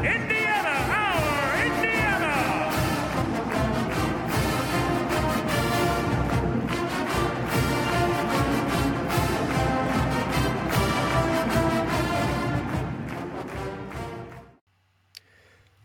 Indiana, 0.00 0.68
our 0.96 1.66
Indiana! 1.66 2.70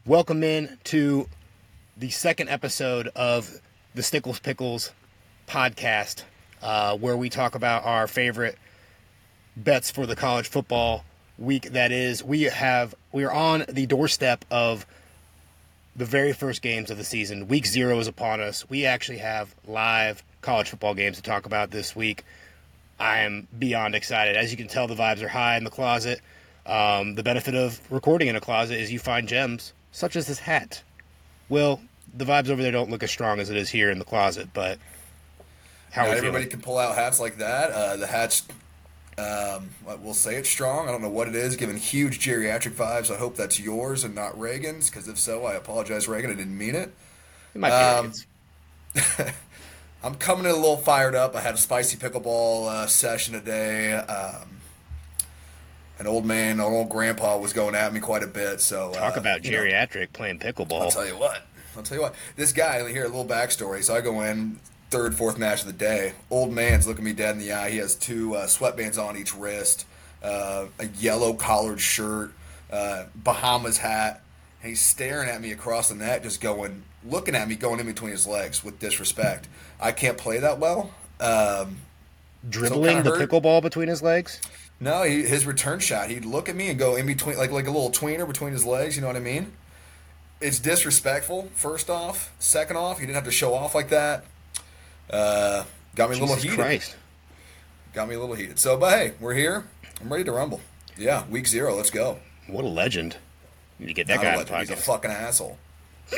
Welcome 0.05 0.43
in 0.45 0.77
to 0.85 1.27
the 1.97 2.09
second 2.09 2.47
episode 2.47 3.09
of 3.17 3.59
the 3.95 4.01
Stickles 4.01 4.39
Pickles 4.39 4.93
podcast, 5.45 6.23
uh, 6.61 6.95
where 6.95 7.17
we 7.17 7.29
talk 7.29 7.53
about 7.53 7.83
our 7.83 8.07
favorite 8.07 8.57
bets 9.57 9.91
for 9.91 10.05
the 10.05 10.15
college 10.15 10.47
football 10.47 11.03
week 11.37 11.71
that 11.71 11.91
is. 11.91 12.23
We 12.23 12.43
have 12.43 12.95
we 13.11 13.23
are 13.23 13.31
on 13.31 13.65
the 13.69 13.85
doorstep 13.85 14.45
of 14.51 14.85
the 15.95 16.05
very 16.05 16.33
first 16.33 16.61
games 16.61 16.91
of 16.91 16.97
the 16.97 17.03
season. 17.03 17.47
Week 17.47 17.65
zero 17.65 17.97
is 17.99 18.07
upon 18.07 18.41
us. 18.41 18.69
We 18.69 18.85
actually 18.85 19.19
have 19.19 19.53
live 19.65 20.23
college 20.41 20.69
football 20.69 20.93
games 20.93 21.17
to 21.17 21.23
talk 21.23 21.45
about 21.45 21.71
this 21.71 21.95
week. 21.95 22.23
I 22.99 23.19
am 23.19 23.47
beyond 23.57 23.95
excited. 23.95 24.35
As 24.37 24.51
you 24.51 24.57
can 24.57 24.67
tell, 24.67 24.87
the 24.87 24.95
vibes 24.95 25.21
are 25.21 25.27
high 25.27 25.57
in 25.57 25.63
the 25.63 25.69
closet. 25.69 26.21
Um, 26.65 27.15
the 27.15 27.23
benefit 27.23 27.55
of 27.55 27.79
recording 27.91 28.27
in 28.27 28.35
a 28.35 28.41
closet 28.41 28.79
is 28.79 28.91
you 28.91 28.99
find 28.99 29.27
gems 29.27 29.73
such 29.91 30.15
as 30.15 30.27
this 30.27 30.39
hat. 30.39 30.81
Well, 31.47 31.81
the 32.13 32.25
vibes 32.25 32.49
over 32.49 32.61
there 32.61 32.71
don't 32.71 32.89
look 32.89 33.03
as 33.03 33.11
strong 33.11 33.39
as 33.39 33.49
it 33.49 33.57
is 33.57 33.69
here 33.69 33.91
in 33.91 33.99
the 33.99 34.05
closet, 34.05 34.49
but 34.53 34.79
how 35.91 36.05
everybody 36.05 36.43
feeling? 36.43 36.49
can 36.49 36.61
pull 36.61 36.77
out 36.77 36.95
hats 36.95 37.19
like 37.19 37.37
that. 37.37 37.71
Uh, 37.71 37.97
the 37.97 38.07
hat's, 38.07 38.43
um, 39.17 39.69
we'll 40.01 40.13
say 40.13 40.35
it's 40.35 40.49
strong. 40.49 40.89
I 40.89 40.91
don't 40.91 41.01
know 41.01 41.09
what 41.09 41.27
it 41.27 41.35
is, 41.35 41.55
giving 41.55 41.77
huge 41.77 42.19
geriatric 42.19 42.73
vibes. 42.73 43.13
I 43.13 43.17
hope 43.17 43.37
that's 43.37 43.59
yours 43.59 44.03
and 44.03 44.13
not 44.13 44.37
Reagan's, 44.39 44.89
because 44.89 45.07
if 45.07 45.17
so, 45.17 45.45
I 45.45 45.53
apologize, 45.53 46.07
Reagan. 46.07 46.31
I 46.31 46.35
didn't 46.35 46.57
mean 46.57 46.75
it. 46.75 46.93
It 47.53 47.59
might 47.59 47.71
um. 47.71 48.11
I'm 50.03 50.15
coming 50.15 50.45
in 50.45 50.51
a 50.51 50.55
little 50.55 50.77
fired 50.77 51.15
up. 51.15 51.35
I 51.35 51.41
had 51.41 51.55
a 51.55 51.57
spicy 51.57 51.97
pickleball 51.97 52.67
uh, 52.69 52.87
session 52.87 53.33
today. 53.33 53.93
Um, 53.93 54.57
an 55.97 56.07
old 56.07 56.25
man, 56.25 56.59
an 56.59 56.65
old 56.65 56.89
grandpa 56.89 57.37
was 57.37 57.53
going 57.53 57.73
at 57.73 57.93
me 57.93 57.99
quite 57.99 58.21
a 58.21 58.27
bit. 58.27 58.61
So 58.61 58.93
Talk 58.93 59.17
uh, 59.17 59.21
about 59.21 59.45
you 59.45 59.51
know, 59.51 59.59
geriatric 59.59 60.13
playing 60.13 60.39
pickleball. 60.39 60.81
I'll 60.81 60.91
tell 60.91 61.07
you 61.07 61.17
what. 61.17 61.41
I'll 61.75 61.83
tell 61.83 61.97
you 61.97 62.03
what. 62.03 62.15
This 62.35 62.51
guy 62.51 62.87
here, 62.89 63.05
a 63.05 63.07
little 63.07 63.25
backstory. 63.25 63.83
So 63.83 63.95
I 63.95 64.01
go 64.01 64.21
in 64.21 64.59
third, 64.95 65.13
fourth 65.13 65.37
match 65.37 65.59
of 65.59 65.67
the 65.67 65.73
day. 65.73 66.13
Old 66.29 66.53
man's 66.53 66.87
looking 66.87 67.03
me 67.03 67.11
dead 67.11 67.31
in 67.35 67.39
the 67.39 67.51
eye. 67.51 67.69
He 67.69 67.77
has 67.79 67.95
two 67.95 68.33
uh, 68.35 68.47
sweatbands 68.47 68.97
on 68.97 69.17
each 69.17 69.35
wrist, 69.35 69.85
uh, 70.23 70.67
a 70.79 70.87
yellow 70.99 71.33
collared 71.33 71.81
shirt, 71.81 72.31
uh, 72.71 73.05
Bahamas 73.13 73.79
hat, 73.79 74.21
and 74.61 74.69
he's 74.69 74.79
staring 74.79 75.27
at 75.29 75.41
me 75.41 75.51
across 75.51 75.89
the 75.89 75.95
net, 75.95 76.23
just 76.23 76.39
going, 76.39 76.83
looking 77.05 77.35
at 77.35 77.47
me, 77.49 77.55
going 77.55 77.81
in 77.81 77.85
between 77.87 78.11
his 78.11 78.25
legs 78.25 78.63
with 78.63 78.79
disrespect. 78.79 79.49
I 79.81 79.91
can't 79.91 80.17
play 80.17 80.39
that 80.39 80.59
well. 80.59 80.91
Um, 81.19 81.77
Dribbling 82.49 82.95
kinda 82.95 83.11
the 83.11 83.17
hurt. 83.17 83.29
pickleball 83.29 83.61
between 83.61 83.89
his 83.89 84.01
legs. 84.01 84.39
no, 84.79 85.03
he, 85.03 85.23
his 85.23 85.45
return 85.45 85.79
shot, 85.79 86.09
he'd 86.09 86.23
look 86.23 86.47
at 86.47 86.55
me 86.55 86.69
and 86.69 86.79
go 86.79 86.95
in 86.95 87.05
between, 87.05 87.37
like 87.37 87.51
like 87.51 87.67
a 87.67 87.71
little 87.71 87.91
tweener 87.91 88.25
between 88.25 88.53
his 88.53 88.63
legs. 88.63 88.95
You 88.95 89.01
know 89.01 89.07
what 89.07 89.17
I 89.17 89.19
mean? 89.19 89.51
It's 90.39 90.59
disrespectful. 90.59 91.49
First 91.53 91.89
off, 91.89 92.33
second 92.39 92.77
off, 92.77 92.99
he 92.99 93.05
didn't 93.05 93.15
have 93.15 93.25
to 93.25 93.31
show 93.31 93.53
off 93.53 93.75
like 93.75 93.89
that. 93.89 94.23
Uh, 95.09 95.63
got 95.95 96.09
me 96.09 96.17
a 96.17 96.19
little 96.19 96.35
heated. 96.35 96.55
Christ. 96.57 96.95
Got 97.93 98.09
me 98.09 98.15
a 98.15 98.19
little 98.19 98.35
heated. 98.35 98.59
So, 98.59 98.77
but 98.77 98.91
hey, 98.91 99.13
we're 99.19 99.33
here. 99.33 99.65
I'm 100.01 100.11
ready 100.11 100.23
to 100.25 100.31
rumble. 100.31 100.61
Yeah, 100.97 101.23
week 101.29 101.47
zero. 101.47 101.75
Let's 101.75 101.89
go. 101.91 102.19
What 102.47 102.63
a 102.65 102.67
legend. 102.67 103.17
Need 103.79 103.87
to 103.87 103.93
get 103.93 104.07
that 104.07 104.15
Not 104.15 104.23
guy 104.23 104.33
a 104.33 104.39
on 104.39 104.45
the 104.45 104.51
legend, 104.51 104.69
He's 104.69 104.79
a 104.79 104.81
fucking 104.81 105.11
asshole. 105.11 105.57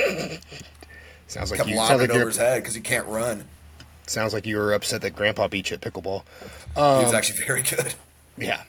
Sounds 1.28 1.52
like 1.52 1.58
Kept 1.58 1.70
you 1.70 1.76
sounds 1.76 1.90
lobbing 1.90 2.00
like, 2.02 2.10
it 2.10 2.16
over 2.16 2.28
his 2.28 2.38
head 2.38 2.62
because 2.62 2.76
he 2.76 2.82
can't 2.82 3.06
run. 3.08 3.44
sounds 4.06 4.34
like 4.34 4.46
you 4.46 4.58
were 4.58 4.74
upset 4.74 5.02
that 5.02 5.16
Grandpa 5.16 5.48
beat 5.50 5.70
you 5.70 5.76
at 5.76 5.82
pickleball. 5.82 6.24
he 6.76 6.80
Um, 6.82 7.04
was 7.04 7.14
actually 7.14 7.40
very 7.46 7.64
good. 7.64 7.94
Yeah. 8.38 8.64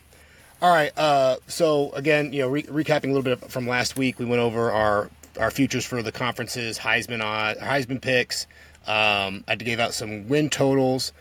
All 0.61 0.73
right. 0.75 0.91
Uh, 0.99 1.37
so 1.47 1.93
again, 1.93 2.33
you 2.33 2.43
know, 2.43 2.49
re- 2.49 2.65
recapping 2.65 3.05
a 3.05 3.13
little 3.13 3.23
bit 3.23 3.49
from 3.51 3.69
last 3.69 3.97
week, 3.97 4.19
we 4.19 4.25
went 4.25 4.41
over 4.41 4.73
our 4.73 5.09
our 5.39 5.53
futures 5.53 5.85
for 5.85 6.03
the 6.03 6.11
conferences, 6.11 6.79
Heisman 6.81 7.23
odds, 7.23 7.61
Heisman 7.61 8.01
picks. 8.01 8.49
Um, 8.89 9.45
I 9.47 9.55
gave 9.55 9.79
out 9.79 9.95
some 9.95 10.29
win 10.29 10.49
totals. 10.51 11.13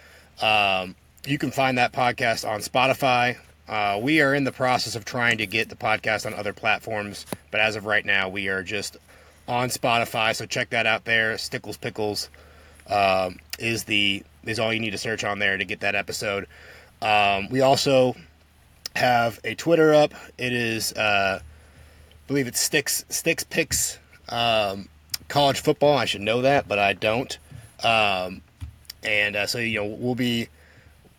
Um, 0.42 0.96
you 1.26 1.38
can 1.38 1.52
find 1.52 1.78
that 1.78 1.92
podcast 1.92 2.50
on 2.50 2.62
Spotify. 2.62 3.38
Uh, 3.68 4.00
we 4.02 4.22
are 4.22 4.34
in 4.34 4.46
the 4.46 4.52
process 4.52 4.96
of 4.96 5.04
trying 5.04 5.38
to 5.40 5.46
get 5.46 5.68
the 5.68 5.76
podcast 5.76 6.26
on 6.26 6.34
other 6.34 6.54
platforms, 6.54 7.26
but 7.52 7.60
as 7.60 7.76
of 7.76 7.86
right 7.86 8.06
now, 8.06 8.30
we 8.30 8.48
are 8.48 8.64
just 8.64 8.96
on 9.48 9.68
Spotify. 9.68 10.34
So 10.34 10.46
check 10.46 10.70
that 10.70 10.86
out 10.86 11.04
there. 11.04 11.38
Stickles 11.38 11.76
Pickles 11.76 12.30
um, 12.90 13.40
is 13.60 13.84
the 13.84 14.24
is 14.46 14.60
all 14.60 14.72
you 14.72 14.80
need 14.80 14.92
to 14.92 14.98
search 14.98 15.26
on 15.26 15.40
there 15.40 15.58
to 15.58 15.66
get 15.66 15.82
that 15.82 15.96
episode. 15.96 16.48
Um, 17.02 17.50
we 17.50 17.60
also 17.60 18.16
have 18.96 19.40
a 19.44 19.56
Twitter 19.56 19.94
up. 19.94 20.14
It 20.38 20.54
is, 20.54 20.94
uh, 20.94 21.40
I 21.42 22.28
believe 22.28 22.48
it's 22.48 22.62
Sticks 22.62 23.04
Sticks 23.10 23.44
Picks 23.44 24.00
um, 24.30 24.88
college 25.28 25.60
football. 25.60 25.98
I 25.98 26.06
should 26.06 26.22
know 26.22 26.42
that, 26.42 26.70
but 26.70 26.80
I 26.80 26.94
don't. 26.94 27.38
Um, 27.84 28.42
and 29.04 29.36
uh, 29.36 29.48
so 29.48 29.60
you 29.60 29.80
know 29.80 29.86
we'll 29.86 30.16
be 30.16 30.48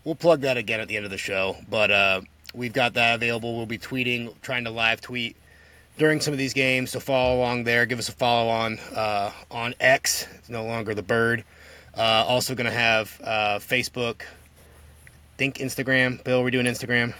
we'll 0.03 0.15
plug 0.15 0.41
that 0.41 0.57
again 0.57 0.79
at 0.79 0.87
the 0.87 0.95
end 0.97 1.05
of 1.05 1.11
the 1.11 1.17
show. 1.17 1.57
But 1.69 1.91
uh, 1.91 2.21
we've 2.53 2.73
got 2.73 2.93
that 2.95 3.15
available. 3.15 3.55
We'll 3.55 3.65
be 3.65 3.77
tweeting, 3.77 4.33
trying 4.41 4.63
to 4.65 4.71
live 4.71 5.01
tweet 5.01 5.35
during 5.97 6.21
some 6.21 6.33
of 6.33 6.37
these 6.37 6.53
games. 6.53 6.91
So 6.91 6.99
follow 6.99 7.37
along 7.37 7.65
there. 7.65 7.85
Give 7.85 7.99
us 7.99 8.09
a 8.09 8.13
follow 8.13 8.49
on 8.49 8.79
uh, 8.95 9.31
on 9.51 9.73
X. 9.79 10.27
It's 10.35 10.49
no 10.49 10.65
longer 10.65 10.93
the 10.93 11.03
bird. 11.03 11.43
Uh, 11.97 12.25
also 12.27 12.55
going 12.55 12.65
to 12.65 12.71
have 12.71 13.19
uh, 13.23 13.59
Facebook. 13.59 14.21
Think 15.37 15.55
Instagram. 15.57 16.23
Bill, 16.23 16.43
we're 16.43 16.51
doing 16.51 16.65
Instagram. 16.65 17.13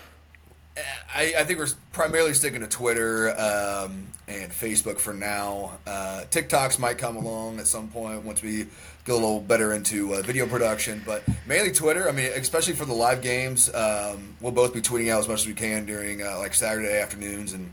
I, 1.13 1.33
I 1.39 1.43
think 1.43 1.59
we're 1.59 1.69
primarily 1.91 2.33
sticking 2.33 2.61
to 2.61 2.67
Twitter 2.67 3.29
um, 3.31 4.07
and 4.27 4.51
Facebook 4.51 4.99
for 4.99 5.13
now. 5.13 5.77
Uh, 5.87 6.23
TikToks 6.29 6.79
might 6.79 6.97
come 6.97 7.15
along 7.15 7.59
at 7.59 7.67
some 7.67 7.87
point 7.87 8.23
once 8.23 8.41
we 8.41 8.67
get 9.05 9.11
a 9.11 9.13
little 9.13 9.41
better 9.41 9.73
into 9.73 10.13
uh, 10.13 10.21
video 10.21 10.45
production, 10.45 11.01
but 11.05 11.23
mainly 11.47 11.71
Twitter. 11.71 12.07
I 12.07 12.11
mean, 12.11 12.31
especially 12.35 12.73
for 12.73 12.85
the 12.85 12.93
live 12.93 13.21
games, 13.21 13.73
um, 13.73 14.35
we'll 14.39 14.51
both 14.51 14.73
be 14.73 14.81
tweeting 14.81 15.11
out 15.11 15.19
as 15.19 15.27
much 15.27 15.41
as 15.41 15.47
we 15.47 15.53
can 15.53 15.85
during 15.85 16.21
uh, 16.21 16.37
like 16.37 16.53
Saturday 16.53 16.99
afternoons 16.99 17.53
and 17.53 17.71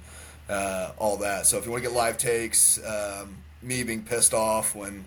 uh, 0.48 0.92
all 0.98 1.16
that. 1.18 1.46
So 1.46 1.58
if 1.58 1.66
you 1.66 1.70
want 1.70 1.82
to 1.82 1.90
get 1.90 1.96
live 1.96 2.18
takes, 2.18 2.84
um, 2.84 3.36
me 3.62 3.82
being 3.82 4.02
pissed 4.02 4.34
off 4.34 4.74
when 4.74 5.04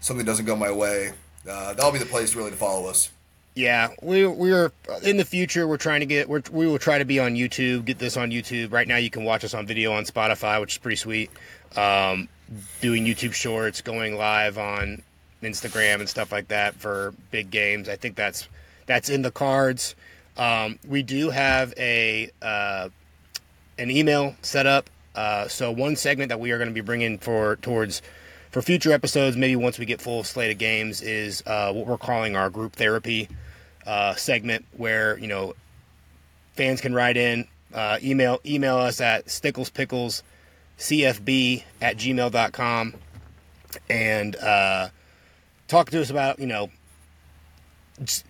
something 0.00 0.26
doesn't 0.26 0.46
go 0.46 0.56
my 0.56 0.72
way, 0.72 1.12
uh, 1.48 1.74
that'll 1.74 1.92
be 1.92 1.98
the 1.98 2.06
place 2.06 2.34
really 2.34 2.50
to 2.50 2.56
follow 2.56 2.88
us. 2.88 3.10
Yeah, 3.58 3.88
we 4.00 4.24
we're 4.24 4.70
in 5.02 5.16
the 5.16 5.24
future. 5.24 5.66
We're 5.66 5.78
trying 5.78 5.98
to 5.98 6.06
get. 6.06 6.28
We're, 6.28 6.44
we 6.52 6.68
will 6.68 6.78
try 6.78 6.98
to 6.98 7.04
be 7.04 7.18
on 7.18 7.34
YouTube. 7.34 7.86
Get 7.86 7.98
this 7.98 8.16
on 8.16 8.30
YouTube. 8.30 8.72
Right 8.72 8.86
now, 8.86 8.98
you 8.98 9.10
can 9.10 9.24
watch 9.24 9.42
us 9.42 9.52
on 9.52 9.66
video 9.66 9.92
on 9.94 10.04
Spotify, 10.04 10.60
which 10.60 10.74
is 10.74 10.78
pretty 10.78 10.94
sweet. 10.94 11.28
Um, 11.74 12.28
doing 12.80 13.04
YouTube 13.04 13.32
Shorts, 13.32 13.80
going 13.80 14.16
live 14.16 14.58
on 14.58 15.02
Instagram 15.42 15.98
and 15.98 16.08
stuff 16.08 16.30
like 16.30 16.46
that 16.48 16.76
for 16.76 17.12
big 17.32 17.50
games. 17.50 17.88
I 17.88 17.96
think 17.96 18.14
that's 18.14 18.48
that's 18.86 19.08
in 19.08 19.22
the 19.22 19.32
cards. 19.32 19.96
Um, 20.36 20.78
we 20.86 21.02
do 21.02 21.30
have 21.30 21.74
a 21.76 22.30
uh, 22.40 22.90
an 23.76 23.90
email 23.90 24.36
set 24.40 24.66
up. 24.66 24.88
Uh, 25.16 25.48
so 25.48 25.72
one 25.72 25.96
segment 25.96 26.28
that 26.28 26.38
we 26.38 26.52
are 26.52 26.58
going 26.58 26.68
to 26.70 26.74
be 26.74 26.80
bringing 26.80 27.18
for 27.18 27.56
towards 27.56 28.02
for 28.52 28.62
future 28.62 28.92
episodes, 28.92 29.36
maybe 29.36 29.56
once 29.56 29.80
we 29.80 29.84
get 29.84 30.00
full 30.00 30.22
slate 30.22 30.52
of 30.52 30.58
games, 30.58 31.02
is 31.02 31.42
uh, 31.44 31.72
what 31.72 31.88
we're 31.88 31.98
calling 31.98 32.36
our 32.36 32.50
group 32.50 32.76
therapy 32.76 33.28
uh, 33.88 34.14
segment, 34.14 34.64
where 34.76 35.18
you 35.18 35.26
know 35.26 35.54
fans 36.54 36.80
can 36.80 36.94
write 36.94 37.16
in, 37.16 37.48
uh, 37.72 37.98
email 38.02 38.40
email 38.46 38.76
us 38.76 39.00
at 39.00 39.26
sticklespicklescfb 39.26 41.64
at 41.80 41.96
gmail.com 41.96 42.94
and 43.88 44.36
uh, 44.36 44.88
talk 45.66 45.90
to 45.90 46.00
us 46.00 46.10
about 46.10 46.38
you 46.38 46.46
know 46.46 46.70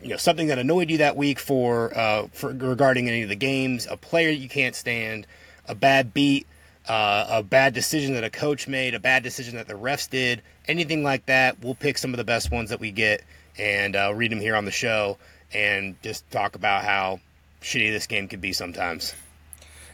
you 0.00 0.08
know 0.08 0.16
something 0.16 0.46
that 0.46 0.58
annoyed 0.58 0.90
you 0.90 0.98
that 0.98 1.16
week 1.16 1.38
for 1.38 1.96
uh, 1.96 2.26
for 2.32 2.52
regarding 2.52 3.08
any 3.08 3.22
of 3.22 3.28
the 3.28 3.36
games, 3.36 3.86
a 3.90 3.96
player 3.96 4.30
you 4.30 4.48
can't 4.48 4.74
stand, 4.74 5.26
a 5.66 5.74
bad 5.74 6.14
beat, 6.14 6.46
uh, 6.88 7.26
a 7.28 7.42
bad 7.42 7.74
decision 7.74 8.14
that 8.14 8.24
a 8.24 8.30
coach 8.30 8.68
made, 8.68 8.94
a 8.94 9.00
bad 9.00 9.22
decision 9.22 9.56
that 9.56 9.66
the 9.66 9.74
refs 9.74 10.08
did, 10.08 10.42
anything 10.66 11.02
like 11.02 11.26
that. 11.26 11.62
We'll 11.62 11.74
pick 11.74 11.98
some 11.98 12.12
of 12.12 12.16
the 12.16 12.24
best 12.24 12.50
ones 12.50 12.70
that 12.70 12.80
we 12.80 12.90
get 12.90 13.22
and 13.58 13.96
uh, 13.96 14.12
read 14.14 14.30
them 14.30 14.40
here 14.40 14.56
on 14.56 14.64
the 14.64 14.70
show, 14.70 15.18
and 15.52 16.00
just 16.02 16.28
talk 16.30 16.54
about 16.54 16.84
how 16.84 17.20
shitty 17.62 17.90
this 17.90 18.06
game 18.06 18.28
could 18.28 18.40
be 18.40 18.52
sometimes. 18.52 19.14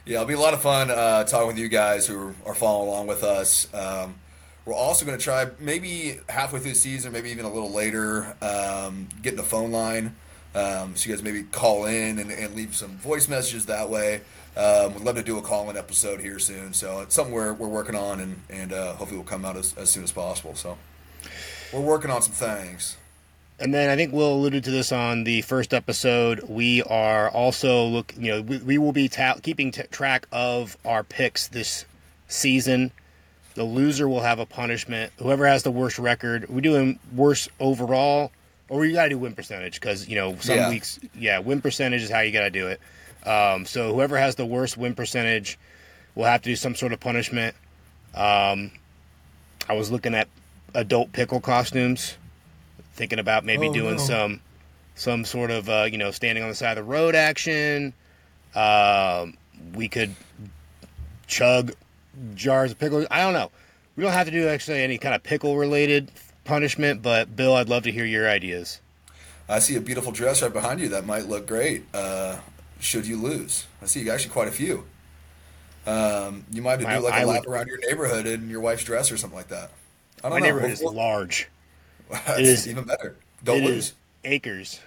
Yeah, 0.05 0.17
it'll 0.17 0.29
be 0.29 0.35
a 0.35 0.41
lot 0.41 0.55
of 0.55 0.61
fun 0.61 0.91
uh, 0.91 1.25
talking 1.25 1.47
with 1.47 1.59
you 1.59 1.69
guys 1.69 2.06
who 2.06 2.35
are 2.45 2.55
following 2.55 2.89
along 2.89 3.06
with 3.06 3.25
us. 3.25 3.73
Um, 3.73 4.17
we're 4.67 4.75
also 4.75 5.06
going 5.06 5.17
to 5.17 5.23
try 5.23 5.47
maybe 5.59 6.21
halfway 6.29 6.61
through 6.61 6.73
the 6.73 6.77
season, 6.77 7.12
maybe 7.12 7.31
even 7.31 7.45
a 7.45 7.53
little 7.53 7.71
later, 7.71 8.37
um, 8.43 9.09
get 9.23 9.33
in 9.33 9.37
the 9.37 9.43
phone 9.43 9.73
line. 9.73 10.15
Um, 10.55 10.95
so 10.95 11.09
you 11.09 11.15
guys 11.15 11.23
maybe 11.23 11.43
call 11.43 11.87
in 11.87 12.19
and, 12.19 12.31
and 12.31 12.55
leave 12.55 12.77
some 12.77 12.97
voice 12.99 13.29
messages 13.29 13.67
that 13.67 13.89
way. 13.91 14.21
Um, 14.56 14.95
we'd 14.95 15.03
love 15.03 15.17
to 15.17 15.23
do 15.23 15.37
a 15.37 15.43
call-in 15.43 15.77
episode 15.77 16.21
here 16.21 16.39
soon. 16.39 16.73
So 16.75 17.01
it's 17.01 17.15
something 17.15 17.35
we're, 17.35 17.53
we're 17.55 17.69
working 17.69 17.97
on, 17.97 18.21
and 18.21 18.41
and 18.49 18.73
uh, 18.73 18.95
hopefully 18.95 19.19
will 19.19 19.25
come 19.25 19.45
out 19.45 19.56
as, 19.56 19.75
as 19.77 19.91
soon 19.91 20.05
as 20.05 20.12
possible. 20.12 20.55
So 20.55 20.79
we're 21.73 21.81
working 21.81 22.11
on 22.11 22.23
some 22.23 22.33
things. 22.35 22.97
And 23.61 23.73
then 23.73 23.89
I 23.89 23.95
think 23.97 24.12
Will 24.12 24.35
alluded 24.35 24.65
to 24.65 24.71
this 24.71 24.91
on 24.91 25.25
the 25.25 25.43
first 25.43 25.73
episode. 25.73 26.43
We 26.49 26.83
are 26.83 27.31
also 27.31 27.85
look, 27.87 28.12
you 28.19 28.33
know, 28.33 28.43
we, 28.43 28.59
we 28.59 28.79
will 28.79 28.93
be 28.93 29.09
ta- 29.09 29.37
keeping 29.43 29.71
t- 29.71 29.83
track 29.91 30.27
of 30.33 30.77
our 30.85 31.05
picks 31.05 31.47
this 31.49 31.85
season. 32.27 32.91
The 33.55 33.62
loser 33.62 34.09
will 34.09 34.23
have 34.23 34.41
a 34.41 34.47
punishment. 34.47 35.12
Whoever 35.19 35.47
has 35.47 35.62
the 35.62 35.71
worst 35.71 36.01
record, 36.01 36.49
we 36.49 36.61
do 36.62 36.71
doing 36.71 36.99
worse 37.15 37.49
overall, 37.61 38.33
or 38.69 38.81
we 38.81 38.93
gotta 38.93 39.11
do 39.11 39.19
win 39.19 39.35
percentage 39.37 39.81
because 39.81 40.09
you 40.09 40.17
know 40.17 40.37
some 40.41 40.56
Yeah. 40.56 40.71
weeks, 40.71 40.99
yeah, 41.15 41.39
win 41.39 41.61
percentage 41.61 42.03
is 42.03 42.11
how 42.11 42.21
you 42.21 42.33
gotta 42.33 42.51
do 42.51 42.67
it. 42.67 42.81
Um, 43.25 43.65
so 43.67 43.95
whoever 43.95 44.19
has 44.19 44.35
the 44.35 44.45
worst 44.45 44.77
win 44.77 44.95
percentage 44.97 45.56
will 46.17 46.25
have 46.25 46.43
to 46.43 46.49
do 46.51 46.56
some 46.56 46.75
sort 46.75 46.93
of 46.93 46.99
punishment. 46.99 47.55
Um, 48.17 48.73
I 49.69 49.75
was 49.75 49.93
looking 49.93 50.15
at 50.15 50.27
adult 50.75 51.12
pickle 51.12 51.41
costumes 51.41 52.17
thinking 52.94 53.19
about 53.19 53.44
maybe 53.44 53.69
Oh, 53.69 53.73
doing 53.73 53.96
no. 53.96 54.02
some 54.02 54.41
some 54.96 55.25
sort 55.25 55.50
of 55.50 55.69
uh, 55.69 55.87
you 55.91 55.99
know 55.99 56.11
standing 56.11 56.43
on 56.43 56.49
the 56.50 56.55
side 56.55 56.79
of 56.79 56.85
the 56.87 56.91
road 56.91 57.14
action. 57.14 57.93
Um, 58.55 59.37
we 59.75 59.88
could 59.88 60.14
chug 61.26 61.73
jars 62.35 62.70
of 62.73 62.79
pickles. 62.79 63.06
I 63.11 63.20
don't 63.20 63.32
know. 63.32 63.50
We 63.96 64.02
don't 64.05 64.12
have 64.12 64.26
to 64.26 64.32
do 64.32 64.49
actually 64.49 64.82
any 64.82 64.99
kind 64.99 65.14
of 65.14 65.23
pickle 65.23 65.56
related 65.56 66.11
punishment, 66.44 67.02
but 67.02 67.35
Bill, 67.35 67.55
I'd 67.55 67.69
love 67.69 67.85
to 67.85 67.93
hear 67.93 68.05
your 68.05 68.29
ideas. 68.29 68.81
I 69.49 69.58
see 69.58 69.76
a 69.76 69.81
beautiful 69.81 70.12
dress 70.12 70.43
right 70.43 70.52
behind 70.52 70.81
you 70.81 70.88
that 70.91 71.05
might 71.06 71.26
look 71.26 71.46
great. 71.46 71.85
Uh, 71.93 72.38
should 72.81 73.06
you 73.06 73.17
lose? 73.20 73.67
I 73.82 73.87
see 73.87 74.00
you 74.00 74.11
actually 74.11 74.31
quite 74.32 74.49
a 74.49 74.52
few. 74.52 74.85
Um, 75.87 76.44
you 76.50 76.62
might 76.62 76.81
have 76.81 76.81
to 76.81 76.87
do 76.87 77.00
like 77.05 77.14
a 77.14 77.17
I 77.19 77.25
lap 77.25 77.44
would- 77.44 77.52
around 77.52 77.67
your 77.69 77.79
neighborhood 77.87 78.26
in 78.26 78.49
your 78.49 78.61
wife's 78.61 78.85
dress 78.85 79.11
or 79.12 79.17
something 79.17 79.37
like 79.37 79.49
that. 79.49 79.70
I 80.23 80.29
My 80.29 80.37
don't 80.37 80.41
know. 80.41 80.46
neighborhood 80.46 80.70
is 80.70 80.82
Well, 80.82 80.94
large. 80.94 81.49
That's 82.11 82.39
it 82.39 82.45
is- 82.47 82.69
even 82.69 82.85
better. 82.85 83.17
Don't 83.43 83.59
It 83.62 83.65
lose. 83.65 83.77
is 83.89 83.93
acres, 84.25 84.81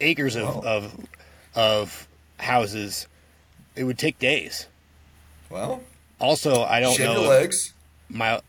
acres 0.00 0.36
of, 0.36 0.64
of 0.64 0.94
of 1.54 2.06
houses. 2.38 3.08
It 3.74 3.84
would 3.84 3.98
take 3.98 4.18
days. 4.18 4.66
Well, 5.50 5.82
Also, 6.20 6.62
I 6.62 6.80
don't 6.80 6.98
know. 6.98 7.12
your 7.20 7.28
legs. 7.28 7.72
my 8.08 8.40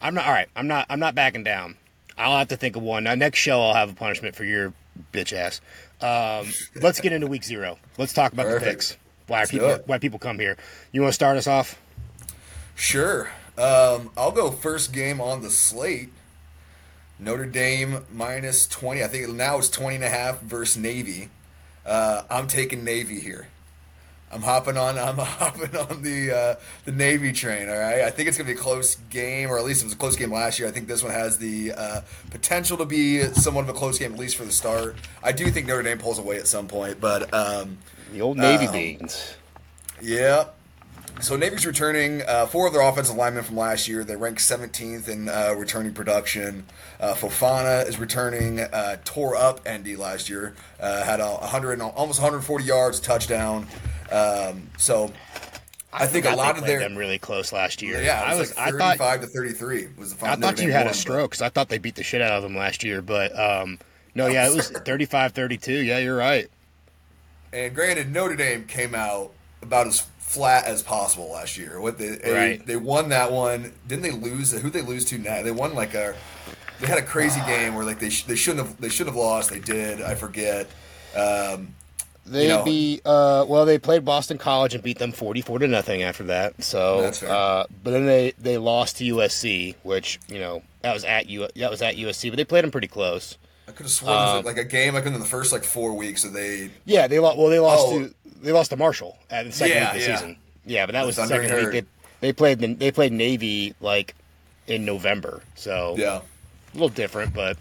I'm 0.00 0.14
not 0.14 0.26
all 0.26 0.32
right. 0.32 0.48
I'm 0.56 0.66
not 0.68 0.86
I'm 0.88 1.00
not 1.00 1.14
backing 1.14 1.42
down. 1.44 1.76
I'll 2.16 2.38
have 2.38 2.48
to 2.48 2.56
think 2.56 2.76
of 2.76 2.82
one. 2.82 3.04
Now 3.04 3.14
next 3.14 3.38
show 3.38 3.60
I'll 3.60 3.74
have 3.74 3.90
a 3.90 3.94
punishment 3.94 4.36
for 4.36 4.44
your 4.44 4.72
bitch 5.12 5.32
ass. 5.32 5.60
Um, 6.00 6.52
let's 6.82 7.00
get 7.00 7.12
into 7.12 7.26
week 7.26 7.42
zero. 7.44 7.78
Let's 7.98 8.12
talk 8.12 8.32
about 8.32 8.46
the 8.46 8.60
picks. 8.60 8.96
Why 9.26 9.38
are 9.38 9.40
Let's 9.40 9.50
people 9.50 9.78
why 9.86 9.98
people 9.98 10.18
come 10.18 10.38
here? 10.38 10.56
You 10.92 11.00
want 11.00 11.10
to 11.10 11.14
start 11.14 11.36
us 11.36 11.46
off? 11.46 11.80
Sure. 12.74 13.30
Um, 13.58 14.10
I'll 14.16 14.32
go 14.32 14.50
first 14.50 14.92
game 14.92 15.20
on 15.20 15.42
the 15.42 15.50
slate. 15.50 16.10
Notre 17.22 17.46
Dame 17.46 18.04
minus 18.12 18.66
20. 18.66 19.02
I 19.02 19.06
think 19.08 19.28
now 19.30 19.58
it's 19.58 19.68
20 19.70 19.96
and 19.96 20.04
a 20.04 20.08
half 20.08 20.40
versus 20.40 20.76
Navy. 20.76 21.28
Uh, 21.86 22.22
I'm 22.30 22.46
taking 22.46 22.84
Navy 22.84 23.20
here. 23.20 23.48
I'm 24.30 24.42
hopping 24.42 24.76
on. 24.78 24.98
I'm 24.98 25.16
hopping 25.18 25.76
on 25.76 26.02
the 26.02 26.34
uh, 26.34 26.54
the 26.86 26.92
Navy 26.92 27.32
train. 27.32 27.68
All 27.68 27.76
right. 27.78 28.00
I 28.02 28.10
think 28.10 28.28
it's 28.28 28.38
gonna 28.38 28.46
be 28.46 28.54
a 28.54 28.56
close 28.60 28.96
game, 29.10 29.50
or 29.50 29.58
at 29.58 29.64
least 29.64 29.82
it 29.82 29.84
was 29.84 29.92
a 29.92 29.96
close 29.96 30.16
game 30.16 30.32
last 30.32 30.58
year. 30.58 30.66
I 30.68 30.70
think 30.72 30.88
this 30.88 31.02
one 31.02 31.12
has 31.12 31.36
the 31.38 31.72
uh, 31.72 32.00
potential 32.30 32.76
to 32.78 32.86
be 32.86 33.20
somewhat 33.34 33.62
of 33.64 33.68
a 33.68 33.74
close 33.74 33.98
game, 33.98 34.14
at 34.14 34.18
least 34.18 34.36
for 34.36 34.44
the 34.44 34.52
start. 34.52 34.96
I 35.22 35.32
do 35.32 35.50
think 35.50 35.66
Notre 35.66 35.82
Dame 35.82 35.98
pulls 35.98 36.18
away 36.18 36.38
at 36.38 36.46
some 36.46 36.66
point, 36.66 36.98
but 37.00 37.32
um, 37.34 37.76
The 38.12 38.22
old 38.22 38.38
Navy 38.38 38.66
Um, 38.68 38.72
beans. 38.72 39.34
yeah. 40.00 40.44
So 41.20 41.36
Navy's 41.36 41.66
returning 41.66 42.22
uh, 42.22 42.46
four 42.46 42.66
of 42.66 42.72
their 42.72 42.82
offensive 42.82 43.16
linemen 43.16 43.44
from 43.44 43.56
last 43.56 43.86
year. 43.86 44.02
They 44.02 44.16
ranked 44.16 44.40
17th 44.40 45.08
in 45.08 45.28
uh, 45.28 45.54
returning 45.56 45.92
production. 45.92 46.66
Uh, 46.98 47.14
Fofana 47.14 47.86
is 47.86 47.98
returning. 47.98 48.60
Uh, 48.60 48.96
tore 49.04 49.36
up 49.36 49.60
ND 49.68 49.96
last 49.98 50.28
year. 50.28 50.54
Uh, 50.80 51.04
had 51.04 51.20
a 51.20 51.26
100, 51.34 51.80
almost 51.80 52.20
140 52.20 52.64
yards, 52.64 52.98
touchdown. 52.98 53.66
Um, 54.10 54.70
so 54.78 55.12
I, 55.92 56.06
think 56.06 56.26
a 56.26 56.34
lot 56.34 56.58
of 56.58 56.64
their 56.64 56.80
them 56.80 56.96
really 56.96 57.18
close 57.18 57.52
last 57.52 57.82
year. 57.82 58.02
yeah, 58.02 58.22
I 58.24 58.34
was, 58.34 58.56
like 58.56 58.66
I 58.66 58.96
35 58.96 58.98
thought 58.98 59.20
to 59.20 59.26
33 59.26 59.88
was 59.96 60.10
the 60.10 60.16
final. 60.16 60.44
I 60.44 60.50
thought 60.50 60.62
you 60.62 60.72
had 60.72 60.86
won, 60.86 60.90
a 60.92 60.94
stroke 60.94 61.30
because 61.30 61.42
I 61.42 61.50
thought 61.50 61.68
they 61.68 61.78
beat 61.78 61.94
the 61.94 62.02
shit 62.02 62.22
out 62.22 62.32
of 62.32 62.42
them 62.42 62.56
last 62.56 62.82
year. 62.82 63.02
But 63.02 63.38
um, 63.38 63.78
no, 64.14 64.26
yeah, 64.26 64.48
it 64.48 64.54
was 64.54 64.70
35-32. 64.86 65.84
Yeah, 65.84 65.98
you're 65.98 66.16
right. 66.16 66.48
And 67.52 67.74
granted, 67.74 68.10
Notre 68.10 68.36
Dame 68.36 68.64
came 68.64 68.94
out 68.94 69.32
about 69.60 69.86
as 69.86 70.06
flat 70.32 70.64
as 70.64 70.82
possible 70.82 71.30
last 71.32 71.56
year. 71.58 71.80
What 71.80 71.98
they 71.98 72.08
they, 72.16 72.32
Right. 72.32 72.66
they 72.66 72.76
won 72.76 73.10
that 73.10 73.30
one. 73.30 73.72
Didn't 73.86 74.02
they 74.02 74.10
lose? 74.10 74.52
Who 74.52 74.70
they 74.70 74.80
lose 74.82 75.04
to 75.06 75.18
now? 75.18 75.42
They 75.42 75.50
won 75.50 75.74
like 75.74 75.94
a. 75.94 76.14
They 76.80 76.86
had 76.88 76.98
a 76.98 77.02
crazy 77.02 77.40
game 77.46 77.74
where 77.74 77.84
like 77.84 78.00
they 78.00 78.10
sh- 78.10 78.24
they 78.24 78.34
shouldn't 78.34 78.66
have 78.66 78.80
they 78.80 78.88
should 78.88 79.06
have 79.06 79.16
lost. 79.16 79.50
They 79.50 79.60
did. 79.60 80.00
I 80.02 80.14
forget. 80.14 80.68
Um, 81.16 81.74
They 82.24 82.44
You 82.44 82.48
know- 82.50 82.62
beat 82.64 83.02
uh 83.04 83.44
well 83.48 83.64
they 83.66 83.78
played 83.78 84.04
Boston 84.04 84.38
College 84.38 84.74
and 84.74 84.82
beat 84.82 84.98
them 84.98 85.10
44 85.12 85.58
to 85.60 85.66
nothing 85.68 86.02
after 86.04 86.22
that. 86.24 86.62
So 86.62 87.02
That's 87.02 87.22
uh 87.22 87.64
but 87.84 87.90
then 87.90 88.06
they 88.06 88.32
they 88.38 88.58
lost 88.58 88.98
to 88.98 89.04
USC, 89.04 89.74
which, 89.82 90.18
you 90.28 90.38
know, 90.38 90.62
that 90.82 90.94
was 90.94 91.04
at 91.04 91.28
U 91.28 91.48
that 91.56 91.70
was 91.70 91.82
at 91.82 91.96
USC, 91.96 92.30
but 92.30 92.36
they 92.36 92.44
played 92.44 92.62
them 92.64 92.70
pretty 92.70 92.86
close. 92.88 93.36
I 93.68 93.72
could 93.72 93.84
have 93.84 93.90
sworn 93.92 94.12
Uh, 94.16 94.32
it 94.34 94.36
was 94.38 94.44
like 94.44 94.56
a 94.58 94.64
game 94.68 94.94
like 94.94 95.06
in 95.06 95.12
the 95.12 95.20
first 95.24 95.52
like 95.52 95.64
four 95.64 95.94
weeks. 95.94 96.22
So 96.22 96.28
they 96.28 96.70
Yeah, 96.84 97.06
they 97.06 97.18
lost 97.18 97.38
well 97.38 97.48
they 97.48 97.58
lost 97.58 97.86
Oh. 97.88 97.98
to 98.04 98.14
they 98.42 98.52
lost 98.52 98.70
to 98.70 98.76
Marshall 98.76 99.16
at 99.30 99.46
the 99.46 99.52
second 99.52 99.76
Yeah, 99.76 99.80
week 99.80 99.88
of 99.88 99.94
the 99.94 100.08
yeah. 100.10 100.16
season. 100.16 100.36
Yeah, 100.66 100.86
but 100.86 100.92
that 100.92 101.00
The 101.02 101.06
was 101.06 101.16
the 101.16 101.22
Thundering 101.22 101.48
second 101.48 101.64
week. 101.72 101.84
They, 102.20 102.26
they 102.28 102.32
played 102.32 102.58
the, 102.60 102.74
they 102.74 102.90
played 102.92 103.12
Navy 103.12 103.74
like 103.80 104.14
in 104.66 104.84
November. 104.84 105.42
So 105.54 105.94
yeah. 105.98 106.20
a 106.20 106.74
little 106.74 106.88
different, 106.88 107.34
but 107.34 107.56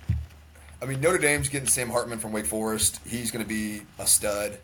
I 0.81 0.86
mean 0.86 1.01
Notre 1.01 1.18
Dame's 1.19 1.50
getting 1.50 1.68
Sam 1.68 1.89
Hartman 1.89 2.19
from 2.19 2.31
Wake 2.31 2.45
Forest. 2.48 3.00
He's 3.07 3.30
going 3.31 3.44
to 3.44 3.50
be 3.50 3.81
a 4.00 4.07
stud. 4.07 4.57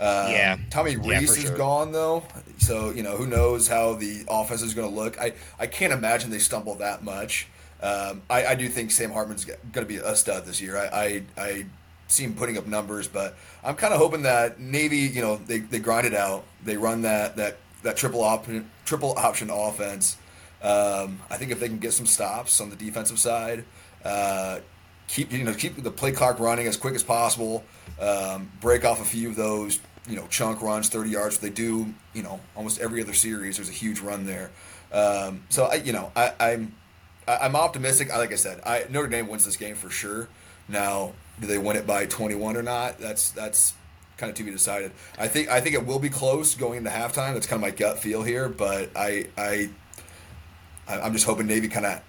Um, 0.00 0.30
Yeah. 0.30 0.56
Tommy 0.70 0.92
Yeah, 0.92 1.18
Rees 1.18 1.30
for 1.32 1.36
is 1.38 1.42
sure. 1.48 1.56
gone 1.56 1.90
though, 1.92 2.22
so 2.58 2.90
you 2.90 3.02
know 3.02 3.16
who 3.16 3.26
knows 3.26 3.66
how 3.66 3.94
the 3.94 4.24
offense 4.28 4.62
is 4.62 4.72
going 4.74 4.88
to 4.88 4.94
look. 4.94 5.20
I, 5.20 5.32
I 5.58 5.66
can't 5.66 5.92
imagine 5.92 6.30
they 6.30 6.38
stumble 6.38 6.76
that 6.76 7.02
much. 7.02 7.48
Um, 7.82 8.22
I, 8.28 8.46
I 8.46 8.54
do 8.54 8.68
think 8.68 8.90
Sam 8.90 9.12
Hartman's 9.12 9.44
going 9.44 9.58
to 9.72 9.84
be 9.84 9.96
a 9.96 10.16
stud 10.16 10.46
this 10.46 10.60
year. 10.60 10.76
I, 10.76 10.86
I, 10.86 11.22
I 11.36 11.66
see 12.08 12.24
him 12.24 12.34
putting 12.34 12.58
up 12.58 12.66
numbers, 12.66 13.06
but 13.06 13.36
I'm 13.62 13.76
kind 13.76 13.94
of 13.94 14.00
hoping 14.00 14.22
that 14.22 14.58
Navy, 14.58 14.98
you 14.98 15.22
know, 15.22 15.36
they, 15.36 15.58
they 15.58 15.78
grind 15.78 16.06
it 16.06 16.14
out. 16.14 16.44
They 16.64 16.76
run 16.76 17.02
that 17.02 17.36
that 17.36 17.58
that 17.82 17.96
triple 17.96 18.22
option 18.22 18.68
triple 18.84 19.14
option 19.16 19.50
offense. 19.50 20.16
Um, 20.62 21.20
I 21.30 21.36
think 21.36 21.52
if 21.52 21.60
they 21.60 21.68
can 21.68 21.78
get 21.78 21.92
some 21.92 22.06
stops 22.06 22.60
on 22.60 22.70
the 22.70 22.76
defensive 22.76 23.18
side, 23.18 23.64
uh, 24.04 24.58
keep 25.06 25.32
you 25.32 25.44
know 25.44 25.54
keep 25.54 25.80
the 25.82 25.90
play 25.90 26.12
clock 26.12 26.40
running 26.40 26.66
as 26.66 26.76
quick 26.76 26.94
as 26.94 27.02
possible, 27.02 27.64
um, 28.00 28.50
break 28.60 28.84
off 28.84 29.00
a 29.00 29.04
few 29.04 29.28
of 29.28 29.36
those 29.36 29.78
you 30.08 30.16
know 30.16 30.26
chunk 30.28 30.60
runs, 30.62 30.88
thirty 30.88 31.10
yards. 31.10 31.38
They 31.38 31.50
do 31.50 31.94
you 32.12 32.22
know 32.22 32.40
almost 32.56 32.80
every 32.80 33.00
other 33.02 33.14
series. 33.14 33.56
There's 33.56 33.68
a 33.68 33.72
huge 33.72 34.00
run 34.00 34.26
there. 34.26 34.50
Um, 34.92 35.42
so 35.48 35.66
I 35.66 35.74
you 35.74 35.92
know 35.92 36.10
I, 36.16 36.32
I'm 36.40 36.74
I- 37.28 37.44
I'm 37.44 37.54
optimistic. 37.56 38.08
Like 38.10 38.32
I 38.32 38.36
said, 38.36 38.60
I, 38.64 38.84
Notre 38.90 39.08
Dame 39.08 39.28
wins 39.28 39.44
this 39.44 39.56
game 39.56 39.74
for 39.76 39.90
sure. 39.90 40.28
Now, 40.68 41.12
do 41.40 41.46
they 41.46 41.58
win 41.58 41.76
it 41.76 41.86
by 41.86 42.06
21 42.06 42.56
or 42.56 42.62
not? 42.62 42.98
That's 42.98 43.30
that's 43.30 43.74
kind 44.16 44.30
of 44.30 44.36
to 44.36 44.42
be 44.44 44.50
decided. 44.50 44.90
I 45.18 45.28
think 45.28 45.48
I 45.48 45.60
think 45.60 45.74
it 45.76 45.86
will 45.86 45.98
be 46.00 46.08
close 46.10 46.54
going 46.54 46.78
into 46.78 46.90
halftime. 46.90 47.34
That's 47.34 47.46
kind 47.46 47.62
of 47.62 47.68
my 47.70 47.74
gut 47.76 47.98
feel 48.00 48.22
here, 48.22 48.48
but 48.48 48.90
I 48.96 49.26
I 49.36 49.70
I- 50.88 51.00
I'm 51.00 51.12
just 51.12 51.26
hoping 51.26 51.46
Navy 51.46 51.68
kind 51.68 51.86
of 51.86 52.00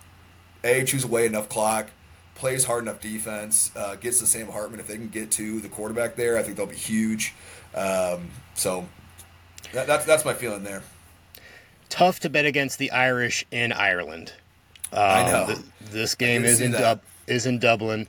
a 0.64 0.84
choose 0.84 1.04
away 1.04 1.26
enough 1.26 1.48
clock, 1.50 1.90
plays 2.36 2.66
hard 2.66 2.84
enough 2.84 3.00
defense, 3.00 3.72
uh, 3.76 3.96
gets 3.96 4.20
the 4.20 4.26
Sam 4.28 4.48
Hartman. 4.48 4.80
If 4.80 4.88
they 4.88 4.96
can 4.96 5.08
get 5.10 5.32
to 5.32 5.60
the 5.62 5.70
quarterback 5.70 6.16
there, 6.16 6.38
I 6.38 6.44
think 6.44 6.58
they'll 6.58 6.66
be 6.66 6.76
huge. 6.76 7.34
Um, 7.76 8.30
so 8.56 8.88
that, 9.74 9.88
that's 9.88 10.06
that's 10.06 10.26
my 10.26 10.34
feeling 10.34 10.64
there. 10.64 10.82
tough 11.90 12.20
to 12.22 12.30
bet 12.30 12.46
against 12.46 12.78
the 12.80 12.92
Irish 12.92 13.46
in 13.52 13.72
Ireland. 13.72 14.34
I 14.94 15.22
Um, 15.24 15.32
know. 15.32 15.46
th- 15.48 15.66
this 15.92 16.16
game 16.16 16.46
is 16.46 16.62
in. 16.62 16.72
Dub- 16.72 17.02
is 17.28 17.46
in 17.46 17.60
Dublin, 17.60 18.08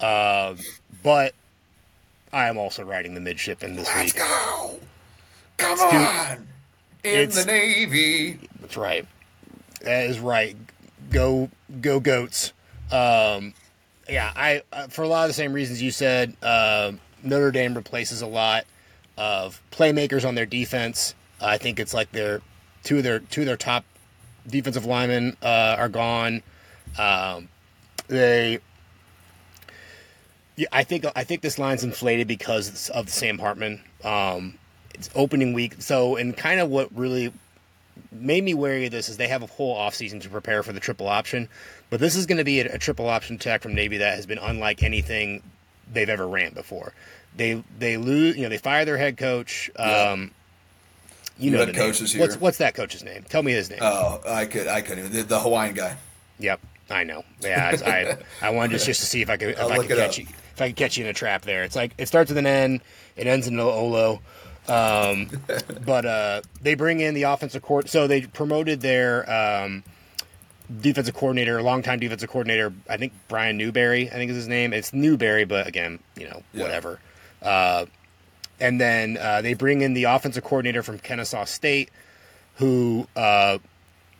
uh, 0.00 0.54
but 1.02 1.34
I 2.32 2.48
am 2.48 2.56
also 2.56 2.84
riding 2.84 3.14
the 3.14 3.20
midshipman 3.20 3.74
this 3.76 3.88
Let's 3.88 4.14
week. 4.14 4.22
go! 4.22 4.80
Come 5.58 5.76
do- 5.78 5.82
on! 5.84 6.48
In 7.04 7.10
It's- 7.18 7.34
the 7.34 7.44
Navy. 7.50 8.38
That's 8.60 8.76
right. 8.76 9.06
That 9.80 10.06
is 10.06 10.20
right. 10.20 10.56
Go 11.10 11.50
go 11.80 11.98
goats. 11.98 12.52
Um, 12.92 13.54
yeah, 14.08 14.32
I 14.36 14.62
uh, 14.72 14.86
for 14.88 15.02
a 15.02 15.08
lot 15.08 15.22
of 15.24 15.28
the 15.30 15.34
same 15.34 15.52
reasons 15.52 15.82
you 15.82 15.90
said. 15.90 16.36
Uh, 16.42 16.92
Notre 17.24 17.50
Dame 17.50 17.74
replaces 17.74 18.22
a 18.22 18.26
lot 18.26 18.64
of 19.16 19.60
playmakers 19.72 20.26
on 20.26 20.34
their 20.36 20.46
defense. 20.46 21.14
I 21.40 21.58
think 21.58 21.80
it's 21.80 21.92
like 21.94 22.12
their 22.12 22.40
two 22.84 22.98
of 22.98 23.02
their 23.02 23.18
two 23.18 23.40
of 23.42 23.46
their 23.46 23.56
top 23.56 23.84
defensive 24.46 24.84
linemen 24.86 25.36
uh, 25.42 25.76
are 25.78 25.88
gone. 25.88 26.42
Um, 26.98 27.48
they. 28.08 28.58
Yeah, 30.56 30.68
I 30.70 30.84
think 30.84 31.06
I 31.16 31.24
think 31.24 31.40
this 31.40 31.58
line's 31.58 31.82
inflated 31.82 32.28
because 32.28 32.90
of 32.90 33.08
Sam 33.08 33.38
Hartman. 33.38 33.82
Um, 34.04 34.58
it's 34.94 35.08
opening 35.14 35.54
week. 35.54 35.76
So, 35.80 36.16
and 36.16 36.36
kind 36.36 36.60
of 36.60 36.68
what 36.68 36.94
really 36.94 37.32
made 38.10 38.44
me 38.44 38.54
wary 38.54 38.86
of 38.86 38.92
this 38.92 39.08
is 39.08 39.16
they 39.16 39.28
have 39.28 39.42
a 39.42 39.46
whole 39.46 39.76
offseason 39.76 40.20
to 40.22 40.28
prepare 40.28 40.62
for 40.62 40.72
the 40.72 40.80
triple 40.80 41.08
option. 41.08 41.48
But 41.90 42.00
this 42.00 42.16
is 42.16 42.26
going 42.26 42.38
to 42.38 42.44
be 42.44 42.60
a, 42.60 42.74
a 42.74 42.78
triple 42.78 43.08
option 43.08 43.36
attack 43.36 43.62
from 43.62 43.74
Navy 43.74 43.98
that 43.98 44.16
has 44.16 44.26
been 44.26 44.38
unlike 44.38 44.82
anything 44.82 45.42
they've 45.92 46.08
ever 46.08 46.26
ran 46.26 46.52
before. 46.52 46.92
They 47.36 47.62
they 47.78 47.96
lose, 47.96 48.36
you 48.36 48.42
know, 48.42 48.48
they 48.48 48.58
fire 48.58 48.84
their 48.84 48.98
head 48.98 49.16
coach. 49.16 49.70
Um, 49.76 50.32
you 51.42 51.50
know 51.50 51.58
the 51.64 51.72
name. 51.72 51.74
coach 51.74 52.00
is 52.00 52.16
What's 52.16 52.34
here. 52.34 52.40
what's 52.40 52.58
that 52.58 52.74
coach's 52.74 53.02
name? 53.04 53.24
Tell 53.28 53.42
me 53.42 53.52
his 53.52 53.68
name. 53.70 53.80
Oh, 53.82 54.20
I 54.28 54.46
could, 54.46 54.66
I 54.68 54.80
couldn't. 54.80 55.12
The, 55.12 55.22
the 55.22 55.40
Hawaiian 55.40 55.74
guy. 55.74 55.96
Yep, 56.38 56.60
I 56.90 57.04
know. 57.04 57.24
Yeah, 57.40 57.76
I 57.86 57.90
I, 57.90 58.16
I 58.48 58.50
wanted 58.50 58.72
just, 58.72 58.86
just 58.86 59.00
to 59.00 59.06
see 59.06 59.22
if 59.22 59.30
I 59.30 59.36
could 59.36 59.50
if 59.50 59.60
I'll 59.60 59.72
I 59.72 59.78
could 59.86 59.96
catch 59.96 60.10
up. 60.12 60.18
you 60.18 60.26
if 60.54 60.60
I 60.60 60.68
could 60.68 60.76
catch 60.76 60.96
you 60.96 61.04
in 61.04 61.10
a 61.10 61.14
trap 61.14 61.42
there. 61.42 61.62
It's 61.64 61.76
like 61.76 61.92
it 61.98 62.06
starts 62.08 62.28
with 62.30 62.38
an 62.38 62.46
N, 62.46 62.80
it 63.16 63.26
ends 63.26 63.46
in 63.46 63.54
an 63.54 63.60
Olo. 63.60 64.20
Um, 64.68 65.28
but 65.84 66.06
uh, 66.06 66.42
they 66.60 66.74
bring 66.74 67.00
in 67.00 67.14
the 67.14 67.24
offensive 67.24 67.62
court. 67.62 67.88
So 67.88 68.06
they 68.06 68.22
promoted 68.22 68.80
their 68.80 69.28
um, 69.30 69.82
defensive 70.80 71.14
coordinator, 71.14 71.60
longtime 71.62 71.98
defensive 71.98 72.30
coordinator. 72.30 72.72
I 72.88 72.96
think 72.96 73.12
Brian 73.28 73.56
Newberry. 73.56 74.08
I 74.08 74.12
think 74.14 74.30
is 74.30 74.36
his 74.36 74.48
name. 74.48 74.72
It's 74.72 74.92
Newberry, 74.92 75.44
but 75.44 75.66
again, 75.66 75.98
you 76.16 76.28
know, 76.28 76.42
Yeah. 76.52 76.62
whatever. 76.62 77.00
Uh, 77.42 77.86
and 78.62 78.80
then 78.80 79.18
uh, 79.18 79.42
they 79.42 79.54
bring 79.54 79.82
in 79.82 79.92
the 79.92 80.04
offensive 80.04 80.44
coordinator 80.44 80.82
from 80.82 80.98
Kennesaw 80.98 81.44
State, 81.44 81.90
who 82.56 83.06
uh, 83.16 83.58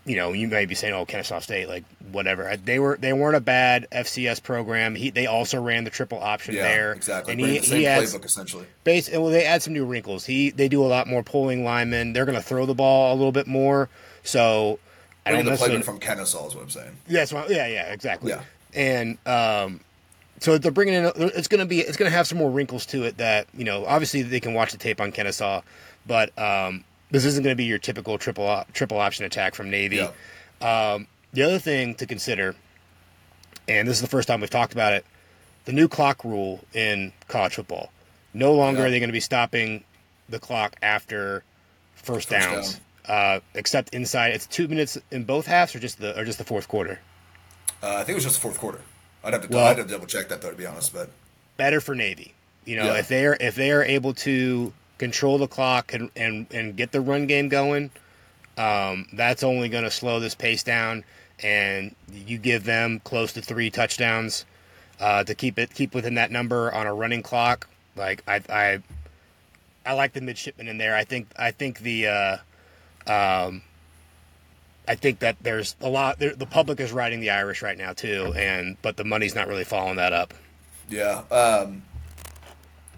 you 0.04 0.16
know, 0.16 0.32
you 0.32 0.48
may 0.48 0.66
be 0.66 0.74
saying, 0.74 0.94
"Oh, 0.94 1.06
Kennesaw 1.06 1.38
State, 1.38 1.68
like 1.68 1.84
whatever." 2.10 2.56
They 2.56 2.80
were 2.80 2.96
they 3.00 3.12
weren't 3.12 3.36
a 3.36 3.40
bad 3.40 3.86
FCS 3.92 4.42
program. 4.42 4.96
He 4.96 5.10
they 5.10 5.26
also 5.26 5.62
ran 5.62 5.84
the 5.84 5.90
triple 5.90 6.18
option 6.18 6.56
Yeah, 6.56 6.62
there, 6.62 6.92
exactly. 6.92 7.32
And 7.32 7.40
he, 7.40 7.58
the 7.58 7.66
same 7.66 7.78
he 7.78 7.86
adds 7.86 8.12
playbook 8.12 8.24
essentially. 8.24 8.66
base. 8.82 9.08
Well, 9.10 9.26
they 9.26 9.44
add 9.44 9.62
some 9.62 9.72
new 9.72 9.84
wrinkles. 9.84 10.26
He 10.26 10.50
they 10.50 10.68
do 10.68 10.84
a 10.84 10.88
lot 10.88 11.06
more 11.06 11.22
pulling 11.22 11.62
linemen. 11.62 12.12
They're 12.12 12.26
going 12.26 12.36
to 12.38 12.42
throw 12.42 12.66
the 12.66 12.74
ball 12.74 13.12
a 13.12 13.16
little 13.16 13.32
bit 13.32 13.46
more. 13.46 13.88
So 14.24 14.80
I 15.24 15.30
don't 15.30 15.44
the 15.44 15.52
playbook 15.52 15.84
from 15.84 16.00
Kennesaw 16.00 16.48
is 16.48 16.54
what 16.56 16.62
I'm 16.64 16.70
saying. 16.70 16.96
Yes, 17.06 17.32
well, 17.32 17.50
yeah, 17.50 17.68
yeah, 17.68 17.92
exactly. 17.92 18.30
Yeah. 18.30 18.42
And 18.74 19.18
um, 19.26 19.80
so 20.42 20.58
they're 20.58 20.72
bringing 20.72 20.94
in. 20.94 21.12
It's 21.16 21.48
going 21.48 21.60
to 21.60 21.66
be. 21.66 21.80
It's 21.80 21.96
going 21.96 22.10
to 22.10 22.16
have 22.16 22.26
some 22.26 22.38
more 22.38 22.50
wrinkles 22.50 22.86
to 22.86 23.04
it. 23.04 23.16
That 23.18 23.46
you 23.56 23.64
know, 23.64 23.86
obviously 23.86 24.22
they 24.22 24.40
can 24.40 24.54
watch 24.54 24.72
the 24.72 24.78
tape 24.78 25.00
on 25.00 25.12
Kennesaw, 25.12 25.62
but 26.06 26.36
um, 26.38 26.84
this 27.10 27.24
isn't 27.24 27.42
going 27.42 27.52
to 27.54 27.56
be 27.58 27.64
your 27.64 27.78
typical 27.78 28.18
triple 28.18 28.46
op, 28.46 28.72
triple 28.72 28.98
option 28.98 29.24
attack 29.24 29.54
from 29.54 29.70
Navy. 29.70 29.96
Yeah. 29.96 30.92
Um, 30.94 31.06
the 31.32 31.42
other 31.42 31.58
thing 31.58 31.94
to 31.96 32.06
consider, 32.06 32.54
and 33.68 33.88
this 33.88 33.96
is 33.96 34.02
the 34.02 34.08
first 34.08 34.28
time 34.28 34.40
we've 34.40 34.50
talked 34.50 34.72
about 34.72 34.92
it, 34.92 35.04
the 35.64 35.72
new 35.72 35.88
clock 35.88 36.24
rule 36.24 36.60
in 36.74 37.12
college 37.28 37.54
football. 37.54 37.90
No 38.34 38.52
longer 38.54 38.80
Yeah. 38.80 38.86
are 38.86 38.90
they 38.90 38.98
going 38.98 39.08
to 39.08 39.12
be 39.14 39.20
stopping 39.20 39.84
the 40.28 40.38
clock 40.38 40.76
after 40.82 41.44
first, 41.94 42.28
First 42.28 42.30
downs, 42.30 42.80
uh, 43.06 43.40
except 43.54 43.94
inside. 43.94 44.32
It's 44.34 44.46
two 44.46 44.68
minutes 44.68 44.98
in 45.10 45.24
both 45.24 45.46
halves, 45.46 45.74
or 45.74 45.78
just 45.78 45.98
the 46.00 46.18
or 46.18 46.24
just 46.24 46.38
the 46.38 46.44
fourth 46.44 46.68
quarter. 46.68 47.00
Uh, 47.82 47.94
I 47.94 47.98
think 47.98 48.10
it 48.10 48.14
was 48.14 48.24
just 48.24 48.36
the 48.36 48.42
fourth 48.42 48.58
quarter. 48.58 48.80
I'd 49.24 49.32
have 49.34 49.42
to, 49.48 49.48
Well- 49.54 49.66
I'd 49.66 49.78
have 49.78 49.86
to 49.86 49.92
double 49.92 50.06
check 50.06 50.28
that 50.28 50.40
though, 50.42 50.50
to 50.50 50.56
be 50.56 50.66
honest. 50.66 50.92
But 50.92 51.10
better 51.56 51.80
for 51.80 51.94
Navy. 51.94 52.34
You 52.64 52.76
know, 52.76 52.86
Yeah. 52.92 52.98
if 53.00 53.08
they're 53.08 53.36
if 53.40 53.54
they 53.56 53.70
are 53.72 53.82
able 53.82 54.14
to 54.14 54.72
control 54.98 55.38
the 55.38 55.48
clock 55.48 55.92
and 55.92 56.10
and, 56.16 56.46
and 56.52 56.76
get 56.76 56.92
the 56.92 57.00
run 57.00 57.26
game 57.26 57.48
going, 57.48 57.90
um, 58.56 59.06
that's 59.12 59.42
only 59.42 59.68
going 59.68 59.84
to 59.84 59.90
slow 59.90 60.20
this 60.20 60.34
pace 60.34 60.62
down. 60.62 61.04
And 61.42 61.94
you 62.12 62.38
give 62.38 62.62
them 62.64 63.00
close 63.02 63.32
to 63.32 63.42
three 63.42 63.68
touchdowns 63.70 64.44
uh, 65.00 65.24
to 65.24 65.34
keep 65.34 65.58
it 65.58 65.74
keep 65.74 65.92
within 65.94 66.14
that 66.14 66.30
number 66.30 66.72
on 66.72 66.86
a 66.86 66.94
running 66.94 67.22
clock. 67.22 67.66
Like 67.96 68.22
I 68.28 68.40
I 68.48 68.78
I 69.84 69.94
like 69.94 70.12
the 70.12 70.20
midshipman 70.20 70.68
in 70.68 70.78
there. 70.78 70.94
I 70.94 71.02
think 71.02 71.26
I 71.36 71.50
think 71.50 71.80
the 71.80 72.06
uh, 72.06 72.36
um, 73.46 73.62
I 74.88 74.94
think 74.96 75.20
that 75.20 75.36
there's 75.40 75.76
a 75.80 75.88
lot. 75.88 76.18
there- 76.18 76.34
The 76.34 76.46
public 76.46 76.80
is 76.80 76.92
riding 76.92 77.20
the 77.20 77.30
Irish 77.30 77.62
right 77.62 77.78
now 77.78 77.92
too, 77.92 78.32
and 78.36 78.76
but 78.82 78.96
the 78.96 79.04
money's 79.04 79.34
not 79.34 79.46
really 79.48 79.64
following 79.64 79.96
that 79.96 80.12
up. 80.12 80.34
yeah. 80.90 81.22
Um, 81.30 81.82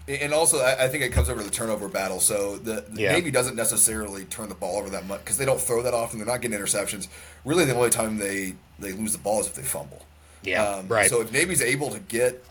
and 0.07 0.33
also, 0.33 0.59
I, 0.59 0.85
I 0.85 0.87
think 0.87 1.03
it 1.03 1.11
comes 1.11 1.29
over 1.29 1.41
the 1.41 1.49
turnover 1.49 1.87
battle. 1.87 2.19
So 2.19 2.57
the, 2.57 2.85
the 2.89 3.01
Yeah. 3.01 3.11
Navy 3.13 3.31
doesn't 3.31 3.55
necessarily 3.55 4.25
turn 4.25 4.49
the 4.49 4.55
ball 4.55 4.77
over 4.77 4.89
that 4.91 5.07
much 5.07 5.21
because 5.21 5.37
they 5.37 5.45
don't 5.45 5.59
throw 5.59 5.81
that 5.81 5.95
often. 5.95 6.19
They're 6.19 6.27
not 6.27 6.41
getting 6.41 6.57
interceptions. 6.59 7.07
Really, 7.43 7.65
the 7.65 7.75
only 7.75 7.89
time 7.89 8.17
they 8.17 8.53
they 8.77 8.91
lose 8.91 9.13
the 9.13 9.17
ball 9.19 9.39
is 9.41 9.47
if 9.47 9.55
they 9.55 9.63
fumble. 9.63 10.05
Yeah, 10.43 10.63
Um, 10.63 10.87
right. 10.87 11.09
So 11.09 11.21
if 11.21 11.31
Navy's 11.31 11.61
able 11.61 11.89
to 11.91 11.99
get 11.99 12.43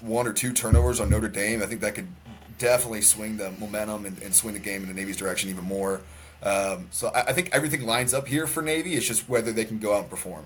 one 0.00 0.26
or 0.26 0.32
two 0.32 0.52
turnovers 0.54 0.98
on 1.00 1.10
Notre 1.10 1.28
Dame, 1.28 1.62
I 1.62 1.66
think 1.66 1.80
that 1.82 1.94
could 1.94 2.08
definitely 2.58 3.02
swing 3.02 3.36
the 3.36 3.50
momentum 3.58 4.06
and, 4.06 4.20
and 4.22 4.34
swing 4.34 4.54
the 4.54 4.60
game 4.60 4.82
in 4.82 4.88
the 4.88 4.94
Navy's 4.94 5.16
direction 5.18 5.50
even 5.50 5.64
more. 5.64 6.00
Um, 6.44 6.88
so 6.90 7.08
I, 7.08 7.20
I 7.22 7.32
think 7.32 7.50
everything 7.52 7.86
lines 7.86 8.12
up 8.14 8.28
here 8.28 8.46
for 8.46 8.62
Navy. 8.62 8.94
It's 8.94 9.06
just 9.06 9.28
whether 9.28 9.52
they 9.52 9.64
can 9.64 9.78
go 9.78 9.94
out 9.94 10.00
and 10.02 10.10
perform. 10.10 10.44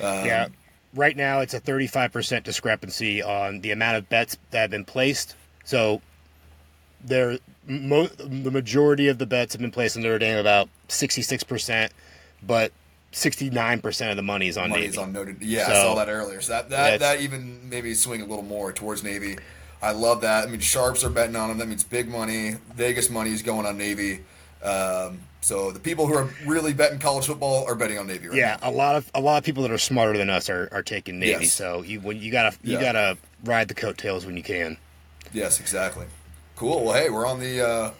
Um, 0.00 0.24
Yeah. 0.26 0.48
Right 0.94 1.16
now, 1.16 1.40
it's 1.40 1.54
a 1.54 1.60
35% 1.60 2.44
discrepancy 2.44 3.20
on 3.20 3.60
the 3.62 3.72
amount 3.72 3.96
of 3.96 4.08
bets 4.08 4.36
that 4.52 4.60
have 4.60 4.70
been 4.70 4.84
placed. 4.84 5.34
So, 5.64 6.00
there, 7.04 7.38
mo- 7.66 8.06
the 8.06 8.50
majority 8.52 9.08
of 9.08 9.18
the 9.18 9.26
bets 9.26 9.54
have 9.54 9.60
been 9.60 9.72
placed 9.72 9.96
on 9.96 10.04
Notre 10.04 10.20
Dame, 10.20 10.38
about 10.38 10.68
66%, 10.88 11.90
but 12.46 12.70
69% 13.12 14.10
of 14.10 14.16
the 14.16 14.22
money 14.22 14.48
is 14.48 14.56
on 14.56 14.70
money's 14.70 14.92
Navy. 14.92 14.98
on 14.98 15.12
Notre. 15.12 15.36
Yeah, 15.40 15.66
I 15.68 15.72
saw 15.72 15.94
that 15.96 16.08
earlier. 16.08 16.40
So 16.40 16.52
that 16.52 16.70
that, 16.70 17.00
that 17.00 17.20
even 17.20 17.68
maybe 17.68 17.94
swing 17.94 18.20
a 18.20 18.24
little 18.24 18.44
more 18.44 18.72
towards 18.72 19.02
Navy. 19.02 19.36
I 19.82 19.92
love 19.92 20.20
that. 20.22 20.46
I 20.46 20.50
mean, 20.50 20.60
sharps 20.60 21.04
are 21.04 21.10
betting 21.10 21.36
on 21.36 21.48
them. 21.48 21.58
That 21.58 21.68
means 21.68 21.84
big 21.84 22.08
money. 22.08 22.54
Vegas 22.74 23.10
money 23.10 23.30
is 23.30 23.42
going 23.42 23.66
on 23.66 23.76
Navy. 23.76 24.20
Um, 24.64 25.20
so 25.40 25.70
the 25.70 25.78
people 25.80 26.06
who 26.06 26.14
are 26.14 26.28
really 26.46 26.72
betting 26.72 26.98
college 26.98 27.26
football 27.26 27.64
are 27.66 27.74
betting 27.74 27.98
on 27.98 28.06
Navy 28.06 28.28
right 28.28 28.36
yeah, 28.38 28.56
now. 28.62 28.70
a 28.70 28.72
lot 28.72 28.96
of 28.96 29.10
a 29.14 29.20
lot 29.20 29.36
of 29.36 29.44
people 29.44 29.62
that 29.64 29.70
are 29.70 29.76
smarter 29.78 30.16
than 30.16 30.30
us 30.30 30.48
are, 30.48 30.68
are 30.72 30.82
taking 30.82 31.18
Navy. 31.18 31.44
Yes. 31.44 31.52
So 31.52 31.82
you 31.82 32.00
when 32.00 32.18
you 32.20 32.32
gotta 32.32 32.56
you 32.62 32.74
Yeah. 32.78 32.80
gotta 32.92 33.18
ride 33.44 33.68
the 33.68 33.74
coattails 33.74 34.24
when 34.24 34.36
you 34.38 34.42
can. 34.42 34.78
Yes, 35.34 35.60
exactly. 35.60 36.06
Cool. 36.56 36.84
Well, 36.84 36.94
hey, 36.94 37.10
we're 37.10 37.26
on 37.26 37.40
the 37.40 37.60
uh, 37.66 37.90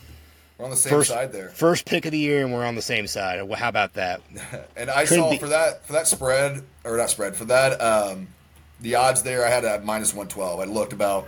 we're 0.56 0.64
on 0.64 0.70
the 0.70 0.76
same 0.76 0.90
First 0.90 1.10
side 1.10 1.32
there. 1.32 1.48
first 1.50 1.84
pick 1.84 2.06
of 2.06 2.12
the 2.12 2.18
year, 2.18 2.42
and 2.44 2.52
we're 2.54 2.64
on 2.64 2.76
the 2.76 2.82
same 2.82 3.06
side. 3.08 3.42
Well, 3.42 3.58
How 3.58 3.68
about 3.68 3.92
that? 3.94 4.22
And 4.76 4.88
I 4.88 5.04
Could 5.04 5.18
saw 5.18 5.30
be- 5.30 5.38
for 5.38 5.48
that 5.48 5.84
for 5.86 5.92
that 5.92 6.06
spread 6.06 6.62
or 6.84 6.96
not 6.96 7.10
spread 7.10 7.36
for 7.36 7.44
that 7.46 7.78
um, 7.80 8.28
the 8.80 8.94
odds 8.94 9.22
there. 9.22 9.44
I 9.44 9.50
had 9.50 9.64
a 9.66 9.80
minus 9.82 10.14
one 10.14 10.28
twelve. 10.28 10.60
I 10.60 10.64
looked 10.64 10.94
about 10.94 11.26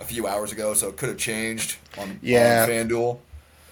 a 0.00 0.04
few 0.04 0.26
hours 0.26 0.50
ago, 0.50 0.74
so 0.74 0.88
it 0.88 0.96
could 0.96 1.10
have 1.10 1.18
changed 1.18 1.76
on, 1.96 2.18
Yeah. 2.22 2.64
on 2.64 2.68
FanDuel. 2.68 3.18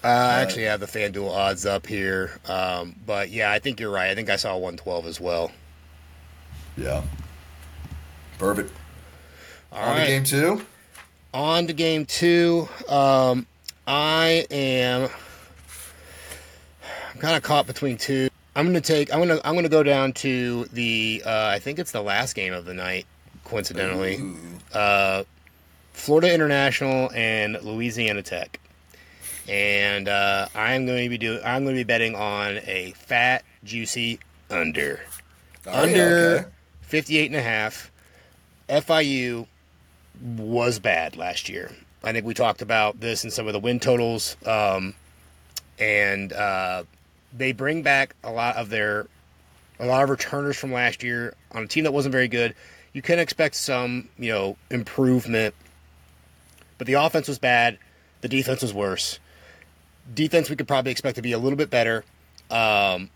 Uh, 0.03 0.07
I 0.07 0.41
actually 0.41 0.63
have 0.63 0.79
the 0.79 0.85
FanDuel 0.85 1.29
odds 1.29 1.65
up 1.65 1.87
here, 1.87 2.31
um, 2.47 2.95
but 3.05 3.29
yeah, 3.29 3.51
I 3.51 3.59
think 3.59 3.79
you're 3.79 3.91
right. 3.91 4.09
I 4.09 4.15
think 4.15 4.29
I 4.29 4.35
saw 4.35 4.53
112 4.53 5.07
as 5.07 5.21
well. 5.21 5.51
Yeah. 6.75 7.03
Perfect. 8.37 8.71
All 9.71 9.81
on 9.81 9.97
right. 9.97 10.05
to 10.05 10.07
game 10.07 10.23
two. 10.23 10.65
On 11.33 11.67
to 11.67 11.73
game 11.73 12.05
two. 12.05 12.67
Um, 12.89 13.47
I 13.87 14.45
am 14.51 15.09
I'm 17.13 17.19
kind 17.19 17.35
of 17.37 17.43
caught 17.43 17.67
between 17.67 17.97
two. 17.97 18.29
I'm 18.55 18.65
gonna 18.65 18.81
take. 18.81 19.13
I'm 19.13 19.19
gonna. 19.19 19.39
I'm 19.43 19.55
gonna 19.55 19.69
go 19.69 19.83
down 19.83 20.13
to 20.13 20.65
the. 20.65 21.23
Uh, 21.25 21.47
I 21.47 21.59
think 21.59 21.79
it's 21.79 21.91
the 21.91 22.01
last 22.01 22.35
game 22.35 22.53
of 22.53 22.65
the 22.65 22.73
night. 22.73 23.05
Coincidentally, 23.45 24.19
uh, 24.73 25.23
Florida 25.93 26.33
International 26.33 27.11
and 27.13 27.57
Louisiana 27.61 28.21
Tech, 28.21 28.59
and 29.47 30.07
uh, 30.07 30.47
I'm 30.55 30.85
going 30.85 31.03
to 31.03 31.09
be 31.09 31.17
doing. 31.17 31.41
I'm 31.43 31.63
going 31.63 31.75
to 31.75 31.79
be 31.79 31.83
betting 31.83 32.15
on 32.15 32.59
a 32.65 32.93
fat, 32.97 33.43
juicy 33.63 34.19
under. 34.49 34.99
Oh, 35.65 35.71
yeah, 35.71 35.81
under 35.81 36.37
okay. 36.39 36.49
58 36.81 37.25
and 37.27 37.35
a 37.35 37.41
half. 37.41 37.91
FIU 38.69 39.47
was 40.37 40.79
bad 40.79 41.15
last 41.15 41.49
year. 41.49 41.71
I 42.03 42.11
think 42.11 42.25
we 42.25 42.33
talked 42.33 42.61
about 42.61 42.99
this 42.99 43.23
in 43.23 43.31
some 43.31 43.47
of 43.47 43.53
the 43.53 43.59
win 43.59 43.79
totals. 43.79 44.35
Um, 44.45 44.93
and 45.79 46.31
uh, 46.33 46.83
they 47.35 47.51
bring 47.51 47.81
back 47.81 48.15
a 48.23 48.31
lot 48.31 48.55
of 48.57 48.69
their 48.69 49.07
a 49.79 49.85
lot 49.85 50.03
of 50.03 50.09
returners 50.09 50.57
from 50.57 50.71
last 50.71 51.03
year 51.03 51.33
on 51.51 51.63
a 51.63 51.67
team 51.67 51.83
that 51.83 51.91
wasn't 51.91 52.11
very 52.11 52.27
good. 52.27 52.55
You 52.93 53.01
can 53.01 53.19
expect 53.19 53.55
some, 53.55 54.07
you 54.19 54.31
know, 54.31 54.55
improvement. 54.69 55.55
But 56.77 56.87
the 56.87 56.93
offense 56.93 57.27
was 57.27 57.39
bad. 57.39 57.79
The 58.21 58.27
defense 58.27 58.61
was 58.61 58.73
worse. 58.73 59.19
Defense 60.13 60.49
we 60.49 60.55
could 60.55 60.67
probably 60.67 60.91
expect 60.91 61.15
to 61.15 61.21
be 61.21 61.31
a 61.31 61.37
little 61.37 61.57
bit 61.57 61.69
better. 61.69 62.03
Um, 62.49 63.09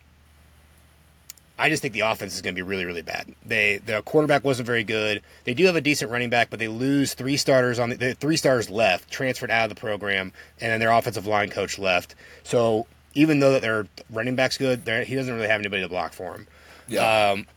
I 1.60 1.70
just 1.70 1.82
think 1.82 1.94
the 1.94 2.02
offense 2.02 2.36
is 2.36 2.42
going 2.42 2.54
to 2.54 2.60
be 2.60 2.68
really, 2.68 2.86
really 2.86 3.02
bad. 3.02 3.34
They 3.46 3.78
the 3.78 4.02
quarterback 4.04 4.44
wasn't 4.44 4.68
very 4.68 4.84
good. 4.84 5.24
They 5.44 5.54
do 5.54 5.66
have 5.66 5.76
a 5.76 5.82
decent 5.82 6.12
running 6.12 6.30
back, 6.30 6.50
but 6.50 6.60
they 6.60 6.68
lose 6.68 7.14
three 7.14 7.36
starters 7.36 7.80
on 7.80 7.90
the, 7.90 7.96
the 7.96 8.14
three 8.14 8.38
stars 8.38 8.70
left, 8.70 9.10
transferred 9.10 9.50
out 9.50 9.70
of 9.70 9.76
the 9.76 9.80
program, 9.80 10.32
and 10.62 10.72
then 10.72 10.80
their 10.80 10.92
offensive 10.92 11.26
line 11.26 11.50
coach 11.50 11.80
left. 11.80 12.16
So 12.44 12.86
even 13.16 13.40
though 13.40 13.54
that 13.54 13.64
their 13.64 13.88
running 14.12 14.36
back's 14.36 14.58
good, 14.58 14.82
he 15.06 15.16
doesn't 15.16 15.34
really 15.34 15.48
have 15.48 15.60
anybody 15.60 15.82
to 15.82 15.90
block 15.90 16.14
for 16.14 16.36
him. 16.36 16.48
Yeah. 16.88 17.32
Um, 17.32 17.48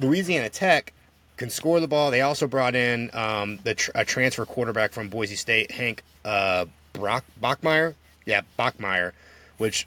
Louisiana 0.00 0.48
Tech 0.48 0.94
can 1.36 1.50
score 1.50 1.80
the 1.80 1.88
ball. 1.88 2.10
They 2.10 2.22
also 2.22 2.46
brought 2.46 2.74
in 2.74 3.10
um, 3.12 3.58
the 3.64 3.74
tr- 3.74 3.90
a 3.94 4.04
transfer 4.04 4.46
quarterback 4.46 4.92
from 4.92 5.08
Boise 5.08 5.36
State, 5.36 5.70
Hank 5.70 6.02
uh, 6.24 6.64
Brock 6.94 7.24
Bachmeier. 7.42 7.94
Yeah, 8.26 8.42
Bachmeier, 8.58 9.12
which 9.58 9.86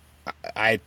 I 0.55 0.79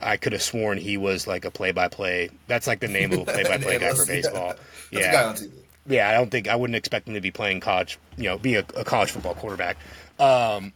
I 0.00 0.16
could 0.16 0.32
have 0.32 0.42
sworn 0.42 0.78
he 0.78 0.96
was 0.96 1.26
like 1.26 1.44
a 1.44 1.50
play-by-play. 1.50 2.30
That's 2.46 2.66
like 2.66 2.80
the 2.80 2.88
name 2.88 3.12
of 3.12 3.20
a 3.20 3.24
play-by-play 3.32 3.78
guy 3.78 3.92
for 3.94 4.06
baseball. 4.06 4.54
Yeah. 4.90 5.00
That's 5.00 5.06
Yeah, 5.06 5.08
a 5.08 5.12
guy 5.12 5.24
on 5.28 5.34
TV. 5.34 5.50
yeah. 5.86 6.08
I 6.08 6.12
don't 6.12 6.30
think 6.30 6.46
I 6.48 6.54
wouldn't 6.56 6.76
expect 6.76 7.08
him 7.08 7.14
to 7.14 7.20
be 7.20 7.30
playing 7.30 7.60
college. 7.60 7.98
You 8.16 8.24
know, 8.24 8.38
be 8.38 8.54
a, 8.56 8.60
a 8.76 8.84
college 8.84 9.10
football 9.10 9.34
quarterback. 9.34 9.76
Um, 10.20 10.72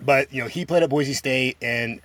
but 0.00 0.32
you 0.32 0.40
know, 0.42 0.48
he 0.48 0.64
played 0.64 0.82
at 0.82 0.88
Boise 0.90 1.12
State 1.14 1.56
and 1.60 2.00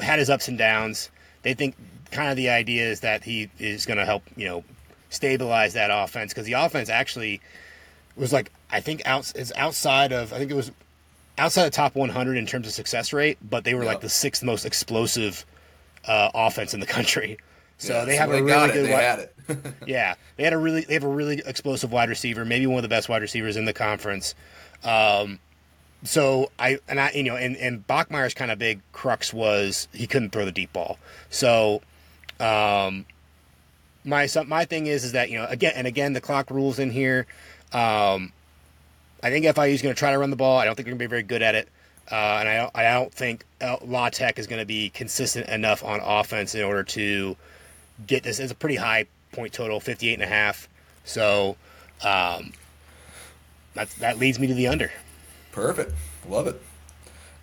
had 0.00 0.18
his 0.18 0.30
ups 0.30 0.48
and 0.48 0.56
downs. 0.56 1.10
They 1.42 1.54
think 1.54 1.74
kind 2.10 2.30
of 2.30 2.36
the 2.36 2.48
idea 2.48 2.88
is 2.88 3.00
that 3.00 3.22
he 3.24 3.50
is 3.58 3.84
going 3.84 3.98
to 3.98 4.04
help 4.06 4.22
you 4.36 4.46
know 4.46 4.64
stabilize 5.10 5.74
that 5.74 5.90
offense 5.92 6.32
because 6.32 6.46
the 6.46 6.54
offense 6.54 6.88
actually 6.88 7.40
was 8.16 8.32
like 8.32 8.50
I 8.70 8.80
think 8.80 9.02
out 9.04 9.30
is 9.36 9.52
outside 9.56 10.12
of 10.12 10.32
I 10.32 10.38
think 10.38 10.50
it 10.50 10.54
was 10.54 10.70
outside 11.38 11.64
the 11.64 11.70
top 11.70 11.94
100 11.94 12.36
in 12.36 12.46
terms 12.46 12.66
of 12.66 12.72
success 12.72 13.12
rate, 13.12 13.38
but 13.42 13.64
they 13.64 13.74
were 13.74 13.84
like 13.84 14.00
the 14.00 14.08
sixth 14.08 14.42
most 14.42 14.64
explosive 14.64 15.44
uh, 16.06 16.30
offense 16.34 16.74
in 16.74 16.80
the 16.80 16.86
country. 16.86 17.38
So 17.80 17.92
Yeah, 17.92 18.04
they 18.06 18.16
have 18.16 18.28
a 18.28 18.32
they 18.32 18.42
really 18.42 18.72
good 18.72 18.86
They 18.86 18.90
wi- 18.90 19.02
had 19.02 19.18
it. 19.20 19.34
yeah, 19.86 20.16
they 20.36 20.42
had 20.42 20.52
a 20.52 20.58
really 20.58 20.80
they 20.80 20.94
have 20.94 21.04
a 21.04 21.08
really 21.08 21.40
explosive 21.46 21.92
wide 21.92 22.08
receiver, 22.08 22.44
maybe 22.44 22.66
one 22.66 22.78
of 22.78 22.82
the 22.82 22.88
best 22.88 23.08
wide 23.08 23.22
receivers 23.22 23.56
in 23.56 23.66
the 23.66 23.72
conference. 23.72 24.34
Um, 24.82 25.38
so 26.02 26.50
I 26.58 26.80
and 26.88 26.98
I 26.98 27.12
you 27.12 27.22
know 27.22 27.36
and 27.36 27.56
and 27.56 27.86
Bachmeier's 27.86 28.34
kind 28.34 28.50
of 28.50 28.58
big 28.58 28.80
crux 28.90 29.32
was 29.32 29.86
he 29.92 30.08
couldn't 30.08 30.30
throw 30.30 30.44
the 30.44 30.50
deep 30.50 30.72
ball. 30.72 30.98
So 31.30 31.82
um, 32.40 33.06
my 34.04 34.28
my 34.46 34.64
thing 34.64 34.88
is 34.88 35.04
is 35.04 35.12
that 35.12 35.30
you 35.30 35.38
know 35.38 35.46
again 35.46 35.74
and 35.76 35.86
again 35.86 36.14
the 36.14 36.20
clock 36.20 36.50
rules 36.50 36.80
in 36.80 36.90
here. 36.90 37.28
Um, 37.72 38.32
I 39.22 39.30
think 39.30 39.44
FIU 39.46 39.72
is 39.72 39.82
going 39.82 39.94
to 39.94 39.98
try 39.98 40.12
to 40.12 40.18
run 40.18 40.30
the 40.30 40.36
ball. 40.36 40.58
I 40.58 40.64
don't 40.64 40.74
think 40.74 40.86
they're 40.86 40.92
going 40.92 40.98
to 40.98 41.04
be 41.04 41.10
very 41.10 41.22
good 41.22 41.42
at 41.42 41.54
it. 41.54 41.68
Uh, 42.10 42.38
and 42.40 42.48
I 42.48 42.56
don't, 42.56 42.70
I 42.74 42.82
don't 42.94 43.12
think 43.12 43.44
La 43.84 44.08
Tech 44.08 44.38
is 44.38 44.46
going 44.46 44.60
to 44.60 44.66
be 44.66 44.90
consistent 44.90 45.48
enough 45.48 45.84
on 45.84 46.00
offense 46.00 46.54
in 46.54 46.64
order 46.64 46.82
to 46.84 47.36
get 48.06 48.22
this. 48.22 48.38
It's 48.38 48.52
a 48.52 48.54
pretty 48.54 48.76
high 48.76 49.06
point 49.32 49.52
total, 49.52 49.80
58 49.80 50.14
and 50.14 50.22
a 50.22 50.26
half. 50.26 50.68
So 51.04 51.56
um, 52.02 52.52
that's, 53.74 53.94
that 53.96 54.18
leads 54.18 54.38
me 54.38 54.46
to 54.46 54.54
the 54.54 54.68
under. 54.68 54.90
Perfect. 55.52 55.92
Love 56.28 56.46
it. 56.46 56.60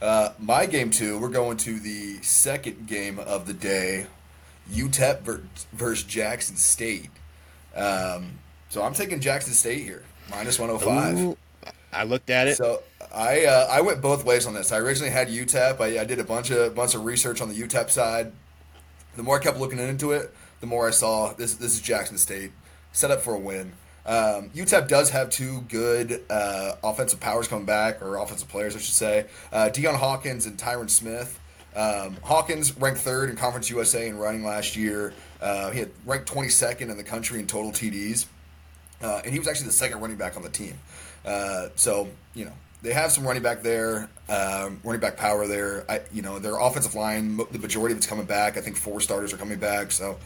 Uh, 0.01 0.29
my 0.39 0.65
game 0.65 0.91
two, 0.91 1.19
we're 1.19 1.29
going 1.29 1.57
to 1.57 1.79
the 1.79 2.21
second 2.21 2.87
game 2.87 3.19
of 3.19 3.45
the 3.45 3.53
day 3.53 4.07
UTEP 4.71 5.21
versus 5.73 6.03
Jackson 6.03 6.55
State. 6.55 7.09
Um, 7.75 8.39
so 8.69 8.83
I'm 8.83 8.93
taking 8.93 9.19
Jackson 9.19 9.53
State 9.53 9.83
here, 9.83 10.03
minus 10.29 10.59
105. 10.59 11.19
Ooh, 11.19 11.37
I 11.95 12.03
looked 12.03 12.29
at 12.29 12.47
it. 12.47 12.57
So 12.57 12.83
I 13.13 13.45
uh, 13.45 13.67
I 13.69 13.81
went 13.81 14.01
both 14.01 14.25
ways 14.25 14.45
on 14.45 14.53
this. 14.53 14.71
I 14.71 14.77
originally 14.77 15.11
had 15.11 15.29
UTEP. 15.29 15.79
I, 15.79 16.01
I 16.01 16.05
did 16.05 16.19
a 16.19 16.23
bunch 16.23 16.51
of 16.51 16.75
bunch 16.75 16.95
of 16.95 17.05
research 17.05 17.41
on 17.41 17.49
the 17.49 17.55
UTEP 17.55 17.89
side. 17.89 18.31
The 19.15 19.23
more 19.23 19.39
I 19.39 19.43
kept 19.43 19.57
looking 19.57 19.79
into 19.79 20.11
it, 20.11 20.33
the 20.59 20.67
more 20.67 20.87
I 20.87 20.91
saw 20.91 21.33
this. 21.33 21.55
This 21.55 21.73
is 21.73 21.81
Jackson 21.81 22.17
State 22.17 22.51
set 22.91 23.11
up 23.11 23.21
for 23.21 23.33
a 23.33 23.39
win. 23.39 23.73
Um, 24.05 24.51
UTEP 24.51 24.87
does 24.87 25.09
have 25.09 25.29
two 25.31 25.61
good 25.61 26.23
uh, 26.29 26.75
offensive 26.83 27.19
powers 27.19 27.47
coming 27.47 27.65
back, 27.65 28.01
or 28.01 28.17
offensive 28.17 28.47
players, 28.49 28.75
I 28.75 28.79
should 28.79 28.93
say. 28.93 29.25
Uh, 29.51 29.69
Deion 29.71 29.97
Hankins 29.97 30.45
and 30.45 30.57
Tyrin 30.57 30.89
Smith. 30.89 31.39
Um, 31.75 32.17
Hankins 32.23 32.77
ranked 32.77 33.01
third 33.01 33.29
in 33.29 33.35
Conference 33.35 33.69
USA 33.69 34.07
in 34.07 34.17
running 34.17 34.45
last 34.45 34.75
year. 34.75 35.13
Uh, 35.41 35.71
he 35.71 35.79
had 35.79 35.91
ranked 36.05 36.31
22nd 36.31 36.89
in 36.89 36.97
the 36.97 37.03
country 37.03 37.39
in 37.39 37.47
total 37.47 37.71
TDs. 37.71 38.27
Uh, 39.01 39.21
and 39.23 39.33
he 39.33 39.39
was 39.39 39.47
actually 39.47 39.67
the 39.67 39.73
second 39.73 39.99
running 39.99 40.17
back 40.17 40.37
on 40.37 40.43
the 40.43 40.49
team. 40.49 40.75
Uh, 41.25 41.69
so 41.75 42.07
you 42.33 42.45
know 42.45 42.53
they 42.81 42.93
have 42.93 43.11
some 43.11 43.25
running 43.25 43.41
back 43.41 43.63
there, 43.63 44.09
um, 44.29 44.79
running 44.83 45.01
back 45.01 45.17
power 45.17 45.47
there. 45.47 45.83
I, 45.89 46.01
you 46.13 46.21
know 46.21 46.39
their 46.39 46.57
offensive 46.57 46.95
line, 46.95 47.37
the 47.37 47.59
majority 47.59 47.93
of 47.93 47.97
it's 47.97 48.07
coming 48.07 48.25
back. 48.25 48.57
I 48.57 48.61
think 48.61 48.77
four 48.77 49.01
starters 49.01 49.33
are 49.33 49.37
coming 49.37 49.59
back, 49.59 49.91
so 49.91 50.17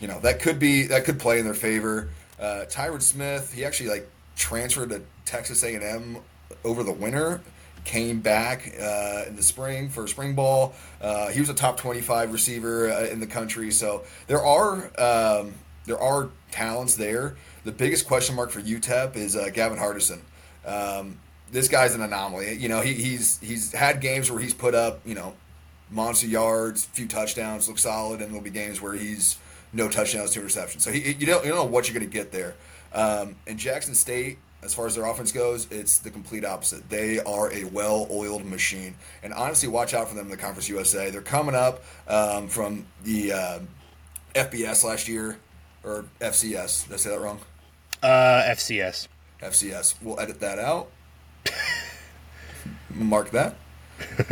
you 0.00 0.08
know 0.08 0.20
that 0.20 0.40
could 0.40 0.58
be 0.58 0.86
that 0.86 1.04
could 1.04 1.18
play 1.18 1.38
in 1.38 1.44
their 1.44 1.54
favor. 1.54 2.08
Uh, 2.38 2.64
Tyrin 2.68 3.02
Smith, 3.02 3.52
he 3.52 3.64
actually 3.64 3.88
like 3.88 4.08
transferred 4.36 4.90
to 4.90 5.02
Texas 5.24 5.62
A 5.64 5.74
and 5.74 5.84
M 5.84 6.18
over 6.64 6.82
the 6.82 6.92
winter. 6.92 7.40
Came 7.84 8.20
back 8.20 8.72
uh, 8.80 9.24
in 9.26 9.36
the 9.36 9.42
spring 9.42 9.90
for 9.90 10.06
spring 10.06 10.34
ball. 10.34 10.72
Uh, 11.02 11.28
he 11.28 11.40
was 11.40 11.50
a 11.50 11.54
top 11.54 11.76
twenty-five 11.76 12.32
receiver 12.32 12.90
uh, 12.90 13.06
in 13.06 13.20
the 13.20 13.26
country. 13.26 13.70
So 13.70 14.04
there 14.26 14.42
are 14.42 14.90
um, 14.98 15.52
there 15.84 15.98
are 15.98 16.30
talents 16.50 16.96
there. 16.96 17.36
The 17.64 17.72
biggest 17.72 18.06
question 18.06 18.36
mark 18.36 18.50
for 18.50 18.62
UTEP 18.62 19.16
is 19.16 19.36
uh, 19.36 19.50
Gavin 19.52 19.78
Hardison. 19.78 20.20
Um, 20.66 21.18
this 21.50 21.68
guy's 21.68 21.94
an 21.94 22.02
anomaly. 22.02 22.54
You 22.54 22.68
know, 22.68 22.80
he, 22.80 22.94
he's 22.94 23.38
he's 23.40 23.72
had 23.72 24.00
games 24.00 24.30
where 24.30 24.40
he's 24.40 24.54
put 24.54 24.74
up, 24.74 25.00
you 25.04 25.14
know, 25.14 25.34
monster 25.90 26.26
yards, 26.26 26.86
few 26.86 27.06
touchdowns, 27.06 27.68
look 27.68 27.78
solid, 27.78 28.20
and 28.20 28.30
there'll 28.30 28.44
be 28.44 28.50
games 28.50 28.80
where 28.80 28.94
he's 28.94 29.38
no 29.72 29.88
touchdowns, 29.88 30.32
two 30.32 30.40
interceptions. 30.40 30.80
So 30.80 30.90
he, 30.90 31.12
you 31.12 31.26
don't 31.26 31.44
you 31.44 31.50
don't 31.50 31.58
know 31.58 31.64
what 31.64 31.88
you're 31.88 31.98
going 31.98 32.10
to 32.10 32.12
get 32.12 32.32
there. 32.32 32.54
Um, 32.92 33.36
in 33.46 33.58
Jackson 33.58 33.94
State, 33.94 34.38
as 34.62 34.72
far 34.72 34.86
as 34.86 34.94
their 34.94 35.04
offense 35.04 35.32
goes, 35.32 35.66
it's 35.70 35.98
the 35.98 36.10
complete 36.10 36.44
opposite. 36.44 36.88
They 36.88 37.18
are 37.20 37.52
a 37.52 37.64
well-oiled 37.64 38.44
machine, 38.44 38.94
and 39.22 39.32
honestly, 39.32 39.68
watch 39.68 39.94
out 39.94 40.08
for 40.08 40.14
them 40.14 40.26
in 40.26 40.30
the 40.30 40.36
Conference 40.36 40.68
USA. 40.68 41.10
They're 41.10 41.20
coming 41.20 41.54
up 41.54 41.82
um, 42.08 42.48
from 42.48 42.86
the 43.02 43.32
uh, 43.32 43.58
FBS 44.34 44.84
last 44.84 45.08
year 45.08 45.38
or 45.82 46.06
FCS. 46.20 46.86
Did 46.86 46.94
I 46.94 46.96
say 46.96 47.10
that 47.10 47.20
wrong? 47.20 47.40
Uh, 48.02 48.42
FCS. 48.48 49.08
FCS. 49.44 49.94
We'll 50.02 50.18
edit 50.18 50.40
that 50.40 50.58
out. 50.58 50.90
Mark 52.90 53.30
that. 53.30 53.56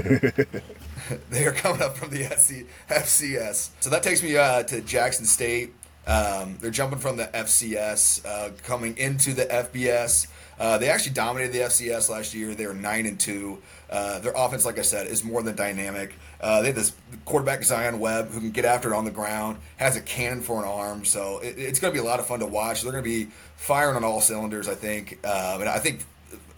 they 1.30 1.46
are 1.46 1.52
coming 1.52 1.82
up 1.82 1.96
from 1.96 2.10
the 2.10 2.24
SC, 2.24 2.66
FCS. 2.88 3.70
So 3.80 3.90
that 3.90 4.02
takes 4.02 4.22
me 4.22 4.36
uh, 4.36 4.62
to 4.64 4.80
Jackson 4.80 5.24
State. 5.24 5.72
Um, 6.06 6.58
they're 6.60 6.70
jumping 6.70 6.98
from 6.98 7.16
the 7.16 7.26
FCS, 7.26 8.26
uh, 8.26 8.50
coming 8.64 8.96
into 8.96 9.34
the 9.34 9.44
FBS. 9.46 10.26
Uh, 10.58 10.78
they 10.78 10.88
actually 10.88 11.12
dominated 11.12 11.52
the 11.52 11.60
FCS 11.60 12.08
last 12.08 12.34
year. 12.34 12.54
They 12.54 12.66
were 12.66 12.74
nine 12.74 13.06
and 13.06 13.18
two. 13.18 13.62
Uh, 13.88 14.18
their 14.18 14.32
offense, 14.34 14.64
like 14.64 14.78
I 14.78 14.82
said, 14.82 15.06
is 15.06 15.22
more 15.22 15.42
than 15.42 15.54
dynamic. 15.54 16.14
Uh, 16.42 16.60
they 16.60 16.68
have 16.68 16.76
this 16.76 16.92
quarterback 17.24 17.62
Zion 17.62 18.00
Webb 18.00 18.30
who 18.30 18.40
can 18.40 18.50
get 18.50 18.64
after 18.64 18.92
it 18.92 18.96
on 18.96 19.04
the 19.04 19.10
ground, 19.10 19.58
has 19.76 19.96
a 19.96 20.00
cannon 20.00 20.40
for 20.40 20.62
an 20.62 20.68
arm. 20.68 21.04
So 21.04 21.38
it, 21.38 21.54
it's 21.56 21.78
going 21.78 21.94
to 21.94 22.00
be 22.00 22.04
a 22.04 22.08
lot 22.08 22.18
of 22.18 22.26
fun 22.26 22.40
to 22.40 22.46
watch. 22.46 22.82
They're 22.82 22.92
going 22.92 23.04
to 23.04 23.08
be 23.08 23.30
firing 23.56 23.96
on 23.96 24.04
all 24.04 24.20
cylinders, 24.20 24.68
I 24.68 24.74
think. 24.74 25.18
And 25.22 25.68
I 25.68 25.78
think 25.78 26.04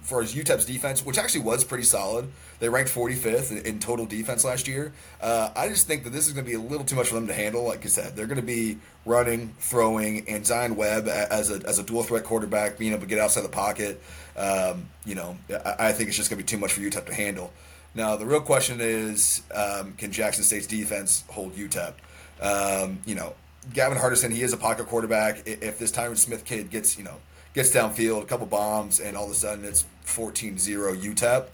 for 0.05 0.21
as 0.21 0.35
UTEP's 0.35 0.67
defense, 0.67 1.05
which 1.05 1.19
actually 1.19 1.41
was 1.41 1.65
pretty 1.65 1.85
solid, 1.85 2.31
they 2.61 2.69
ranked 2.69 2.91
45th 2.91 3.51
in, 3.51 3.59
in 3.67 3.79
total 3.79 4.05
defense 4.05 4.45
last 4.45 4.69
year. 4.69 4.93
Uh, 5.21 5.51
I 5.57 5.69
just 5.69 5.87
think 5.87 6.05
that 6.05 6.11
this 6.11 6.27
is 6.27 6.35
going 6.35 6.45
to 6.45 6.51
be 6.51 6.57
a 6.57 6.61
little 6.61 6.85
too 6.85 6.95
much 6.95 7.09
for 7.09 7.15
them 7.15 7.27
to 7.27 7.35
handle. 7.35 7.65
Like 7.65 7.85
I 7.85 7.89
said, 7.89 8.15
they're 8.15 8.27
going 8.27 8.41
to 8.41 8.47
be 8.47 8.79
running, 9.07 9.55
throwing, 9.59 10.29
and 10.29 10.47
Zion 10.47 10.77
Webb 10.77 11.09
as 11.09 11.51
a, 11.51 11.67
as 11.67 11.79
a 11.79 11.83
dual 11.83 12.03
threat 12.03 12.25
quarterback, 12.25 12.79
being 12.79 12.93
able 12.93 13.01
to 13.01 13.09
get 13.09 13.19
outside 13.19 13.43
the 13.43 13.49
pocket. 13.49 14.01
Um, 14.37 14.89
you 15.07 15.15
know, 15.15 15.39
I, 15.51 15.89
I 15.89 15.93
think 15.93 16.09
it's 16.09 16.17
just 16.19 16.29
going 16.29 16.39
to 16.39 16.45
be 16.45 16.49
too 16.49 16.59
much 16.59 16.73
for 16.73 16.81
UTEP 16.81 17.07
to 17.07 17.15
handle. 17.15 17.51
Now, 17.95 18.17
the 18.17 18.27
real 18.27 18.41
question 18.41 18.79
is, 18.81 19.43
um, 19.55 19.93
can 19.93 20.11
Jackson 20.11 20.43
State's 20.43 20.67
defense 20.67 21.25
hold 21.29 21.55
UTEP? 21.55 21.95
Um, 22.41 22.99
you 23.07 23.15
know, 23.15 23.35
Gavin 23.73 23.97
Hardison, 23.97 24.33
he 24.33 24.43
is 24.43 24.53
a 24.53 24.57
pocket 24.57 24.87
quarterback. 24.87 25.43
If 25.47 25.79
this 25.79 25.93
Tyrin 25.93 26.17
Smith 26.17 26.45
kid 26.45 26.71
gets, 26.71 26.99
you 26.99 27.05
know, 27.05 27.17
gets 27.55 27.71
downfield, 27.71 28.23
a 28.23 28.27
couple 28.27 28.47
bombs, 28.47 28.99
and 28.99 29.17
all 29.17 29.27
of 29.27 29.31
a 29.31 29.35
sudden 29.35 29.65
it's 29.65 29.87
14-0 30.07 31.01
UTEP, 31.01 31.47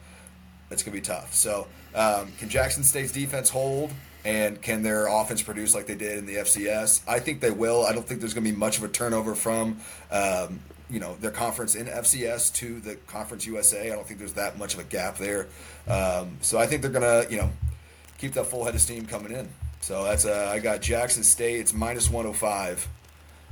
it's 0.71 0.83
going 0.83 0.97
to 0.97 1.01
be 1.01 1.01
tough. 1.01 1.35
So, 1.35 1.67
um, 1.95 2.33
can 2.39 2.49
Jackson 2.49 2.85
State's 2.85 3.13
defense 3.13 3.51
hold, 3.51 3.93
and 4.25 4.61
can 4.63 4.83
their 4.83 5.09
offense 5.09 5.43
produce 5.43 5.75
like 5.75 5.87
they 5.87 5.95
did 5.95 6.19
in 6.19 6.27
the 6.27 6.37
FCS? 6.37 7.03
I 7.07 7.19
think 7.19 7.41
they 7.41 7.51
will. 7.51 7.85
I 7.85 7.93
don't 7.93 8.07
think 8.07 8.21
there's 8.21 8.35
going 8.35 8.45
to 8.45 8.51
be 8.51 8.57
much 8.57 8.79
of 8.79 8.85
a 8.85 8.89
turnover 8.89 9.35
from, 9.35 9.79
um, 10.11 10.61
you 10.91 11.01
know, 11.01 11.15
their 11.17 11.31
conference 11.31 11.75
in 11.75 11.87
FCS 11.87 12.55
to 12.57 12.81
the 12.81 12.97
Conference 13.07 13.47
USA. 13.47 13.91
I 13.91 13.95
don't 13.95 14.07
think 14.07 14.19
there's 14.19 14.35
that 14.35 14.59
much 14.59 14.75
of 14.75 14.81
a 14.81 14.85
gap 14.85 15.17
there. 15.19 15.47
Um, 15.89 16.39
so 16.41 16.59
I 16.59 16.67
think 16.67 16.83
they're 16.83 16.91
to, 16.91 17.27
you 17.31 17.39
know, 17.39 17.51
keep 18.19 18.33
that 18.35 18.47
full 18.47 18.65
head 18.65 18.75
of 18.75 18.81
steam 18.81 19.07
coming 19.07 19.33
in. 19.33 19.49
So 19.81 20.05
that's 20.05 20.27
uh, 20.27 20.51
I 20.53 20.59
got 20.59 20.83
Jackson 20.83 21.23
State. 21.23 21.61
It's 21.61 21.73
minus 21.73 22.11
105. 22.11 22.89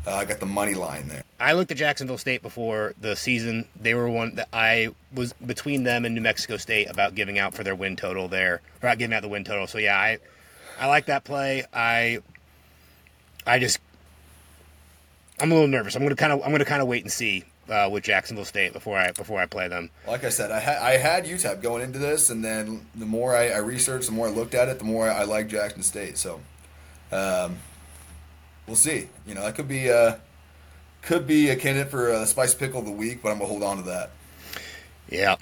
Uh, 0.07 0.15
I 0.15 0.25
got 0.25 0.41
the 0.41 0.47
money 0.47 0.75
line 0.75 1.09
there. 1.09 1.23
I 1.41 1.53
looked 1.53 1.71
at 1.71 1.77
Jacksonville 1.77 2.19
State 2.19 2.43
before 2.43 2.95
the 3.01 3.17
season. 3.17 3.67
They 3.81 3.95
were 3.95 4.09
one 4.09 4.37
that 4.37 4.49
I 4.53 4.91
was 5.13 5.33
between 5.35 5.85
them 5.85 6.05
and 6.05 6.15
New 6.15 6.21
Mexico 6.21 6.57
State 6.57 6.89
about 6.89 7.15
giving 7.15 7.39
out 7.39 7.55
for 7.55 7.63
their 7.63 7.75
win 7.75 7.97
total 7.97 8.29
there, 8.29 8.61
or 8.83 8.97
giving 8.97 9.15
out 9.15 9.23
the 9.23 9.29
win 9.29 9.45
total. 9.45 9.67
So 9.67 9.79
yeah, 9.79 9.99
I 9.99 10.19
I 10.79 10.87
like 10.87 11.07
that 11.07 11.25
play. 11.25 11.65
I 11.73 12.21
I 13.47 13.59
just 13.59 13.81
I'm 15.41 15.51
a 15.51 15.55
little 15.55 15.69
nervous. 15.69 15.95
I'm 15.95 16.03
gonna 16.03 16.17
kind 16.17 16.33
of 16.33 16.43
I'm 16.43 16.51
gonna 16.51 16.65
kind 16.65 16.83
of 16.83 16.89
wait 16.89 17.03
and 17.03 17.13
see 17.13 17.45
uh, 17.69 17.89
with 17.91 18.05
Jacksonville 18.05 18.45
State 18.45 18.73
before 18.73 18.99
I 18.99 19.13
before 19.13 19.41
I 19.41 19.47
play 19.47 19.69
them. 19.69 19.91
Like 20.07 20.25
I 20.25 20.31
said, 20.31 20.51
I, 20.51 20.61
ha- 20.61 20.79
I 20.81 20.93
had 20.93 21.27
UTEP 21.27 21.63
going 21.63 21.83
into 21.83 21.99
this, 21.99 22.31
and 22.31 22.45
then 22.45 22.87
the 22.95 23.07
more 23.07 23.37
I, 23.37 23.51
I 23.51 23.59
researched, 23.59 24.07
the 24.07 24.13
more 24.13 24.29
I 24.29 24.31
looked 24.31 24.55
at 24.55 24.69
it, 24.69 24.79
the 24.79 24.85
more 24.85 25.09
I, 25.09 25.21
I 25.21 25.25
like 25.25 25.49
Jackson 25.49 25.83
State. 25.83 26.19
So, 26.19 26.41
um, 27.13 27.59
we'll 28.67 28.77
see. 28.77 29.09
You 29.27 29.35
know, 29.35 29.43
that 29.43 29.55
could 29.55 29.69
be 29.69 29.91
uh, 29.91 30.17
could 31.03 31.27
be 31.27 31.51
a 31.51 31.57
candidate 31.57 31.91
for 31.91 32.09
a 32.09 32.27
spice 32.27 32.55
pickle 32.55 32.81
of 32.81 32.87
the 32.87 32.93
week, 32.93 33.23
but 33.23 33.31
I'm 33.31 33.39
gonna 33.39 33.49
hold 33.49 33.63
on 33.63 33.77
to 33.79 33.83
that. 33.85 34.11
Yeah. 35.09 35.37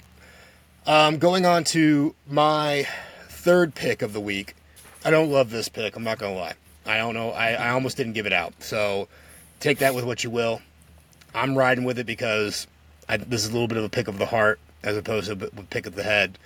Um, 0.85 1.17
going 1.17 1.45
on 1.45 1.63
to 1.65 2.15
my 2.29 2.87
third 3.27 3.75
pick 3.75 4.01
of 4.01 4.13
the 4.13 4.21
week. 4.21 4.55
I 5.03 5.11
don't 5.11 5.29
love 5.31 5.49
this 5.49 5.69
pick. 5.69 5.95
I'm 5.95 6.03
not 6.03 6.17
gonna 6.19 6.35
lie. 6.35 6.53
I 6.85 6.97
don't 6.97 7.13
know. 7.13 7.31
I, 7.31 7.51
I 7.53 7.69
almost 7.71 7.97
didn't 7.97 8.13
give 8.13 8.25
it 8.25 8.33
out. 8.33 8.53
So 8.63 9.09
take 9.59 9.79
that 9.79 9.95
with 9.95 10.05
what 10.05 10.23
you 10.23 10.29
will. 10.29 10.61
I'm 11.33 11.57
riding 11.57 11.83
with 11.83 11.99
it 11.99 12.05
because 12.05 12.67
I, 13.07 13.17
this 13.17 13.43
is 13.43 13.49
a 13.49 13.53
little 13.53 13.67
bit 13.67 13.77
of 13.77 13.83
a 13.83 13.89
pick 13.89 14.07
of 14.07 14.17
the 14.17 14.25
heart 14.25 14.59
as 14.83 14.97
opposed 14.97 15.27
to 15.27 15.45
a 15.57 15.63
pick 15.63 15.85
of 15.85 15.95
the 15.95 16.03
head. 16.03 16.37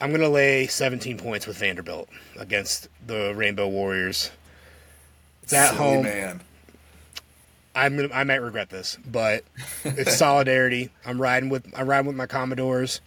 I'm 0.00 0.10
gonna 0.10 0.28
lay 0.28 0.66
17 0.66 1.18
points 1.18 1.46
with 1.46 1.56
Vanderbilt 1.58 2.08
against 2.38 2.88
the 3.06 3.32
Rainbow 3.34 3.68
Warriors. 3.68 4.30
It's 5.42 5.52
at 5.52 5.68
Silly 5.68 5.78
home. 5.78 6.02
man. 6.04 6.40
I'm 7.76 8.12
I 8.12 8.24
might 8.24 8.42
regret 8.42 8.70
this, 8.70 8.98
but 9.04 9.44
it's 9.84 10.16
solidarity. 10.16 10.90
I'm 11.04 11.20
riding 11.20 11.48
with 11.48 11.66
I'm 11.76 11.88
riding 11.88 12.06
with 12.06 12.16
my 12.16 12.26
Commodores. 12.26 13.00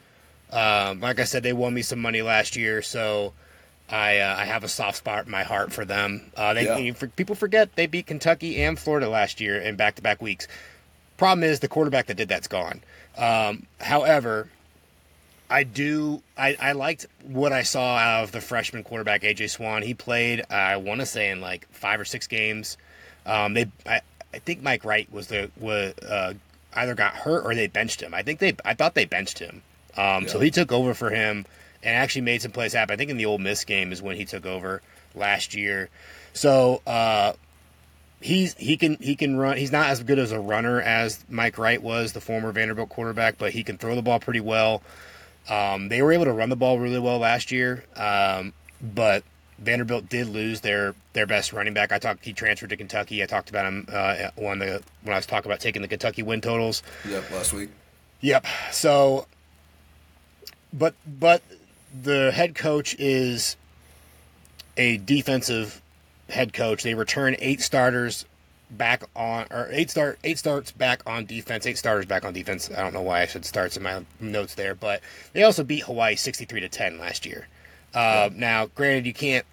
Um, 0.52 1.02
like 1.02 1.20
I 1.20 1.26
said, 1.26 1.44
they 1.44 1.54
won 1.54 1.74
me 1.74 1.82
some 1.82 2.00
money 2.00 2.22
last 2.22 2.56
year, 2.56 2.82
so 2.82 3.34
I 3.90 4.18
uh, 4.20 4.36
I 4.38 4.46
have 4.46 4.64
a 4.64 4.68
soft 4.68 4.98
spot 4.98 5.26
in 5.26 5.32
my 5.32 5.44
heart 5.44 5.72
for 5.72 5.86
them. 5.86 6.32
Uh, 6.36 6.54
they 6.54 6.66
Yeah. 6.66 6.92
people 7.16 7.36
forget 7.36 7.76
they 7.76 7.88
beat 7.88 8.08
Kentucky 8.08 8.62
and 8.64 8.78
Florida 8.78 9.10
last 9.10 9.40
year 9.40 9.58
in 9.60 9.76
back 9.76 9.96
to 9.96 10.02
back 10.02 10.22
weeks. 10.22 10.48
Problem 11.18 11.44
is 11.44 11.60
the 11.62 11.68
quarterback 11.68 12.08
that 12.08 12.16
did 12.18 12.28
that's 12.30 12.48
gone. 12.48 12.82
Um, 13.18 13.66
however, 13.80 14.50
I 15.50 15.64
do. 15.64 16.22
I, 16.38 16.58
I 16.60 16.72
liked 16.74 17.08
what 17.24 17.54
I 17.54 17.64
saw 17.64 17.96
out 17.96 18.24
of 18.26 18.32
the 18.32 18.42
freshman 18.42 18.84
quarterback 18.84 19.22
AJ 19.22 19.50
Swann. 19.52 19.82
He 19.82 19.94
played, 19.94 20.44
I 20.52 20.76
want 20.78 21.00
to 21.00 21.06
say, 21.06 21.30
in 21.32 21.40
like 21.42 21.68
five 21.72 22.00
or 22.00 22.06
six 22.06 22.28
games. 22.28 22.78
Um, 23.26 23.54
they, 23.54 23.68
I, 23.86 24.02
I 24.34 24.40
think 24.40 24.62
Mike 24.62 24.84
Wright 24.86 25.12
was 25.12 25.28
the 25.28 25.50
was 25.58 25.94
uh, 26.00 26.34
either 26.74 26.94
got 26.96 27.14
hurt 27.14 27.46
or 27.46 27.56
they 27.56 27.68
benched 27.68 28.02
him. 28.02 28.14
I 28.14 28.22
think 28.24 28.40
they, 28.40 28.56
I 28.66 28.74
thought 28.74 28.94
they 28.94 29.06
benched 29.06 29.40
him. 29.40 29.62
Um, 29.96 30.28
So 30.28 30.40
he 30.40 30.52
took 30.52 30.72
over 30.72 30.94
for 30.94 31.10
him 31.10 31.46
and 31.84 31.96
actually 31.96 32.22
made 32.22 32.42
some 32.42 32.52
plays 32.52 32.74
happen. 32.74 32.94
I 32.94 32.98
think 32.98 33.10
in 33.10 33.18
the 33.18 33.26
Ole 33.26 33.38
Miss 33.38 33.66
game 33.66 33.92
is 33.92 34.02
when 34.02 34.16
he 34.16 34.26
took 34.26 34.46
over 34.46 34.82
last 35.16 35.56
year. 35.56 35.90
So 36.34 36.82
uh, 36.86 37.34
he's 38.22 38.54
he 38.56 38.78
can 38.78 38.98
he 39.00 39.16
can 39.16 39.38
run. 39.38 39.58
He's 39.58 39.72
not 39.72 39.90
as 39.90 40.04
good 40.04 40.20
as 40.20 40.32
a 40.32 40.40
runner 40.40 40.82
as 40.82 41.24
Mike 41.30 41.58
Wright 41.58 41.82
was, 41.82 42.14
the 42.14 42.22
former 42.22 42.52
Vanderbilt 42.52 42.90
quarterback, 42.90 43.38
but 43.38 43.52
he 43.52 43.64
can 43.64 43.78
throw 43.78 43.96
the 43.96 44.02
ball 44.02 44.20
pretty 44.20 44.42
well. 44.42 44.82
Um, 45.50 45.90
they 45.90 46.02
were 46.02 46.12
able 46.12 46.26
to 46.26 46.34
run 46.34 46.50
the 46.50 46.56
ball 46.56 46.78
really 46.78 47.00
well 47.00 47.20
last 47.20 47.52
year, 47.52 47.86
um, 47.96 48.54
but 48.82 49.24
Vanderbilt 49.60 50.10
did 50.10 50.28
lose 50.28 50.62
their 50.62 50.94
their 51.14 51.26
best 51.26 51.54
running 51.54 51.74
back. 51.74 51.92
I 51.92 52.00
talked. 52.00 52.26
He 52.26 52.34
transferred 52.34 52.70
to 52.70 52.78
Kentucky. 52.78 53.24
I 53.24 53.26
talked 53.26 53.50
about 53.50 53.66
him 53.66 53.88
uh, 53.92 54.30
when 54.36 54.60
the 54.60 54.84
when 55.04 55.14
I 55.14 55.18
was 55.18 55.26
talking 55.26 55.50
about 55.50 55.62
taking 55.62 55.82
the 55.82 55.88
Kentucky 55.88 56.22
win 56.22 56.42
totals. 56.42 56.84
Yep, 57.08 57.32
last 57.32 57.54
week. 57.54 57.70
Yep. 58.22 58.46
So, 58.72 59.26
but 60.74 60.96
but 61.08 61.42
the 62.04 62.32
head 62.32 62.56
coach 62.56 62.96
is 63.00 63.56
a 64.76 64.98
defensive 64.98 65.82
head 66.30 66.54
coach. 66.54 66.84
They 66.84 66.94
return 66.94 67.36
eight 67.40 67.62
starters 67.62 68.26
back 68.70 69.04
on 69.16 69.46
or 69.50 69.70
eight 69.72 69.90
start 69.90 70.20
eight 70.24 70.38
starts 70.38 70.72
back 70.72 71.02
on 71.06 71.26
defense. 71.26 71.66
Eight 71.66 71.78
starters 71.78 72.06
back 72.06 72.26
on 72.26 72.34
defense. 72.34 72.70
I 72.70 72.82
don't 72.82 72.94
know 72.94 73.02
why 73.02 73.22
I 73.22 73.26
said 73.26 73.46
starts 73.46 73.78
in 73.78 73.84
my 73.84 74.04
notes 74.20 74.56
there, 74.56 74.76
but 74.76 75.02
they 75.34 75.44
also 75.44 75.64
beat 75.64 75.84
Hawaii 75.84 76.16
sixty 76.16 76.46
three 76.46 76.60
to 76.60 76.70
ten 76.70 77.00
last 77.00 77.26
year. 77.26 77.48
Uh, 77.94 78.30
Now, 78.34 78.68
granted, 78.68 79.06
you 79.06 79.14
can't. 79.14 79.46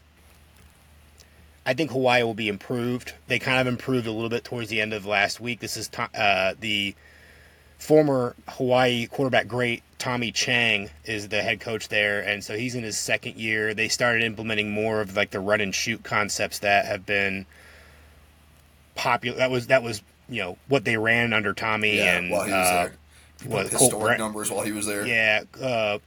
I 1.66 1.72
think 1.72 1.92
Hawaii 1.92 2.22
will 2.22 2.34
be 2.34 2.48
improved. 2.48 3.14
They 3.26 3.38
kind 3.38 3.58
of 3.60 3.66
improved 3.66 4.06
a 4.06 4.12
little 4.12 4.28
bit 4.28 4.44
towards 4.44 4.68
the 4.68 4.82
end 4.82 4.92
of 4.92 5.06
last 5.06 5.40
week. 5.40 5.60
This 5.60 5.78
is 5.78 5.88
uh, 6.14 6.54
the 6.60 6.94
former 7.78 8.34
Hawaii 8.48 9.06
quarterback 9.06 9.46
great 9.48 9.82
Tommy 9.98 10.32
Chang 10.32 10.90
is 11.04 11.28
the 11.28 11.42
head 11.42 11.60
coach 11.60 11.88
there, 11.88 12.20
and 12.20 12.42
so 12.44 12.56
he's 12.56 12.74
in 12.74 12.82
his 12.82 12.98
second 12.98 13.36
year. 13.36 13.74
They 13.74 13.88
started 13.88 14.22
implementing 14.22 14.70
more 14.70 15.00
of 15.00 15.16
like 15.16 15.30
the 15.30 15.40
run 15.40 15.60
and 15.60 15.74
shoot 15.74 16.02
concepts 16.02 16.58
that 16.60 16.86
have 16.86 17.06
been 17.06 17.46
popular. 18.94 19.36
That 19.38 19.50
was 19.50 19.68
that 19.68 19.82
was 19.82 20.02
you 20.28 20.40
know 20.42 20.58
what 20.68 20.84
they 20.84 20.96
ran 20.96 21.32
under 21.32 21.52
Tommy 21.52 21.96
Yeah, 21.98 22.16
and 22.18 22.30
while 22.30 22.44
he 22.44 22.52
was 22.52 22.68
uh, 22.68 22.72
there. 22.84 22.94
What, 23.50 23.68
historic 23.68 24.00
Brett- 24.06 24.18
numbers 24.18 24.50
while 24.50 24.64
he 24.64 24.72
was 24.72 24.86
there. 24.86 25.06
yeah, 25.06 25.42
uh, 25.60 25.98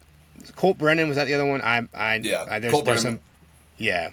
Colt 0.56 0.78
Brennan 0.78 1.08
was 1.08 1.18
that 1.18 1.26
the 1.26 1.34
other 1.36 1.46
one? 1.46 1.62
I 1.62 1.88
I 1.94 2.16
Yeah, 2.24 2.46
I, 2.50 2.60
there's, 2.60 2.72
Colt 2.72 2.86
there's 2.86 3.04
Brennan. 3.04 3.20
some 3.20 3.26
yeah. 3.78 4.10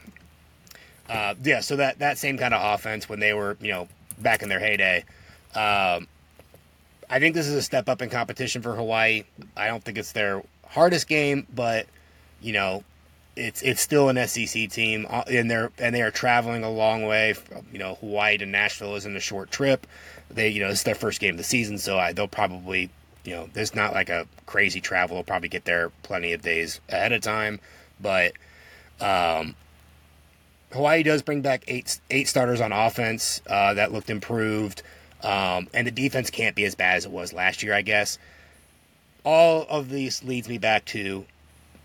Uh, 1.09 1.35
yeah, 1.43 1.61
so 1.61 1.77
that, 1.77 1.99
that 1.99 2.17
same 2.17 2.39
kind 2.39 2.55
of 2.55 2.75
offense 2.75 3.11
when 3.11 3.21
they 3.21 3.35
were, 3.35 3.59
you 3.61 3.71
know, 3.71 3.87
back 4.19 4.43
in 4.43 4.49
their 4.49 4.59
heyday. 4.59 5.05
Um, 5.55 6.09
I 7.09 7.19
think 7.19 7.35
this 7.35 7.47
is 7.47 7.55
a 7.55 7.63
step 7.63 7.89
up 7.89 8.03
in 8.03 8.11
competition 8.11 8.63
for 8.63 8.75
Hawaii. 8.75 9.25
I 9.57 9.67
don't 9.67 9.83
think 9.83 9.99
it's 9.99 10.13
their 10.13 10.43
hardest 10.67 11.09
game, 11.09 11.47
but 11.55 11.87
you 12.41 12.53
know, 12.53 12.85
it's 13.37 13.63
it's 13.63 13.81
still 13.81 14.09
an 14.09 14.29
SEC 14.29 14.71
team, 14.71 15.07
uh, 15.09 15.25
and 15.29 15.51
they're 15.51 15.71
and 15.79 15.95
they 15.95 16.03
are 16.03 16.11
traveling 16.11 16.65
a 16.65 16.71
long 16.71 17.05
way. 17.05 17.33
From, 17.33 17.67
you 17.73 17.79
know, 17.79 17.97
Hawaii 17.97 18.39
to 18.39 18.47
Nashville 18.47 18.95
isn't 18.97 19.17
a 19.17 19.21
short 19.21 19.51
trip. 19.51 19.87
They, 20.31 20.49
you 20.49 20.61
know, 20.63 20.69
it's 20.69 20.83
their 20.83 20.95
first 20.95 21.21
game 21.21 21.35
of 21.35 21.39
the 21.39 21.45
season, 21.45 21.79
so 21.79 21.99
I, 21.99 22.13
they'll 22.13 22.29
probably, 22.29 22.91
you 23.25 23.33
know, 23.33 23.49
there's 23.53 23.75
not 23.75 23.93
like 23.93 24.09
a 24.09 24.27
crazy 24.47 24.81
travel. 24.81 25.17
They'll 25.17 25.25
probably 25.25 25.49
get 25.49 25.65
there 25.65 25.91
plenty 26.03 26.33
of 26.33 26.43
days 26.43 26.81
ahead 26.89 27.13
of 27.13 27.23
time, 27.23 27.61
but 28.01 28.33
um, 29.01 29.55
Hawaii 30.73 31.03
does 31.03 31.23
bring 31.23 31.41
back 31.41 31.65
eight 31.69 32.01
eight 32.11 32.29
starters 32.29 32.61
on 32.61 32.73
offense 32.73 33.41
uh, 33.49 33.75
that 33.75 33.93
looked 33.93 34.11
improved, 34.11 34.83
um, 35.25 35.69
and 35.73 35.87
the 35.87 35.91
defense 35.91 36.31
can't 36.31 36.55
be 36.55 36.65
as 36.65 36.75
bad 36.75 36.97
as 36.97 37.07
it 37.07 37.11
was 37.11 37.33
last 37.33 37.63
year, 37.63 37.75
I 37.75 37.83
guess. 37.83 38.19
All 39.25 39.67
of 39.71 39.89
these 39.89 40.23
leads 40.23 40.49
me 40.49 40.59
back 40.59 40.85
to 40.87 41.25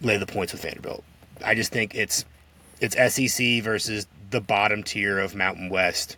lay 0.02 0.18
the 0.18 0.26
points 0.26 0.52
with 0.52 0.62
Vanderbilt. 0.62 1.04
I 1.44 1.56
just 1.56 1.72
think 1.72 1.96
it's 1.96 2.26
it's 2.82 2.96
SEC 2.96 3.64
versus 3.64 4.08
the 4.30 4.42
bottom 4.42 4.84
tier 4.84 5.20
of 5.20 5.36
Mountain 5.36 5.70
West, 5.70 6.18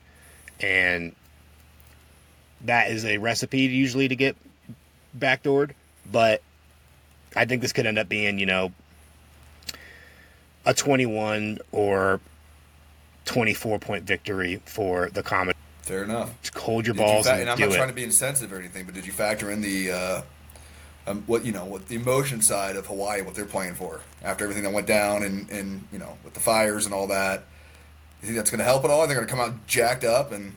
and 0.60 1.16
that 2.62 2.92
is 2.92 3.06
a 3.06 3.18
recipe 3.18 3.62
usually 3.62 4.08
to 4.08 4.16
get 4.16 4.36
backdoored. 5.18 5.72
But 6.12 6.42
I 7.36 7.46
think 7.46 7.62
this 7.62 7.72
could 7.72 7.86
end 7.86 8.00
up 8.00 8.10
being, 8.10 8.40
you 8.40 8.48
know, 8.48 8.72
a 10.66 10.74
21 10.74 11.60
or 11.72 12.20
24 13.26 13.80
point 13.80 14.04
victory 14.04 14.62
for 14.66 15.10
the 15.10 15.22
Commodores. 15.24 15.51
Fair 15.82 16.04
enough. 16.04 16.32
Just 16.42 16.58
hold 16.58 16.86
your 16.86 16.94
Did 16.94 17.02
you 17.02 17.06
balls 17.08 17.26
fa- 17.26 17.34
and, 17.34 17.42
and 17.42 17.50
I'm 17.50 17.60
not 17.60 17.72
it. 17.72 17.76
trying 17.76 17.88
to 17.90 17.94
be 17.94 18.04
insensitive 18.04 18.54
or 18.54 18.60
anything, 18.60 18.86
but 18.86 18.94
did 18.94 19.06
you 19.06 19.12
factor 19.12 19.50
in 19.52 19.62
the 19.62 19.92
uh, 19.92 20.22
um, 21.08 21.24
what 21.28 21.44
you 21.44 21.52
know, 21.52 21.66
what 21.66 21.88
the 21.88 21.96
emotion 21.96 22.42
side 22.42 22.76
of 22.76 22.86
Hawaii, 22.88 23.22
what 23.22 23.34
they're 23.36 23.46
playing 23.46 23.74
for 23.74 24.02
after 24.24 24.44
everything 24.44 24.64
that 24.64 24.74
went 24.74 24.88
down, 24.88 25.24
and 25.24 25.50
and 25.50 25.88
you 25.92 25.98
know, 26.00 26.18
with 26.24 26.34
the 26.34 26.40
fires 26.40 26.86
and 26.86 26.94
all 26.94 27.08
that? 27.08 27.44
You 28.22 28.28
think 28.28 28.38
that's 28.38 28.52
going 28.52 28.60
to 28.60 28.66
help 28.66 28.84
at 28.86 28.92
all? 28.92 29.08
They're 29.08 29.16
going 29.16 29.28
to 29.28 29.34
come 29.34 29.40
out 29.40 29.66
jacked 29.66 30.04
up 30.04 30.32
and 30.32 30.56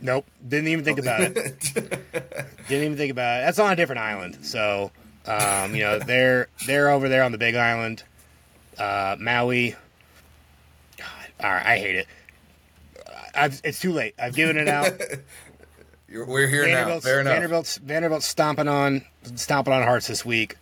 Nope, 0.00 0.26
didn't 0.46 0.66
even 0.68 0.84
think 0.84 0.98
about 0.98 1.20
it. 1.20 1.60
Didn't 1.74 2.84
even 2.84 2.96
think 2.96 3.12
about 3.12 3.38
it. 3.40 3.44
That's 3.44 3.60
on 3.60 3.72
a 3.72 3.76
different 3.76 4.00
island. 4.00 4.44
So, 4.44 4.90
um, 5.26 5.76
you 5.76 5.82
know, 5.82 6.00
they're 6.00 6.48
they're 6.66 6.90
over 6.90 7.08
there 7.08 7.22
on 7.22 7.30
the 7.30 7.38
Big 7.38 7.54
Island, 7.54 8.02
uh, 8.78 9.14
Maui. 9.20 9.76
God, 10.98 11.06
all 11.44 11.50
right, 11.50 11.66
I 11.66 11.78
hate 11.78 11.94
it. 11.94 12.08
I've, 13.34 13.60
it's 13.64 13.80
too 13.80 13.92
late. 13.92 14.14
I've 14.18 14.34
given 14.34 14.56
it 14.56 14.68
out. 14.68 14.92
You're, 16.08 16.26
we're 16.26 16.46
here 16.46 16.66
now. 16.68 17.00
Fair 17.00 17.20
enough. 17.20 17.32
Vanderbilt's 17.32 17.78
Vanderbilt's 17.78 18.26
stomping 18.26 18.68
on 18.68 19.02
stomping 19.34 19.72
on 19.72 19.82
hearts 19.82 20.08
this 20.08 20.26
week, 20.26 20.56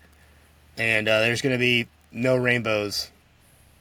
and 0.79 1.09
uh, 1.09 1.21
there's 1.21 1.43
going 1.43 1.55
to 1.55 1.59
be 1.59 1.89
no 2.13 2.37
rainbows, 2.37 3.11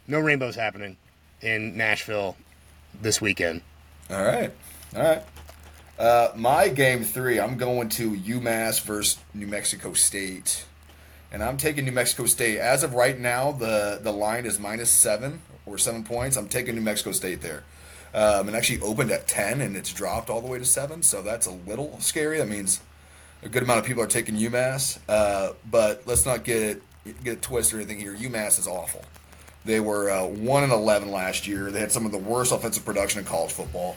no 0.07 0.19
rainbows 0.19 0.55
happening 0.55 0.97
in 1.41 1.77
Nashville 1.77 2.35
this 2.99 3.21
weekend. 3.21 3.61
All 4.09 4.23
right, 4.23 4.51
all 4.95 5.03
right. 5.03 5.23
Uh, 5.99 6.31
my 6.35 6.69
game 6.69 7.03
three, 7.03 7.39
I'm 7.39 7.57
going 7.57 7.89
to 7.89 8.13
UMass 8.13 8.81
versus 8.81 9.19
New 9.35 9.45
Mexico 9.45 9.93
State, 9.93 10.65
and 11.31 11.43
I'm 11.43 11.57
taking 11.57 11.85
New 11.85 11.91
Mexico 11.91 12.25
State. 12.25 12.57
As 12.57 12.83
of 12.83 12.95
right 12.95 13.19
now, 13.19 13.51
the 13.51 13.99
the 14.01 14.11
line 14.11 14.47
is 14.47 14.59
minus 14.59 14.89
seven 14.89 15.41
or 15.67 15.77
seven 15.77 16.03
points. 16.03 16.35
I'm 16.35 16.49
taking 16.49 16.73
New 16.73 16.81
Mexico 16.81 17.11
State 17.11 17.41
there. 17.41 17.63
Um, 18.13 18.49
it 18.49 18.55
actually 18.55 18.81
opened 18.81 19.11
at 19.11 19.27
ten, 19.27 19.61
and 19.61 19.75
it's 19.75 19.93
dropped 19.93 20.29
all 20.29 20.41
the 20.41 20.47
way 20.47 20.57
to 20.57 20.65
seven, 20.65 21.03
so 21.03 21.21
that's 21.21 21.45
a 21.45 21.51
little 21.51 21.99
scary. 21.99 22.39
That 22.39 22.47
means 22.47 22.81
a 23.43 23.49
good 23.49 23.63
amount 23.63 23.79
of 23.79 23.85
people 23.85 24.01
are 24.03 24.07
taking 24.07 24.35
UMass. 24.35 24.99
Uh, 25.07 25.53
but 25.69 26.03
let's 26.05 26.25
not 26.25 26.43
get 26.43 26.81
get 27.23 27.33
it 27.33 27.41
twisted 27.41 27.75
or 27.77 27.81
anything 27.81 27.99
here. 27.99 28.15
UMass 28.15 28.59
is 28.59 28.67
awful. 28.67 29.03
They 29.65 29.79
were 29.79 30.09
uh, 30.09 30.25
one 30.25 30.63
and 30.63 30.71
eleven 30.71 31.11
last 31.11 31.47
year. 31.47 31.71
They 31.71 31.79
had 31.79 31.91
some 31.91 32.05
of 32.05 32.11
the 32.11 32.17
worst 32.17 32.51
offensive 32.51 32.85
production 32.85 33.19
in 33.19 33.25
college 33.25 33.51
football. 33.51 33.95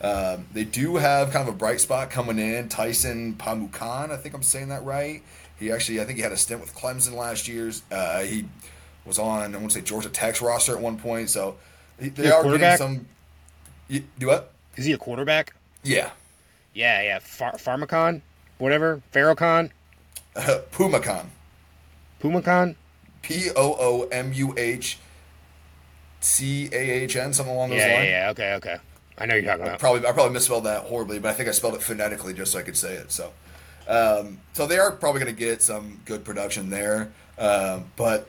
Um, 0.00 0.46
they 0.52 0.64
do 0.64 0.96
have 0.96 1.30
kind 1.30 1.48
of 1.48 1.54
a 1.54 1.56
bright 1.56 1.80
spot 1.80 2.10
coming 2.10 2.38
in. 2.38 2.68
Tyson 2.68 3.34
Pamukan, 3.34 4.10
I 4.10 4.16
think 4.16 4.34
I'm 4.34 4.42
saying 4.42 4.68
that 4.68 4.84
right. 4.84 5.22
He 5.58 5.72
actually, 5.72 6.00
I 6.00 6.04
think 6.04 6.18
he 6.18 6.22
had 6.22 6.32
a 6.32 6.36
stint 6.36 6.60
with 6.60 6.74
Clemson 6.74 7.14
last 7.14 7.48
year. 7.48 7.72
Uh, 7.90 8.20
he 8.20 8.44
was 9.06 9.18
on, 9.18 9.54
I 9.54 9.56
want 9.56 9.70
to 9.70 9.78
say 9.78 9.84
Georgia 9.84 10.08
Tech's 10.10 10.42
roster 10.42 10.74
at 10.74 10.82
one 10.82 10.98
point. 10.98 11.30
So 11.30 11.56
they 11.98 12.10
He 12.10 12.28
a 12.28 12.34
are 12.34 12.42
getting 12.42 12.76
some. 12.76 13.06
You, 13.88 14.04
do 14.18 14.28
what? 14.28 14.52
Is 14.76 14.84
he 14.86 14.92
a 14.92 14.98
quarterback? 14.98 15.54
Yeah, 15.82 16.10
Yeah, 16.72 17.02
yeah. 17.02 17.18
Far- 17.18 17.56
Pharmacon, 17.56 18.22
whatever. 18.58 19.02
Farrakhan. 19.12 19.70
Pumacon. 20.34 21.26
Pumacon. 22.22 22.76
P 23.22 23.50
O 23.56 23.76
O 23.78 24.08
M 24.10 24.32
U 24.32 24.54
H 24.56 24.98
C 26.20 26.68
A 26.72 26.76
H 26.76 27.16
N, 27.16 27.32
something 27.32 27.54
along 27.54 27.70
those 27.70 27.78
Yeah, 27.80 27.86
yeah, 27.88 27.94
lines. 27.96 28.08
yeah. 28.08 28.30
Okay, 28.30 28.54
okay. 28.54 28.76
I 29.18 29.26
know 29.26 29.34
you're 29.34 29.44
talking 29.44 29.62
about. 29.66 29.78
Probably, 29.78 30.06
I 30.06 30.12
probably 30.12 30.32
misspelled 30.32 30.64
that 30.64 30.84
horribly, 30.84 31.18
but 31.20 31.28
I 31.30 31.34
think 31.34 31.48
I 31.48 31.52
spelled 31.52 31.74
it 31.74 31.82
phonetically 31.82 32.34
just 32.34 32.52
so 32.52 32.58
I 32.58 32.62
could 32.62 32.76
say 32.76 32.94
it. 32.94 33.12
So, 33.12 33.32
um, 33.86 34.38
so 34.54 34.66
they 34.66 34.78
are 34.78 34.90
probably 34.90 35.20
going 35.22 35.34
to 35.34 35.38
get 35.38 35.62
some 35.62 36.00
good 36.04 36.24
production 36.24 36.70
there. 36.70 37.12
Um, 37.38 37.84
but 37.96 38.28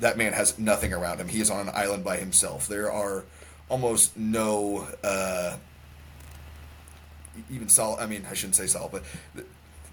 that 0.00 0.18
man 0.18 0.32
has 0.34 0.58
nothing 0.58 0.92
around 0.92 1.18
him. 1.20 1.28
He 1.28 1.40
is 1.40 1.50
on 1.50 1.68
an 1.68 1.74
island 1.74 2.04
by 2.04 2.16
himself. 2.18 2.68
There 2.68 2.92
are 2.92 3.24
almost 3.68 4.16
no, 4.16 4.86
uh, 5.04 5.56
even 7.50 7.68
solid. 7.68 8.00
I 8.00 8.06
mean, 8.06 8.26
I 8.30 8.34
shouldn't 8.34 8.56
say 8.56 8.66
solid, 8.66 8.92
but 8.92 9.44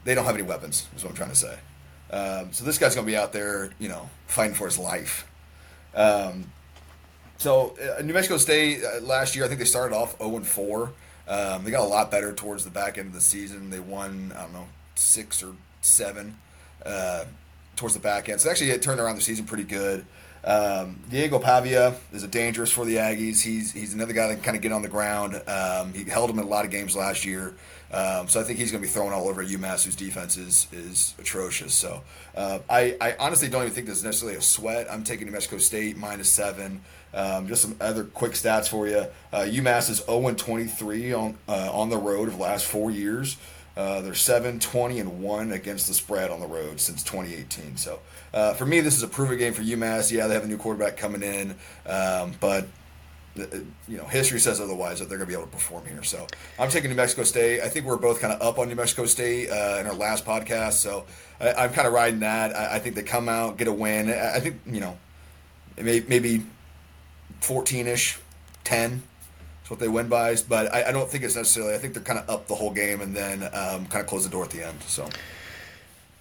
they 0.03 0.15
don't 0.15 0.25
have 0.25 0.35
any 0.35 0.43
weapons. 0.43 0.87
Is 0.95 1.03
what 1.03 1.11
I'm 1.11 1.15
trying 1.15 1.31
to 1.31 1.35
say. 1.35 1.57
Um, 2.11 2.53
so 2.53 2.63
this 2.63 2.77
guy's 2.77 2.95
to 2.95 3.01
be 3.03 3.17
out 3.17 3.33
there, 3.33 3.71
you 3.79 3.89
know, 3.89 4.09
fighting 4.27 4.55
for 4.55 4.65
his 4.65 4.77
life. 4.77 5.27
Um, 5.95 6.51
so 7.37 7.75
uh, 7.97 8.01
New 8.01 8.13
Mexico 8.13 8.37
State 8.37 8.81
uh, 8.83 9.01
last 9.01 9.35
year, 9.35 9.45
I 9.45 9.47
think 9.47 9.59
they 9.59 9.65
started 9.65 9.95
off 9.95 10.17
0 10.19 10.37
and 10.37 10.47
4. 10.47 10.91
Um, 11.27 11.63
they 11.63 11.71
got 11.71 11.81
a 11.81 11.87
lot 11.87 12.11
better 12.11 12.31
towards 12.33 12.63
the 12.63 12.69
back 12.69 12.97
end 12.97 13.07
of 13.07 13.13
the 13.13 13.21
season. 13.21 13.69
They 13.71 13.79
won, 13.79 14.33
I 14.37 14.43
don't 14.43 14.53
know, 14.53 14.67
six 14.93 15.41
or 15.41 15.53
seven 15.81 16.37
uh, 16.85 17.25
towards 17.75 17.95
the 17.95 17.99
back 17.99 18.29
end. 18.29 18.39
So 18.41 18.49
actually, 18.49 18.69
it 18.71 18.81
turned 18.81 18.99
around 18.99 19.15
the 19.15 19.21
season 19.21 19.45
pretty 19.45 19.63
good. 19.63 20.05
Um, 20.45 20.99
Diego 21.09 21.39
Pavia 21.39 21.95
is 22.13 22.23
a 22.23 22.27
dangerous 22.27 22.71
for 22.71 22.85
the 22.85 22.97
Aggies. 22.97 23.41
He's 23.41 23.71
he's 23.71 23.95
another 23.95 24.13
guy 24.13 24.27
that 24.27 24.35
can 24.35 24.43
kind 24.43 24.55
of 24.55 24.61
get 24.61 24.71
on 24.71 24.83
the 24.83 24.87
ground. 24.87 25.41
Um, 25.47 25.91
he 25.93 26.03
held 26.03 26.29
them 26.29 26.37
in 26.37 26.45
a 26.45 26.47
lot 26.47 26.65
of 26.65 26.71
games 26.71 26.95
last 26.95 27.25
year. 27.25 27.55
Um, 27.91 28.27
so 28.27 28.39
I 28.39 28.43
think 28.43 28.59
he's 28.59 28.71
going 28.71 28.81
to 28.81 28.87
be 28.87 28.91
thrown 28.91 29.13
all 29.13 29.27
over 29.27 29.43
UMass, 29.43 29.85
whose 29.85 29.95
defense 29.95 30.37
is 30.37 30.67
is 30.71 31.15
atrocious. 31.17 31.73
So 31.73 32.03
uh, 32.35 32.59
I, 32.69 32.95
I 33.01 33.15
honestly 33.19 33.49
don't 33.49 33.63
even 33.63 33.73
think 33.73 33.87
this 33.87 33.97
is 33.97 34.03
necessarily 34.03 34.37
a 34.37 34.41
sweat. 34.41 34.87
I'm 34.91 35.03
taking 35.03 35.25
New 35.25 35.33
Mexico 35.33 35.57
State 35.57 35.97
minus 35.97 36.29
seven. 36.29 36.81
Um, 37.13 37.47
just 37.47 37.61
some 37.61 37.75
other 37.79 38.03
quick 38.03 38.33
stats 38.33 38.67
for 38.67 38.87
you. 38.87 39.05
Uh, 39.31 39.45
UMass 39.47 39.89
is 39.89 40.03
0 40.05 40.31
23 40.33 41.13
on 41.13 41.37
uh, 41.47 41.69
on 41.73 41.89
the 41.89 41.97
road 41.97 42.27
of 42.27 42.37
the 42.37 42.41
last 42.41 42.65
four 42.65 42.91
years. 42.91 43.37
Uh, 43.77 44.01
they're 44.01 44.13
7 44.13 44.59
20 44.59 44.99
and 44.99 45.21
1 45.21 45.51
against 45.51 45.87
the 45.87 45.93
spread 45.93 46.31
on 46.31 46.39
the 46.39 46.47
road 46.47 46.79
since 46.79 47.03
2018. 47.03 47.77
So 47.77 47.99
uh, 48.33 48.53
for 48.53 48.65
me, 48.65 48.79
this 48.79 48.95
is 48.95 49.03
a 49.03 49.07
proven 49.07 49.37
game 49.37 49.53
for 49.53 49.61
UMass. 49.61 50.11
Yeah, 50.11 50.27
they 50.27 50.33
have 50.33 50.45
a 50.45 50.47
new 50.47 50.57
quarterback 50.57 50.95
coming 50.97 51.23
in, 51.23 51.55
um, 51.85 52.33
but 52.39 52.67
uh, 53.37 53.45
you 53.87 53.97
know, 53.97 54.05
history 54.05 54.39
says 54.39 54.61
otherwise 54.61 54.99
that 54.99 55.09
they're 55.09 55.17
going 55.17 55.29
to 55.29 55.35
be 55.35 55.39
able 55.39 55.49
to 55.49 55.51
perform 55.51 55.85
here. 55.85 56.03
So 56.03 56.25
I'm 56.57 56.69
taking 56.69 56.89
New 56.89 56.95
Mexico 56.95 57.23
State. 57.23 57.61
I 57.61 57.67
think 57.67 57.85
we're 57.85 57.97
both 57.97 58.21
kind 58.21 58.33
of 58.33 58.41
up 58.41 58.57
on 58.59 58.69
New 58.69 58.75
Mexico 58.75 59.05
State 59.05 59.49
uh, 59.49 59.77
in 59.81 59.87
our 59.87 59.93
last 59.93 60.25
podcast. 60.25 60.73
So 60.73 61.05
I, 61.41 61.53
I'm 61.53 61.73
kind 61.73 61.85
of 61.85 61.93
riding 61.93 62.21
that. 62.21 62.55
I, 62.55 62.75
I 62.75 62.79
think 62.79 62.95
they 62.95 63.03
come 63.03 63.27
out, 63.27 63.57
get 63.57 63.67
a 63.67 63.73
win. 63.73 64.09
I 64.09 64.35
I 64.35 64.39
think, 64.39 64.61
you 64.65 64.79
know, 64.79 64.97
may, 65.77 66.01
maybe 66.07 66.45
14 67.41 67.87
ish, 67.87 68.19
10 68.63 69.03
is 69.65 69.69
what 69.69 69.79
they 69.79 69.87
win 69.87 70.07
by. 70.07 70.35
But 70.47 70.73
I, 70.73 70.89
I 70.89 70.91
don't 70.91 71.09
think 71.09 71.23
it's 71.23 71.35
necessarily, 71.35 71.73
I 71.75 71.77
think 71.77 71.93
they're 71.93 72.03
kind 72.03 72.19
of 72.19 72.29
up 72.29 72.47
the 72.47 72.55
whole 72.55 72.71
game 72.71 73.01
and 73.01 73.15
then 73.15 73.43
um, 73.43 73.85
kind 73.87 74.01
of 74.01 74.07
close 74.07 74.23
the 74.23 74.29
door 74.29 74.45
at 74.45 74.51
the 74.51 74.65
end. 74.65 74.81
So 74.83 75.09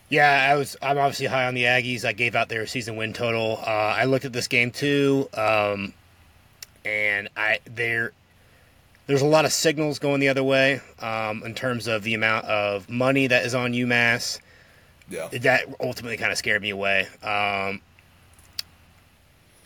Yeah, 0.08 0.48
I 0.50 0.56
was. 0.56 0.76
I'm 0.82 0.98
obviously 0.98 1.26
high 1.26 1.46
on 1.46 1.54
the 1.54 1.64
Aggies. 1.64 2.04
I 2.04 2.12
gave 2.12 2.34
out 2.34 2.48
their 2.48 2.66
season 2.66 2.96
win 2.96 3.12
total. 3.12 3.58
Uh, 3.60 3.70
I 3.70 4.04
looked 4.04 4.24
at 4.24 4.32
this 4.32 4.48
game 4.48 4.70
too, 4.70 5.28
um, 5.34 5.92
and 6.84 7.28
I 7.36 7.60
there. 7.64 8.12
There's 9.06 9.22
a 9.22 9.26
lot 9.26 9.44
of 9.44 9.52
signals 9.52 9.98
going 9.98 10.20
the 10.20 10.28
other 10.28 10.42
way 10.42 10.80
um, 10.98 11.42
in 11.44 11.54
terms 11.54 11.88
of 11.88 12.04
the 12.04 12.14
amount 12.14 12.46
of 12.46 12.88
money 12.88 13.26
that 13.26 13.44
is 13.44 13.54
on 13.54 13.72
UMass. 13.72 14.40
yeah. 15.10 15.28
That 15.28 15.66
ultimately 15.78 16.16
kind 16.16 16.32
of 16.32 16.38
scared 16.38 16.62
me 16.62 16.70
away. 16.70 17.06
Um, 17.22 17.82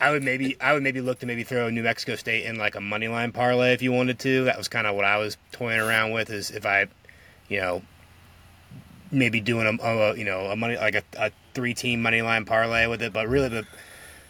I 0.01 0.11
would 0.11 0.23
maybe 0.23 0.55
I 0.61 0.73
would 0.73 0.83
maybe 0.83 1.01
look 1.01 1.19
to 1.19 1.25
maybe 1.25 1.43
throw 1.43 1.69
New 1.69 1.83
Mexico 1.83 2.15
State 2.15 2.45
in 2.45 2.57
like 2.57 2.75
a 2.75 2.81
money 2.81 3.07
line 3.07 3.31
parlay 3.31 3.73
if 3.73 3.81
you 3.81 3.91
wanted 3.91 4.19
to. 4.19 4.45
That 4.45 4.57
was 4.57 4.67
kind 4.67 4.87
of 4.87 4.95
what 4.95 5.05
I 5.05 5.17
was 5.17 5.37
toying 5.51 5.79
around 5.79 6.11
with. 6.11 6.29
Is 6.29 6.51
if 6.51 6.65
I, 6.65 6.87
you 7.47 7.59
know, 7.59 7.81
maybe 9.11 9.39
doing 9.41 9.65
a, 9.67 9.83
a 9.83 10.15
you 10.15 10.23
know 10.25 10.45
a 10.45 10.55
money 10.55 10.77
like 10.77 10.95
a, 10.95 11.03
a 11.17 11.31
three 11.53 11.73
team 11.73 12.01
money 12.01 12.21
line 12.21 12.45
parlay 12.45 12.87
with 12.87 13.01
it. 13.01 13.11
But 13.11 13.27
really 13.27 13.49
the 13.49 13.67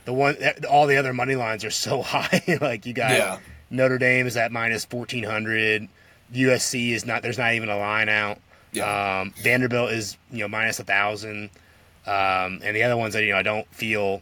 the 0.06 0.14
one 0.14 0.38
all 0.70 0.88
the 0.88 0.98
other 0.98 1.14
money 1.14 1.36
lines 1.36 1.64
are 1.64 1.72
so 1.72 2.02
high. 2.04 2.58
like 2.62 2.86
you 2.86 2.94
got 2.94 3.12
Yeah. 3.12 3.38
Notre 3.70 4.00
Dame 4.00 4.26
is 4.26 4.36
at 4.38 4.52
minus 4.52 4.86
fourteen 4.86 5.24
hundred. 5.24 5.88
USC 6.34 6.92
is 6.92 7.06
not. 7.06 7.22
There's 7.22 7.38
not 7.38 7.54
even 7.54 7.70
a 7.70 7.78
line 7.78 8.10
out. 8.10 8.40
Yeah. 8.72 9.22
Um, 9.22 9.34
Vanderbilt 9.42 9.92
is 9.92 10.18
you 10.32 10.40
know 10.40 10.48
minus 10.48 10.80
a 10.80 10.84
thousand, 10.84 11.50
um, 12.06 12.62
and 12.64 12.76
the 12.76 12.84
other 12.84 12.98
ones 12.98 13.14
that 13.14 13.24
you 13.24 13.32
know 13.32 13.38
I 13.38 13.44
don't 13.44 13.68
feel. 13.74 14.22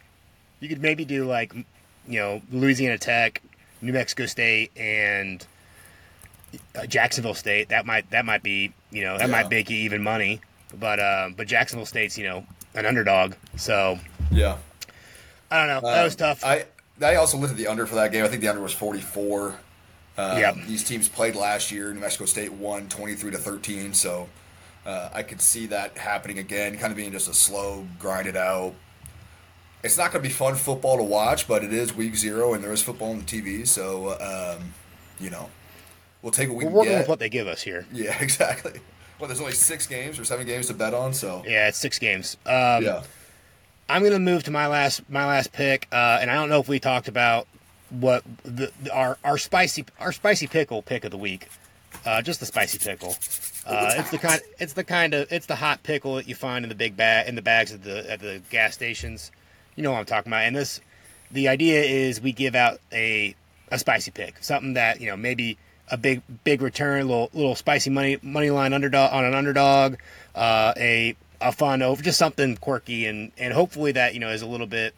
You 0.59 0.69
could 0.69 0.81
maybe 0.81 1.05
do 1.05 1.25
like 1.25 1.53
you 1.53 2.19
know 2.19 2.41
Louisiana 2.51 2.97
Tech, 2.97 3.41
New 3.81 3.93
Mexico 3.93 4.25
State, 4.25 4.71
and 4.77 5.45
uh, 6.75 6.85
Jacksonville 6.85 7.33
State. 7.35 7.69
That 7.69 7.85
might 7.85 8.09
that 8.11 8.25
might 8.25 8.43
be 8.43 8.73
you 8.91 9.03
know 9.03 9.17
that 9.17 9.27
Yeah. 9.27 9.31
might 9.43 9.49
make 9.49 9.69
you 9.69 9.77
even 9.77 10.01
money. 10.03 10.41
But 10.77 10.99
uh, 10.99 11.29
but 11.35 11.47
Jacksonville 11.47 11.85
State's 11.85 12.17
you 12.17 12.25
know 12.25 12.45
an 12.75 12.85
underdog, 12.85 13.33
so 13.55 13.99
Yeah. 14.31 14.57
I 15.49 15.57
don't 15.65 15.67
know. 15.83 15.89
That 15.89 16.03
was 16.03 16.13
Um, 16.15 16.17
tough. 16.17 16.43
I 16.43 16.65
I 17.01 17.15
also 17.15 17.37
looked 17.37 17.51
at 17.51 17.57
the 17.57 17.67
under 17.67 17.85
for 17.85 17.95
that 17.95 18.11
game. 18.11 18.25
I 18.25 18.27
think 18.27 18.41
the 18.41 18.47
under 18.49 18.61
was 18.61 18.73
44. 18.73 19.55
Um, 20.17 20.37
Yep. 20.39 20.55
These 20.67 20.83
teams 20.83 21.07
played 21.07 21.35
last 21.35 21.71
year. 21.71 21.93
New 21.93 21.99
Mexico 21.99 22.25
State 22.25 22.51
won 22.51 22.89
23 22.89 23.31
to 23.31 23.37
13. 23.37 23.93
So 23.93 24.27
uh, 24.85 25.09
I 25.13 25.21
could 25.21 25.39
see 25.39 25.67
that 25.67 25.95
happening 25.97 26.39
again, 26.39 26.75
kind 26.77 26.91
of 26.91 26.97
being 26.97 27.11
just 27.11 27.29
a 27.29 27.33
slow, 27.35 27.87
grinded 27.99 28.35
out. 28.35 28.73
It's 29.83 29.97
not 29.97 30.11
going 30.11 30.23
to 30.23 30.27
be 30.27 30.33
fun 30.33 30.55
football 30.55 30.97
to 30.97 31.03
watch, 31.03 31.47
but 31.47 31.63
it 31.63 31.71
is 31.71 31.93
week 31.95 32.15
zero, 32.15 32.53
and 32.53 32.63
there 32.63 32.73
is 32.73 32.81
football 32.81 33.11
on 33.11 33.19
the 33.19 33.25
TV. 33.25 33.65
So 33.67 34.17
um, 34.59 34.73
you 35.19 35.29
know, 35.29 35.49
we'll 36.21 36.31
take 36.31 36.49
what 36.49 36.57
we 36.57 36.65
We're 36.65 36.71
working 36.71 36.91
get. 36.93 36.99
with 36.99 37.07
what 37.09 37.19
they 37.19 37.29
give 37.29 37.47
us 37.47 37.61
here. 37.61 37.85
yeah, 37.93 38.17
exactly. 38.21 38.79
Well, 39.19 39.27
there's 39.27 39.39
only 39.41 39.53
six 39.53 39.87
games 39.87 40.19
or 40.19 40.25
seven 40.25 40.45
games 40.45 40.67
to 40.67 40.73
bet 40.73 40.93
on, 40.93 41.13
so 41.13 41.43
Yeah, 41.45 41.67
it's 41.69 41.77
six 41.77 41.97
games. 41.99 42.37
Um, 42.45 42.83
yeah. 42.83 43.03
I'm 43.89 44.03
gonna 44.03 44.19
move 44.19 44.43
to 44.43 44.51
my 44.51 44.67
last 44.67 45.09
my 45.09 45.25
last 45.25 45.53
pick, 45.53 45.87
uh, 45.91 46.19
and 46.21 46.29
I 46.29 46.35
don't 46.35 46.49
know 46.49 46.59
if 46.59 46.67
we 46.67 46.79
talked 46.79 47.07
about 47.07 47.47
what 47.89 48.23
the, 48.43 48.71
the- 48.83 48.93
our 48.93 49.17
our 49.23 49.37
spicy 49.37 49.85
our 49.99 50.11
spicy 50.11 50.47
pickle 50.47 50.81
pick 50.81 51.05
of 51.05 51.11
the 51.11 51.17
week. 51.17 51.47
Uh, 52.05 52.21
just 52.21 52.39
the 52.41 52.45
spicy 52.45 52.77
pickle. 52.79 53.15
Uh, 53.65 53.93
it's 53.97 54.11
the 54.11 54.17
kind 54.17 54.41
it's 54.59 54.73
the 54.73 54.83
kind 54.83 55.13
of 55.13 55.31
it's 55.31 55.45
the 55.45 55.55
hot 55.55 55.81
pickle 55.83 56.15
that 56.15 56.27
you 56.27 56.35
find 56.35 56.65
in 56.65 56.69
the 56.69 56.75
big 56.75 56.95
bag 56.97 57.27
in 57.29 57.35
the 57.35 57.41
bags 57.41 57.71
at 57.73 57.81
the 57.83 58.09
at 58.11 58.19
the 58.19 58.41
gas 58.49 58.73
stations. 58.73 59.31
You 59.77 59.83
know 59.83 59.93
what 59.93 59.99
I'm 59.99 60.05
talking 60.05 60.29
about. 60.29 60.43
And 60.43 60.55
this 60.55 60.81
the 61.31 61.47
idea 61.47 61.81
is 61.81 62.19
we 62.19 62.33
give 62.33 62.55
out 62.55 62.81
a 62.91 63.33
a 63.71 63.79
spicy 63.79 64.11
pick, 64.11 64.43
something 64.43 64.73
that 64.73 64.99
you 64.99 65.07
know 65.07 65.15
maybe 65.15 65.57
a 65.89 65.97
big 65.97 66.21
big 66.43 66.61
return, 66.61 67.07
little 67.07 67.29
little 67.33 67.55
spicy 67.55 67.89
money 67.89 68.17
money 68.21 68.49
line 68.49 68.73
underdog 68.73 69.13
on 69.13 69.23
an 69.23 69.33
underdog, 69.33 69.95
uh, 70.35 70.73
a 70.75 71.15
a 71.39 71.51
fun 71.51 71.81
over 71.81 72.01
just 72.01 72.17
something 72.17 72.57
quirky 72.57 73.05
and 73.05 73.31
and 73.37 73.53
hopefully 73.53 73.91
that 73.93 74.13
you 74.13 74.19
know 74.19 74.29
is 74.29 74.41
a 74.41 74.47
little 74.47 74.67
bit 74.67 74.93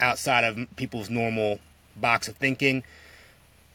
outside 0.00 0.44
of 0.44 0.58
people's 0.76 1.08
normal 1.08 1.58
box 1.96 2.28
of 2.28 2.36
thinking. 2.36 2.82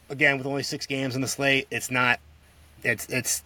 Again, 0.09 0.37
with 0.37 0.47
only 0.47 0.63
six 0.63 0.85
games 0.85 1.15
on 1.15 1.21
the 1.21 1.27
slate, 1.27 1.67
it's 1.71 1.89
not 1.89 2.19
it's 2.83 3.07
it's 3.07 3.43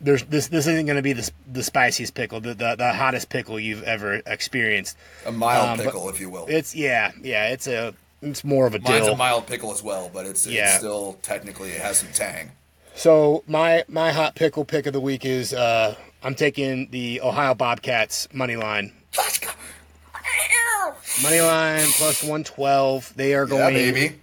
there's 0.00 0.22
this 0.24 0.48
this 0.48 0.66
isn't 0.66 0.86
going 0.86 0.96
to 0.96 1.02
be 1.02 1.12
the 1.12 1.30
the 1.50 1.62
spiciest 1.62 2.14
pickle, 2.14 2.40
the, 2.40 2.54
the 2.54 2.74
the 2.76 2.92
hottest 2.92 3.28
pickle 3.28 3.58
you've 3.60 3.82
ever 3.84 4.20
experienced. 4.26 4.96
A 5.26 5.32
mild 5.32 5.78
Um, 5.80 5.84
pickle, 5.84 6.08
if 6.08 6.20
you 6.20 6.28
will. 6.30 6.46
It's 6.48 6.74
yeah 6.74 7.12
yeah 7.22 7.48
it's 7.48 7.66
a 7.66 7.94
it's 8.22 8.42
more 8.44 8.66
of 8.66 8.74
a 8.74 8.78
Mine's 8.80 9.04
dill. 9.04 9.14
a 9.14 9.16
mild 9.16 9.46
pickle 9.46 9.70
as 9.72 9.82
well, 9.82 10.10
but 10.12 10.24
it's, 10.26 10.46
Yeah. 10.46 10.66
it's 10.70 10.78
still 10.78 11.18
technically 11.22 11.70
it 11.70 11.80
has 11.82 11.98
some 11.98 12.08
tang. 12.12 12.52
So 12.94 13.42
my 13.46 13.84
my 13.88 14.12
hot 14.12 14.34
pickle 14.34 14.64
pick 14.64 14.86
of 14.86 14.92
the 14.92 15.00
week 15.00 15.24
is 15.24 15.52
uh, 15.52 15.94
I'm 16.22 16.34
taking 16.34 16.88
the 16.90 17.20
Ohio 17.20 17.54
Bobcats 17.54 18.28
money 18.32 18.56
line. 18.56 18.92
Let's 19.16 19.38
go. 19.38 19.50
Money 21.22 21.40
line 21.40 21.86
plus 21.96 22.22
112. 22.22 23.12
They 23.16 23.34
are 23.34 23.44
Yeah, 23.44 23.48
going 23.48 23.74
baby. 23.74 24.20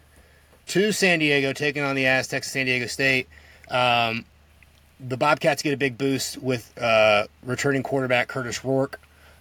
to 0.67 0.91
San 0.91 1.19
Diego, 1.19 1.53
taking 1.53 1.83
on 1.83 1.95
the 1.95 2.05
Aztecs 2.05 2.47
of 2.47 2.51
San 2.51 2.65
Diego 2.65 2.87
State. 2.87 3.29
Um, 3.69 4.25
the 5.07 5.17
Bobcats 5.17 5.61
get 5.61 5.73
a 5.73 5.77
big 5.77 5.97
boost 5.97 6.37
with 6.37 6.73
uh, 6.79 7.25
returning 7.43 7.83
quarterback 7.83 8.27
Kurtis 8.27 8.63
Rourke. 8.63 8.99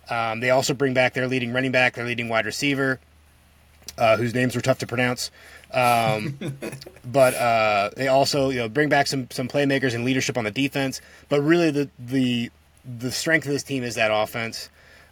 Um, 0.09 0.41
they 0.41 0.51
also 0.51 0.75
bring 0.75 0.95
back 0.95 1.15
their 1.15 1.29
leading 1.29 1.53
running 1.53 1.73
back, 1.73 1.95
their 1.95 2.05
leading 2.05 2.29
wide 2.29 2.47
receiver, 2.47 2.99
uh, 3.99 4.17
whose 4.17 4.35
names 4.35 4.57
were 4.57 4.63
tough 4.63 4.79
to 4.79 4.87
pronounce. 4.87 5.31
Um, 5.73 6.39
but 7.05 7.35
uh, 7.35 7.91
they 7.97 8.09
also 8.09 8.51
you 8.51 8.61
know 8.61 8.69
bring 8.69 8.89
back 8.89 9.07
some 9.07 9.29
some 9.31 9.49
playmakers 9.49 9.95
and 9.95 10.05
leadership 10.05 10.37
on 10.37 10.45
the 10.45 10.51
defense. 10.51 11.01
But 11.29 11.43
really, 11.43 11.71
the 11.71 11.91
the 11.99 12.51
the 12.99 13.13
strength 13.13 13.47
of 13.47 13.53
this 13.53 13.63
team 13.63 13.85
is 13.85 13.95
that 13.97 14.11
offense. 14.13 14.71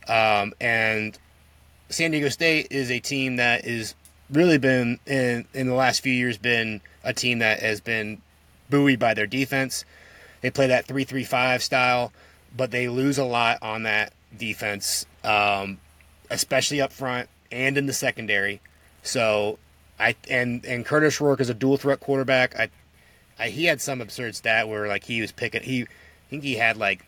Um, 0.09 0.55
and 0.61 1.17
San 1.91 2.11
Diego 2.11 2.31
State 2.31 2.69
is 2.71 2.91
a 2.91 2.99
team 2.99 3.37
that 3.37 3.67
is 3.67 3.95
really 4.31 4.59
been 4.59 4.99
in 5.07 5.45
in 5.55 5.69
the 5.69 5.75
last 5.75 6.01
few 6.01 6.13
years 6.13 6.39
been 6.39 6.81
a 7.05 7.13
team 7.13 7.39
that 7.39 7.61
has 7.61 7.81
been 7.81 8.21
buoyed 8.71 8.99
by 8.99 9.15
their 9.15 9.27
defense. 9.27 9.85
They 10.41 10.51
play 10.51 10.69
that 10.69 10.87
three 10.87 11.05
three 11.05 11.25
five 11.25 11.63
style, 11.63 12.13
but 12.57 12.71
they 12.71 12.89
lose 12.89 13.19
a 13.19 13.25
lot 13.25 13.59
on 13.63 13.85
that 13.85 14.13
defense. 14.37 15.07
Um, 15.25 15.79
especially 16.31 16.81
up 16.81 16.93
front 16.93 17.29
and 17.51 17.79
in 17.79 17.87
the 17.87 17.93
secondary. 17.93 18.61
So 19.03 19.59
I 19.99 20.15
and 20.29 20.65
and 20.65 20.85
Kurtis 20.85 21.21
Rourke 21.21 21.41
is 21.41 21.51
a 21.51 21.55
dual 21.55 21.77
threat 21.77 22.01
quarterback. 22.01 22.59
I, 22.59 22.69
I 23.39 23.49
he 23.49 23.65
had 23.65 23.81
some 23.81 24.01
absurd 24.01 24.37
stat 24.37 24.69
where 24.69 24.87
like 24.89 25.05
he 25.05 25.21
was 25.21 25.33
picking 25.33 25.63
he 25.63 25.83
I 25.83 25.87
think 26.31 26.43
he 26.43 26.57
had 26.57 26.77
like 26.77 27.05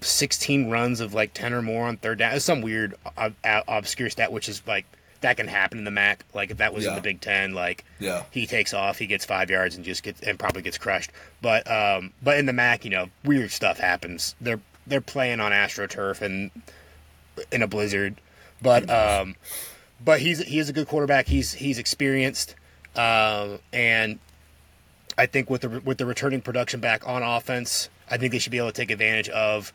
16 0.00 0.70
runs 0.70 1.00
of 1.00 1.12
like 1.12 1.34
10 1.34 1.52
or 1.52 1.62
more 1.62 1.86
on 1.86 1.98
third 1.98 2.18
down. 2.18 2.34
It's 2.34 2.44
some 2.44 2.62
weird 2.62 2.94
ob- 3.18 3.34
ob- 3.44 3.64
obscure 3.68 4.10
stat 4.10 4.32
which 4.32 4.48
is 4.48 4.62
like 4.66 4.86
that 5.20 5.36
can 5.36 5.46
happen 5.48 5.78
in 5.78 5.84
the 5.84 5.90
MAC. 5.90 6.24
Like 6.34 6.50
if 6.50 6.56
that 6.58 6.72
was 6.72 6.86
in 6.86 6.94
the 6.94 7.00
Big 7.02 7.20
10 7.20 7.52
like 7.54 7.84
Yeah. 7.98 8.24
he 8.30 8.46
takes 8.46 8.72
off, 8.72 8.98
he 8.98 9.06
gets 9.06 9.24
5 9.24 9.50
yards 9.50 9.76
and 9.76 9.84
just 9.84 10.02
gets 10.02 10.20
and 10.22 10.38
probably 10.38 10.62
gets 10.62 10.78
crushed. 10.78 11.10
But 11.42 11.70
um 11.70 12.12
but 12.22 12.38
in 12.38 12.46
the 12.46 12.52
MAC, 12.52 12.84
you 12.84 12.90
know, 12.90 13.08
weird 13.24 13.50
stuff 13.50 13.78
happens. 13.78 14.34
They're 14.40 14.60
they're 14.86 15.00
playing 15.00 15.40
on 15.40 15.52
AstroTurf 15.52 16.20
and 16.22 16.50
in 17.52 17.62
a 17.62 17.66
blizzard. 17.66 18.20
But 18.62 18.88
um 18.90 19.36
but 20.02 20.20
he's 20.20 20.38
he 20.42 20.58
is 20.58 20.68
a 20.68 20.72
good 20.72 20.88
quarterback. 20.88 21.26
He's 21.26 21.52
he's 21.52 21.78
experienced, 21.78 22.54
um, 22.96 23.58
and 23.72 24.18
I 25.18 25.26
think 25.26 25.50
with 25.50 25.60
the 25.60 25.68
with 25.80 25.98
the 25.98 26.06
returning 26.06 26.40
production 26.40 26.80
back 26.80 27.06
on 27.06 27.22
offense, 27.22 27.90
I 28.10 28.16
think 28.16 28.32
they 28.32 28.38
should 28.38 28.52
be 28.52 28.56
able 28.58 28.68
to 28.68 28.74
take 28.74 28.90
advantage 28.90 29.28
of 29.28 29.72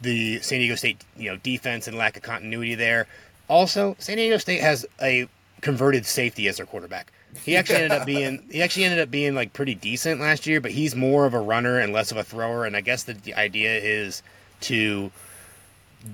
the 0.00 0.40
San 0.40 0.60
Diego 0.60 0.74
State 0.76 1.04
you 1.16 1.30
know 1.30 1.36
defense 1.36 1.86
and 1.86 1.96
lack 1.96 2.16
of 2.16 2.22
continuity 2.22 2.74
there. 2.74 3.06
Also, 3.48 3.96
San 3.98 4.16
Diego 4.16 4.38
State 4.38 4.60
has 4.60 4.86
a 5.02 5.28
converted 5.60 6.06
safety 6.06 6.48
as 6.48 6.56
their 6.58 6.66
quarterback. 6.66 7.12
He 7.44 7.56
actually 7.56 7.76
ended 7.82 7.92
up 7.92 8.06
being 8.06 8.42
he 8.50 8.62
actually 8.62 8.84
ended 8.84 9.00
up 9.00 9.10
being 9.10 9.34
like 9.34 9.52
pretty 9.52 9.74
decent 9.74 10.20
last 10.20 10.46
year, 10.46 10.60
but 10.60 10.70
he's 10.70 10.94
more 10.94 11.26
of 11.26 11.34
a 11.34 11.40
runner 11.40 11.78
and 11.78 11.92
less 11.92 12.10
of 12.10 12.16
a 12.16 12.24
thrower. 12.24 12.64
And 12.64 12.76
I 12.76 12.80
guess 12.80 13.04
the, 13.04 13.34
idea 13.34 13.76
is 13.78 14.22
to 14.62 15.10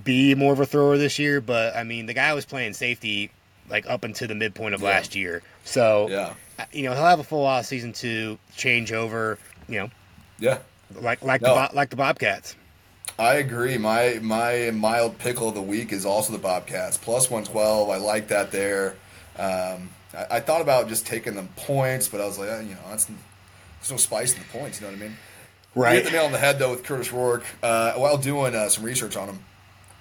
be 0.04 0.34
more 0.34 0.52
of 0.52 0.60
a 0.60 0.66
thrower 0.66 0.96
this 0.98 1.18
year, 1.18 1.40
but 1.40 1.76
I 1.76 1.84
mean, 1.84 2.06
the 2.06 2.14
guy 2.14 2.32
was 2.34 2.44
playing 2.44 2.74
safety 2.74 3.30
like 3.68 3.88
up 3.88 4.02
until 4.04 4.28
the 4.28 4.34
midpoint 4.34 4.74
of 4.74 4.80
Yeah. 4.80 4.88
last 4.88 5.14
year. 5.14 5.42
So, 5.64 6.08
Yeah. 6.08 6.34
you 6.72 6.84
know, 6.84 6.92
he'll 6.94 7.04
have 7.04 7.20
a 7.20 7.24
full 7.24 7.44
off 7.44 7.66
season 7.66 7.92
to 7.94 8.38
change 8.56 8.92
over, 8.92 9.38
you 9.68 9.78
know, 9.80 9.90
Yeah. 10.38 10.58
like 10.94 11.22
like 11.22 11.42
No. 11.42 11.54
the 11.54 11.76
like 11.76 11.90
the 11.90 11.96
Bobcats. 11.96 12.54
I 13.20 13.34
agree. 13.34 13.76
My 13.78 14.18
my 14.22 14.70
mild 14.72 15.18
pickle 15.18 15.48
of 15.50 15.54
the 15.54 15.62
week 15.62 15.92
is 15.92 16.06
also 16.06 16.32
the 16.32 16.38
Bobcats 16.38 16.96
plus 16.96 17.30
one 17.30 17.44
twelve. 17.44 17.90
I 17.90 17.98
like 17.98 18.28
that 18.28 18.50
there. 18.50 18.96
Um, 19.38 19.90
I, 20.14 20.26
I 20.36 20.40
thought 20.40 20.60
about 20.62 20.88
just 20.88 21.06
taking 21.06 21.34
them 21.34 21.48
points, 21.56 22.08
but 22.08 22.20
I 22.20 22.24
was 22.26 22.38
like, 22.38 22.48
eh, 22.48 22.60
you 22.62 22.74
know, 22.74 22.80
that's 22.88 23.04
there's 23.04 23.90
no 23.90 23.96
spice 23.98 24.32
in 24.34 24.40
the 24.40 24.48
points. 24.58 24.80
You 24.80 24.86
know 24.86 24.92
what 24.94 25.00
I 25.02 25.04
mean? 25.08 25.16
Right. 25.74 25.90
You 25.96 26.00
hit 26.00 26.04
the 26.06 26.10
nail 26.12 26.24
on 26.24 26.32
the 26.32 26.38
head 26.38 26.58
though 26.58 26.70
with 26.70 26.82
Kurtis 26.82 27.12
Rourke. 27.12 27.44
Uh, 27.62 27.92
while 27.92 28.16
doing 28.16 28.54
uh, 28.54 28.68
some 28.70 28.84
research 28.84 29.16
on 29.16 29.28
him, 29.28 29.38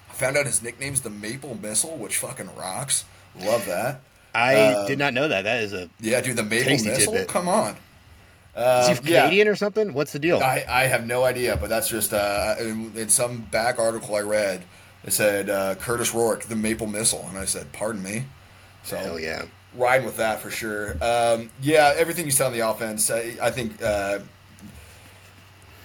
I 0.09 0.13
found 0.13 0.37
out 0.37 0.45
his 0.45 0.63
nickname's 0.63 1.01
the 1.01 1.09
Maple 1.09 1.55
Missile, 1.61 1.97
which 1.97 2.17
fucking 2.17 2.55
rocks. 2.55 3.03
Love 3.39 3.65
that. 3.65 3.99
I 4.33 4.55
Um, 4.73 4.87
did 4.87 4.97
not 4.97 5.13
know 5.13 5.27
that. 5.27 5.43
That 5.43 5.61
is 5.63 5.73
a 5.73 5.89
Yeah, 5.99 6.21
dude, 6.21 6.37
the 6.37 6.43
Maple 6.43 6.71
Missile. 6.71 6.95
tidbit. 7.13 7.27
Come 7.27 7.47
on. 7.49 7.75
Is 8.59 8.87
he 8.87 8.93
Um, 8.93 8.99
yeah. 9.05 9.21
Canadian 9.21 9.47
or 9.47 9.55
something? 9.55 9.93
What's 9.93 10.11
the 10.11 10.19
deal? 10.19 10.39
I, 10.39 10.65
I 10.67 10.83
have 10.83 11.07
no 11.07 11.23
idea, 11.23 11.55
but 11.57 11.69
that's 11.69 11.87
just 11.87 12.13
uh, 12.13 12.55
in, 12.59 12.91
in 12.95 13.09
some 13.09 13.41
back 13.41 13.79
article 13.79 14.15
I 14.15 14.21
read. 14.21 14.63
It 15.03 15.11
said 15.13 15.49
uh, 15.49 15.75
Kurtis 15.75 16.13
Rourke, 16.13 16.43
the 16.43 16.55
Maple 16.57 16.87
Missile, 16.87 17.25
and 17.29 17.37
I 17.37 17.45
said, 17.45 17.71
"Pardon 17.71 18.03
me." 18.03 18.25
So 18.83 18.97
Hell 18.97 19.19
yeah. 19.19 19.45
riding 19.75 20.05
with 20.05 20.17
that 20.17 20.41
for 20.41 20.49
sure. 20.51 20.97
Um, 21.01 21.49
yeah, 21.61 21.93
everything 21.95 22.25
you 22.25 22.31
said 22.31 22.47
on 22.47 22.53
the 22.53 22.67
offense, 22.69 23.09
I, 23.09 23.35
I 23.41 23.49
think 23.51 23.81
uh, 23.81 24.19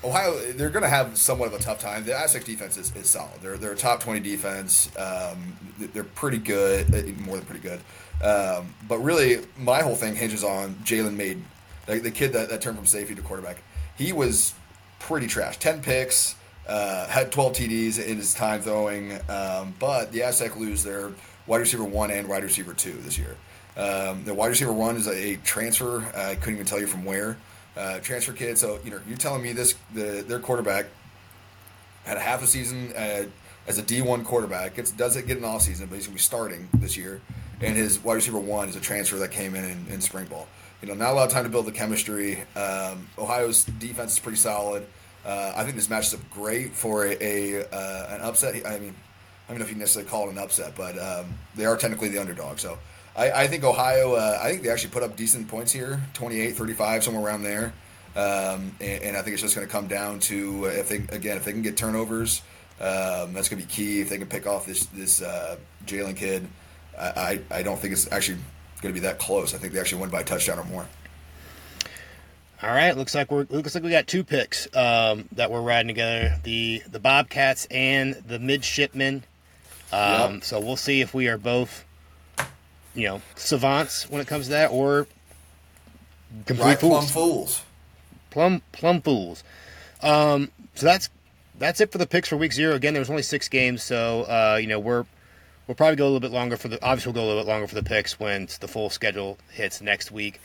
Ohio 0.03 0.39
they're 0.53 0.71
going 0.71 0.83
to 0.83 0.89
have 0.89 1.17
somewhat 1.17 1.47
of 1.49 1.55
a 1.55 1.63
tough 1.63 1.79
time. 1.81 2.05
The 2.05 2.15
Aztec 2.19 2.45
defense 2.45 2.77
is, 2.77 2.95
is 2.97 3.09
solid. 3.09 3.41
They're 3.41 3.57
they're 3.57 3.73
a 3.73 3.77
top 3.77 4.01
twenty 4.01 4.21
defense. 4.21 4.91
Um, 4.99 5.57
they're 5.79 6.05
pretty 6.05 6.39
good, 6.39 6.93
uh, 6.95 7.03
more 7.23 7.37
than 7.37 7.47
pretty 7.47 7.63
good. 7.63 7.81
Um, 8.23 8.75
but 8.89 8.99
really, 8.99 9.39
my 9.59 9.83
whole 9.83 9.97
thing 9.97 10.15
hinges 10.15 10.45
on 10.45 10.75
Jalen 10.85 11.15
Mayden, 11.17 11.45
the, 11.87 11.99
the 11.99 12.11
kid 12.11 12.33
that, 12.33 12.49
that 12.51 12.61
turned 12.61 12.77
from 12.77 12.87
safety 12.87 13.15
to 13.15 13.23
quarterback. 13.23 13.63
He 13.97 14.13
was 14.13 14.55
pretty 14.99 15.27
trash. 15.27 15.59
Ten 15.59 15.83
picks. 15.83 16.37
Uh, 16.67 17.07
had 17.09 17.31
12 17.31 17.53
TDs 17.53 18.03
in 18.03 18.17
his 18.17 18.33
time 18.33 18.63
throwing, 18.63 19.13
um, 19.29 19.75
but 19.79 20.11
the 20.13 20.23
Aztec 20.23 20.57
lose 20.57 20.83
their 20.83 21.11
wide 21.47 21.59
receiver 21.59 21.85
one 21.85 22.11
and 22.11 22.27
wide 22.27 22.43
receiver 22.43 22.73
two 22.73 22.93
this 23.03 23.19
year. 23.19 23.37
Um, 23.77 24.25
the 24.25 24.33
wide 24.33 24.49
receiver 24.49 24.73
one 24.73 24.97
is 24.97 25.07
a, 25.07 25.33
a 25.33 25.37
transfer. 25.37 26.01
Uh, 26.17 26.31
I 26.31 26.35
couldn't 26.37 26.55
even 26.55 26.67
tell 26.67 26.81
you 26.81 26.87
from 26.87 27.05
where. 27.05 27.37
Uh, 27.77 27.99
transfer 27.99 28.33
kid. 28.33 28.57
So 28.57 28.79
you 28.85 28.91
know, 28.91 29.01
you're 29.07 29.19
telling 29.19 29.43
me 29.43 29.53
this 29.53 29.75
the 29.93 30.25
their 30.27 30.39
quarterback 30.39 30.87
had 32.05 32.17
a 32.17 32.21
half 32.21 32.43
a 32.43 32.47
season 32.47 32.93
uh, 32.97 33.25
as 33.67 33.79
a 33.79 33.83
D1 33.83 34.25
quarterback. 34.25 34.77
Gets 34.77 34.93
doesn't 34.93 35.27
get 35.27 35.39
an 35.39 35.45
off 35.45 35.63
season, 35.63 35.89
but 35.89 35.97
he's 35.97 36.07
gonna 36.07 36.15
be 36.15 36.21
starting 36.21 36.69
this 36.75 36.97
year. 36.97 37.21
And 37.61 37.77
his 37.77 37.99
wide 38.03 38.15
receiver 38.15 38.39
one 38.39 38.69
is 38.69 38.77
a 38.77 38.81
transfer 38.81 39.17
that 39.17 39.33
came 39.33 39.55
in 39.55 39.65
in, 39.65 39.87
in 39.91 40.01
spring 40.01 40.27
ball. 40.27 40.47
You 40.85 40.91
know, 40.91 40.97
not 41.03 41.13
a 41.13 41.15
lot 41.15 41.27
of 41.29 41.33
time 41.33 41.45
to 41.45 41.49
build 41.49 41.65
the 41.65 41.73
chemistry. 41.73 42.43
Um, 42.55 43.09
Ohio's 43.17 43.65
defense 43.65 44.13
is 44.13 44.19
pretty 44.19 44.37
solid. 44.37 44.87
Uh, 45.25 45.55
I 45.57 45.65
think 45.65 45.77
this 45.77 45.89
matches 45.89 46.13
up 46.13 46.21
great 46.29 46.73
for 46.73 47.07
a, 47.07 47.17
a 47.23 47.65
uh, 47.73 48.15
an 48.15 48.21
upset. 48.21 48.67
I 48.67 48.79
mean, 48.79 48.95
I 49.49 49.53
don't 49.53 49.61
know 49.61 49.65
if 49.65 49.73
you 49.73 49.79
necessarily 49.79 50.11
call 50.11 50.29
it 50.29 50.33
an 50.33 50.37
upset, 50.37 50.75
but 50.77 50.99
um, 50.99 51.39
they 51.55 51.65
are 51.65 51.79
technically 51.79 52.11
the 52.11 52.19
underdog. 52.19 52.59
So 52.59 52.77
I, 53.17 53.31
I 53.31 53.47
think 53.47 53.65
Ohio, 53.65 54.13
uh, 54.13 54.39
I 54.43 54.51
think 54.51 54.63
they 54.63 54.69
actually 54.69 54.91
put 54.91 55.03
up 55.03 55.17
decent 55.17 55.49
points 55.49 55.73
here 55.73 56.03
28, 56.13 56.55
35, 56.55 57.03
somewhere 57.03 57.25
around 57.25 57.45
there. 57.45 57.73
Um, 58.15 58.73
and, 58.79 59.05
and 59.05 59.17
I 59.17 59.23
think 59.23 59.33
it's 59.33 59.43
just 59.43 59.55
going 59.55 59.67
to 59.67 59.73
come 59.73 59.87
down 59.87 60.19
to 60.21 60.67
uh, 60.67 60.69
if 60.69 60.91
they, 60.91 60.97
again, 61.17 61.39
if 61.39 61.47
they 61.47 61.53
can 61.53 61.63
get 61.63 61.79
turnovers, 61.79 62.43
um, 62.79 63.33
that's 63.33 63.49
going 63.49 63.63
to 63.63 63.67
be 63.67 63.73
key. 63.73 64.03
If 64.03 64.11
they 64.11 64.19
can 64.19 64.27
pick 64.27 64.47
off 64.47 64.67
this, 64.67 64.85
this 64.85 65.23
uh, 65.23 65.57
Jalen 65.87 66.15
kid, 66.15 66.47
I, 67.01 67.41
I, 67.51 67.59
I 67.61 67.63
don't 67.63 67.79
think 67.79 67.95
it's 67.95 68.13
actually 68.13 68.37
going 68.85 68.95
to 68.95 69.01
be 69.01 69.07
that 69.07 69.19
close. 69.19 69.55
I 69.55 69.59
think 69.59 69.73
they 69.73 69.81
actually 69.81 70.01
win 70.03 70.11
by 70.11 70.21
a 70.21 70.25
touchdown 70.25 70.59
or 70.59 70.65
more. 70.65 70.87
All 72.63 72.71
right, 72.71 72.97
looks 72.97 73.15
like 73.15 73.31
we're 73.31 73.47
looks 73.51 73.75
like 73.75 73.85
we 73.85 73.91
got 73.91 74.07
two 74.07 74.25
picks 74.25 74.75
um, 74.75 75.29
that 75.33 75.51
we're 75.51 75.61
riding 75.61 75.89
together: 75.89 76.39
the 76.45 76.83
the 76.91 76.99
Bobcats 77.01 77.67
and 77.71 78.15
the 78.27 78.39
Midshipmen. 78.39 79.25
Um, 79.93 80.35
Yep. 80.35 80.45
So 80.45 80.61
we'll 80.61 80.77
see 80.77 81.01
if 81.03 81.13
we 81.13 81.29
are 81.29 81.37
both, 81.37 81.85
you 82.95 83.07
know, 83.07 83.23
savants 83.37 84.09
when 84.09 84.21
it 84.23 84.27
comes 84.27 84.47
to 84.47 84.51
that, 84.53 84.71
or 84.71 85.07
complete 86.47 86.65
Right, 86.65 86.79
plum 86.79 87.05
fools, 87.07 87.11
fools. 87.11 87.63
plum 88.31 88.63
plum 88.73 89.03
fools. 89.03 89.45
Um, 90.03 90.51
so 90.75 90.87
that's 90.87 91.11
that's 91.59 91.81
it 91.83 91.93
for 91.93 91.99
the 91.99 92.07
picks 92.07 92.29
for 92.31 92.37
week 92.37 92.53
zero. 92.55 92.75
Again, 92.75 92.95
there 92.95 93.01
was 93.01 93.11
only 93.11 93.23
six 93.23 93.49
games, 93.49 93.83
so 93.83 94.23
uh, 94.23 94.59
you 94.61 94.69
know 94.69 94.79
we're 94.79 95.05
we'll 95.67 95.75
probably 95.75 95.97
go 95.97 96.05
a 96.05 96.11
little 96.11 96.21
bit 96.21 96.31
longer 96.33 96.57
for 96.57 96.69
the. 96.69 96.83
Obviously, 96.85 97.13
we'll 97.13 97.23
go 97.23 97.27
a 97.27 97.29
little 97.29 97.43
bit 97.43 97.49
longer 97.51 97.67
for 97.67 97.75
the 97.75 97.83
picks 97.83 98.19
when 98.21 98.49
the 98.61 98.69
full 98.69 98.91
schedule 98.91 99.39
hits 99.53 99.81
next 99.81 100.11
week. 100.11 100.41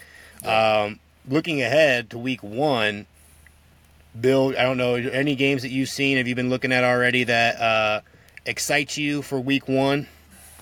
Um, 0.46 1.00
looking 1.28 1.62
ahead 1.62 2.10
to 2.12 2.18
week 2.18 2.42
one, 2.42 3.06
Bill, 4.20 4.50
I 4.58 4.64
don't 4.64 4.78
know 4.78 4.96
any 4.96 5.36
games 5.36 5.62
that 5.64 5.70
you've 5.70 5.90
seen. 5.90 6.18
Have 6.18 6.28
you 6.28 6.36
been 6.36 6.50
looking 6.50 6.72
at 6.72 6.84
already 6.84 7.26
that 7.26 7.60
uh, 7.62 8.02
excite 8.46 8.98
you 8.98 9.22
for 9.22 9.40
week 9.40 9.68
one? 9.68 10.08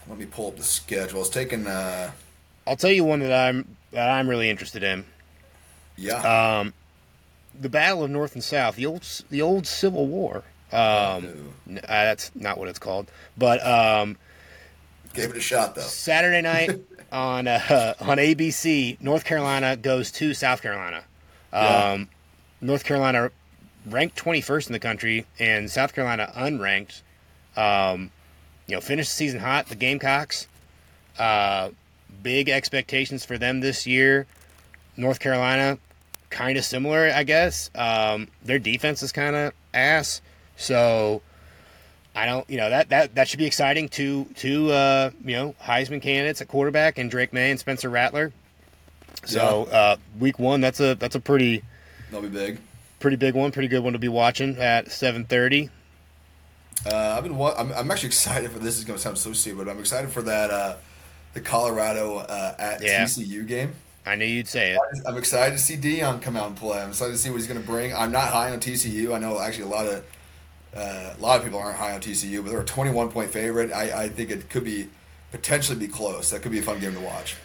Let 0.09 0.17
me 0.17 0.25
pull 0.25 0.47
up 0.47 0.55
the 0.57 0.63
schedule. 0.63 1.21
It's 1.21 1.29
taking, 1.29 1.67
uh, 1.67 2.11
I'll 2.65 2.75
tell 2.77 2.91
you 2.91 3.03
one 3.03 3.19
that 3.19 3.33
I'm 3.33 3.75
that 3.91 4.09
I'm 4.09 4.27
really 4.29 4.49
interested 4.49 4.83
in. 4.83 5.05
yeah. 5.95 6.59
Um, 6.59 6.73
the 7.59 7.69
Battle 7.69 8.03
of 8.03 8.11
North 8.11 8.35
and 8.35 8.43
South, 8.43 8.75
the 8.75 8.85
old 8.85 9.03
the 9.29 9.41
old 9.41 9.65
Civil 9.65 10.07
War. 10.07 10.43
Um, 10.71 11.53
n- 11.67 11.79
uh, 11.83 11.87
that's 11.87 12.31
not 12.35 12.57
what 12.57 12.67
it's 12.67 12.77
called, 12.79 13.07
but 13.37 13.65
um, 13.65 14.17
Gave 15.17 15.31
it 15.31 15.37
a 15.37 15.41
shot, 15.41 15.73
though. 15.73 15.81
Saturday 15.81 16.43
night 16.43 16.79
on 17.11 17.47
uh, 17.47 17.95
on 17.99 18.17
ABC, 18.19 19.01
North 19.01 19.25
Carolina 19.25 19.75
goes 19.75 20.11
to 20.11 20.35
South 20.35 20.61
Carolina. 20.61 21.03
Yeah. 21.51 21.91
Um, 21.93 22.09
North 22.61 22.83
Carolina 22.83 23.31
ranked 23.87 24.15
21st 24.15 24.67
in 24.67 24.73
the 24.73 24.79
country, 24.79 25.25
and 25.39 25.71
South 25.71 25.95
Carolina 25.95 26.31
unranked. 26.35 27.01
Um, 27.55 28.11
you 28.67 28.75
know, 28.75 28.81
finished 28.81 29.09
the 29.09 29.15
season 29.15 29.39
hot. 29.39 29.69
The 29.69 29.75
Gamecocks, 29.75 30.47
uh, 31.17 31.71
big 32.21 32.47
expectations 32.49 33.25
for 33.25 33.39
them 33.39 33.61
this 33.61 33.87
year. 33.87 34.27
North 34.97 35.19
Carolina, 35.19 35.79
kind 36.29 36.59
of 36.59 36.63
similar, 36.63 37.11
I 37.11 37.23
guess. 37.23 37.71
Um, 37.73 38.27
their 38.43 38.59
defense 38.59 39.01
is 39.01 39.11
kind 39.11 39.35
of 39.35 39.53
ass, 39.73 40.21
so 40.57 41.23
I 42.17 42.25
don't, 42.25 42.49
you 42.49 42.57
know, 42.57 42.69
that 42.71 42.89
that 42.89 43.13
that 43.15 43.27
should 43.27 43.37
be 43.37 43.45
exciting. 43.45 43.89
Two 43.89 44.25
two, 44.35 44.71
uh, 44.71 45.11
you 45.23 45.35
know, 45.35 45.55
Heisman 45.63 46.01
candidates 46.01 46.41
at 46.41 46.47
quarterback 46.47 46.97
and 46.97 47.11
Drake 47.11 47.31
Maye 47.31 47.51
and 47.51 47.59
Spencer 47.59 47.89
Rattler. 47.89 48.33
So 49.25 49.65
uh, 49.65 49.97
week 50.19 50.39
one, 50.39 50.59
that's 50.59 50.79
a 50.79 50.95
that's 50.95 51.15
a 51.15 51.19
pretty 51.19 51.63
that'll 52.09 52.27
be 52.27 52.35
big. 52.35 52.59
pretty 52.99 53.17
big 53.17 53.35
one, 53.35 53.51
pretty 53.51 53.67
good 53.67 53.83
one 53.83 53.93
to 53.93 53.99
be 53.99 54.07
watching 54.07 54.57
at 54.57 54.91
seven 54.91 55.25
thirty. 55.25 55.69
Uh, 56.85 57.15
I've 57.17 57.23
been. 57.23 57.37
wa- 57.37 57.53
I'm, 57.57 57.71
I'm 57.73 57.91
actually 57.91 58.07
excited 58.07 58.51
for 58.51 58.59
this. 58.59 58.77
Is 58.77 58.83
going 58.85 58.97
to 58.97 59.01
sound 59.01 59.17
so 59.17 59.33
stupid. 59.33 59.65
but 59.65 59.71
I'm 59.71 59.79
excited 59.79 60.09
for 60.11 60.21
that. 60.23 60.49
Uh, 60.51 60.75
the 61.33 61.41
Colorado 61.41 62.17
uh, 62.17 62.55
at 62.57 62.81
Yeah. 62.83 63.03
TCU 63.03 63.45
game. 63.47 63.73
I 64.05 64.15
knew 64.15 64.25
you'd 64.25 64.47
say 64.47 64.71
it. 64.71 64.79
I'm 65.05 65.17
excited 65.17 65.51
to 65.57 65.61
see 65.61 65.75
Deion 65.75 66.21
come 66.21 66.37
out 66.37 66.47
and 66.47 66.55
play. 66.55 66.79
I'm 66.81 66.89
excited 66.89 67.11
to 67.11 67.17
see 67.17 67.29
what 67.29 67.35
he's 67.37 67.47
going 67.47 67.59
to 67.59 67.65
bring. 67.67 67.93
I'm 67.93 68.11
not 68.11 68.29
high 68.29 68.51
on 68.51 68.59
TCU. 68.59 69.13
I 69.13 69.19
know 69.19 69.39
actually 69.39 69.65
a 69.65 69.67
lot 69.67 69.85
of 69.85 70.05
Uh, 70.77 71.13
a 71.17 71.21
lot 71.21 71.37
of 71.39 71.43
people 71.43 71.59
aren't 71.59 71.77
high 71.77 71.93
on 71.93 71.99
TCU, 72.01 72.43
but 72.43 72.51
they're 72.51 72.61
a 72.61 72.65
21 72.65 73.09
point 73.09 73.31
favorite. 73.31 73.71
I, 73.73 74.03
I 74.03 74.09
think 74.09 74.29
it 74.29 74.49
could 74.49 74.63
be 74.63 74.89
potentially 75.31 75.77
be 75.79 75.87
close. 75.87 76.29
That 76.29 76.41
could 76.43 76.51
be 76.51 76.59
a 76.59 76.63
fun 76.63 76.79
game 76.79 76.93
to 76.93 76.99
watch. 76.99 77.35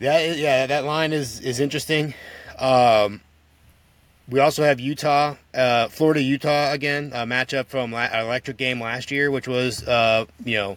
Yeah, 0.00 0.32
yeah, 0.34 0.66
that 0.66 0.84
line 0.84 1.12
is 1.12 1.40
is 1.40 1.60
interesting. 1.60 2.12
Um, 2.58 3.20
we 4.28 4.40
also 4.40 4.64
have 4.64 4.80
Utah, 4.80 5.36
uh, 5.54 5.86
Florida, 5.88 6.20
Utah 6.20 6.72
again, 6.72 7.12
a 7.14 7.18
matchup 7.24 7.66
from 7.66 7.92
la- 7.92 8.08
our 8.12 8.22
electric 8.22 8.56
game 8.56 8.80
last 8.80 9.10
year, 9.10 9.30
which 9.30 9.46
was 9.46 9.86
uh, 9.86 10.26
you 10.44 10.56
know 10.56 10.76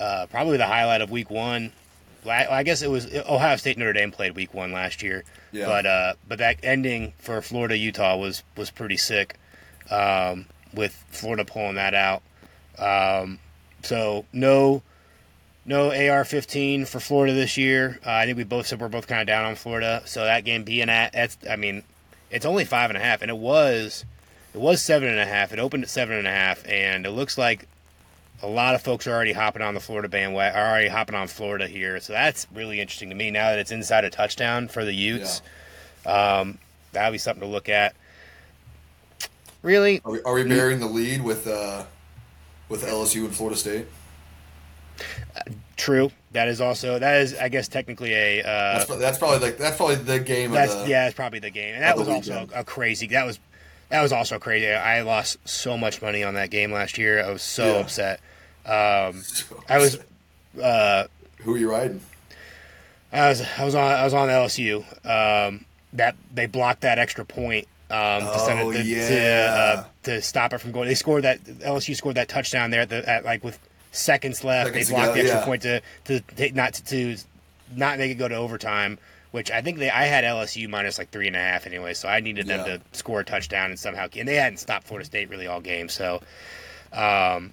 uh, 0.00 0.26
probably 0.30 0.56
the 0.56 0.66
highlight 0.66 1.00
of 1.00 1.10
Week 1.10 1.30
One. 1.30 1.72
I 2.28 2.62
guess 2.62 2.82
it 2.82 2.90
was 2.90 3.12
Ohio 3.12 3.56
State 3.56 3.76
Notre 3.78 3.92
Dame 3.92 4.12
played 4.12 4.36
Week 4.36 4.54
One 4.54 4.70
last 4.72 5.02
year, 5.02 5.24
Yeah. 5.50 5.66
but 5.66 5.86
uh, 5.86 6.14
but 6.28 6.38
that 6.38 6.56
ending 6.62 7.14
for 7.18 7.40
Florida 7.42 7.76
Utah 7.76 8.16
was 8.16 8.42
was 8.56 8.70
pretty 8.70 8.96
sick, 8.96 9.34
um, 9.90 10.46
with 10.74 10.92
Florida 11.10 11.44
pulling 11.44 11.76
that 11.76 11.94
out. 11.94 12.22
Um, 12.78 13.38
so 13.82 14.24
no 14.32 14.82
no 15.64 15.90
AR-15 15.90 16.88
for 16.88 16.98
Florida 16.98 17.32
this 17.32 17.56
year. 17.56 18.00
Uh, 18.04 18.10
I 18.10 18.26
think 18.26 18.36
we 18.36 18.44
both 18.44 18.66
said 18.66 18.80
we're 18.80 18.88
both 18.88 19.06
kind 19.06 19.20
of 19.20 19.26
down 19.26 19.44
on 19.44 19.54
Florida. 19.54 20.02
So 20.06 20.24
that 20.24 20.44
game 20.44 20.64
being 20.64 20.88
at 20.88 21.12
that's 21.12 21.38
I 21.48 21.56
mean, 21.56 21.82
it's 22.30 22.46
only 22.46 22.64
five 22.64 22.90
and 22.90 22.96
a 22.96 23.00
half, 23.00 23.22
and 23.22 23.30
it 23.30 23.36
was 23.36 24.04
it 24.54 24.60
was 24.60 24.82
seven 24.82 25.08
and 25.08 25.20
a 25.20 25.26
half. 25.26 25.52
It 25.52 25.58
opened 25.58 25.84
at 25.84 25.90
seven 25.90 26.16
and 26.16 26.26
a 26.26 26.30
half, 26.30 26.66
and 26.66 27.06
it 27.06 27.10
looks 27.10 27.38
like 27.38 27.68
a 28.42 28.48
lot 28.48 28.74
of 28.74 28.82
folks 28.82 29.06
are 29.06 29.12
already 29.12 29.32
hopping 29.32 29.62
on 29.62 29.74
the 29.74 29.80
Florida 29.80 30.08
bandwagon, 30.08 30.58
are 30.58 30.70
already 30.70 30.88
hopping 30.88 31.14
on 31.14 31.28
Florida 31.28 31.68
here. 31.68 32.00
So 32.00 32.12
that's 32.12 32.46
really 32.52 32.80
interesting 32.80 33.10
to 33.10 33.14
me 33.14 33.30
now 33.30 33.50
that 33.50 33.60
it's 33.60 33.70
inside 33.70 34.04
a 34.04 34.10
touchdown 34.10 34.66
for 34.68 34.84
the 34.84 34.92
Utes. 34.92 35.42
Um, 36.04 36.58
that'll 36.90 37.12
be 37.12 37.18
something 37.18 37.42
to 37.42 37.46
look 37.46 37.68
at. 37.68 37.94
Really, 39.62 40.00
Are 40.04 40.12
we, 40.12 40.22
are 40.22 40.34
we 40.34 40.44
bearing 40.44 40.80
the 40.80 40.86
lead 40.86 41.22
with 41.22 41.46
uh, 41.46 41.84
with 42.68 42.82
LSU 42.84 43.24
and 43.24 43.34
Florida 43.34 43.56
State? 43.58 43.86
true. 45.76 46.10
That 46.32 46.48
is 46.48 46.60
also 46.60 46.98
that 46.98 47.20
is 47.22 47.34
I 47.34 47.48
guess 47.48 47.68
technically 47.68 48.12
a 48.14 48.40
uh, 48.40 48.44
That's, 48.78 48.96
that's 48.96 49.18
probably 49.18 49.38
like 49.38 49.58
that's 49.58 49.76
probably 49.76 49.96
the 49.96 50.18
game. 50.18 50.50
That's 50.50 50.72
of 50.72 50.84
the, 50.84 50.90
yeah, 50.90 51.06
it's 51.06 51.14
probably 51.14 51.38
the 51.38 51.50
game, 51.50 51.74
and 51.74 51.82
that 51.82 51.96
was 51.96 52.08
also 52.08 52.48
a 52.54 52.64
crazy. 52.64 53.06
That 53.08 53.26
was 53.26 53.38
that 53.88 54.02
was 54.02 54.12
also 54.12 54.38
crazy. 54.38 54.70
I 54.70 55.02
lost 55.02 55.36
so 55.44 55.76
much 55.76 56.00
money 56.00 56.24
on 56.24 56.34
that 56.34 56.50
game 56.50 56.72
last 56.72 56.98
year. 56.98 57.22
I 57.22 57.30
was 57.30 57.42
so 57.42 57.66
Yeah. 57.66 57.80
upset. 57.80 58.20
Um, 58.64 59.22
I 59.68 59.78
was 59.78 59.98
uh, 60.60 61.04
Who 61.42 61.54
are 61.54 61.58
you 61.58 61.70
riding? 61.70 62.00
I 63.12 63.28
was 63.28 63.42
I 63.58 63.64
was 63.64 63.74
on 63.74 63.92
I 63.92 64.04
was 64.04 64.14
on 64.14 64.28
LSU. 64.28 64.84
Um, 65.06 65.66
that 65.92 66.16
they 66.32 66.46
blocked 66.46 66.80
that 66.80 66.98
extra 66.98 67.24
point. 67.24 67.68
Um, 67.92 68.22
to, 68.22 68.38
send 68.38 68.58
it, 68.60 68.62
Oh, 68.64 68.72
to, 68.72 68.82
to, 68.82 69.22
uh, 69.22 69.84
to 70.04 70.22
stop 70.22 70.52
it 70.54 70.58
from 70.58 70.72
going. 70.72 70.88
They 70.88 70.94
scored 70.94 71.24
that 71.24 71.44
LSU 71.44 71.94
scored 71.94 72.14
that 72.14 72.28
touchdown 72.28 72.70
there 72.70 72.80
at, 72.80 72.88
the, 72.88 73.06
at 73.06 73.24
like 73.24 73.44
with 73.44 73.58
seconds 73.90 74.42
left. 74.42 74.68
Seconds 74.68 74.88
they 74.88 74.94
blocked 74.94 75.12
ago, 75.12 75.14
the 75.14 75.20
extra 75.20 75.40
yeah. 75.40 75.44
point 75.44 75.62
to 75.62 75.82
to 76.06 76.20
take 76.34 76.54
not 76.54 76.72
to, 76.74 76.84
to 76.84 77.16
not 77.76 77.98
make 77.98 78.10
it 78.10 78.14
go 78.14 78.28
to 78.28 78.34
overtime. 78.34 78.98
Which 79.32 79.50
I 79.50 79.62
think 79.62 79.78
they 79.78 79.90
I 79.90 80.04
had 80.04 80.24
LSU 80.24 80.68
minus 80.68 80.98
like 80.98 81.10
three 81.10 81.26
and 81.26 81.36
a 81.36 81.38
half 81.38 81.66
anyway, 81.66 81.94
so 81.94 82.08
I 82.08 82.20
needed 82.20 82.46
them 82.46 82.66
Yeah. 82.66 82.76
to 82.78 82.82
score 82.92 83.20
a 83.20 83.24
touchdown 83.24 83.70
and 83.70 83.78
somehow 83.78 84.06
and 84.16 84.26
they 84.28 84.36
hadn't 84.36 84.58
stopped 84.58 84.86
Florida 84.86 85.06
State 85.06 85.30
really 85.30 85.46
all 85.46 85.60
game. 85.60 85.88
So, 85.88 86.22
um, 86.92 87.52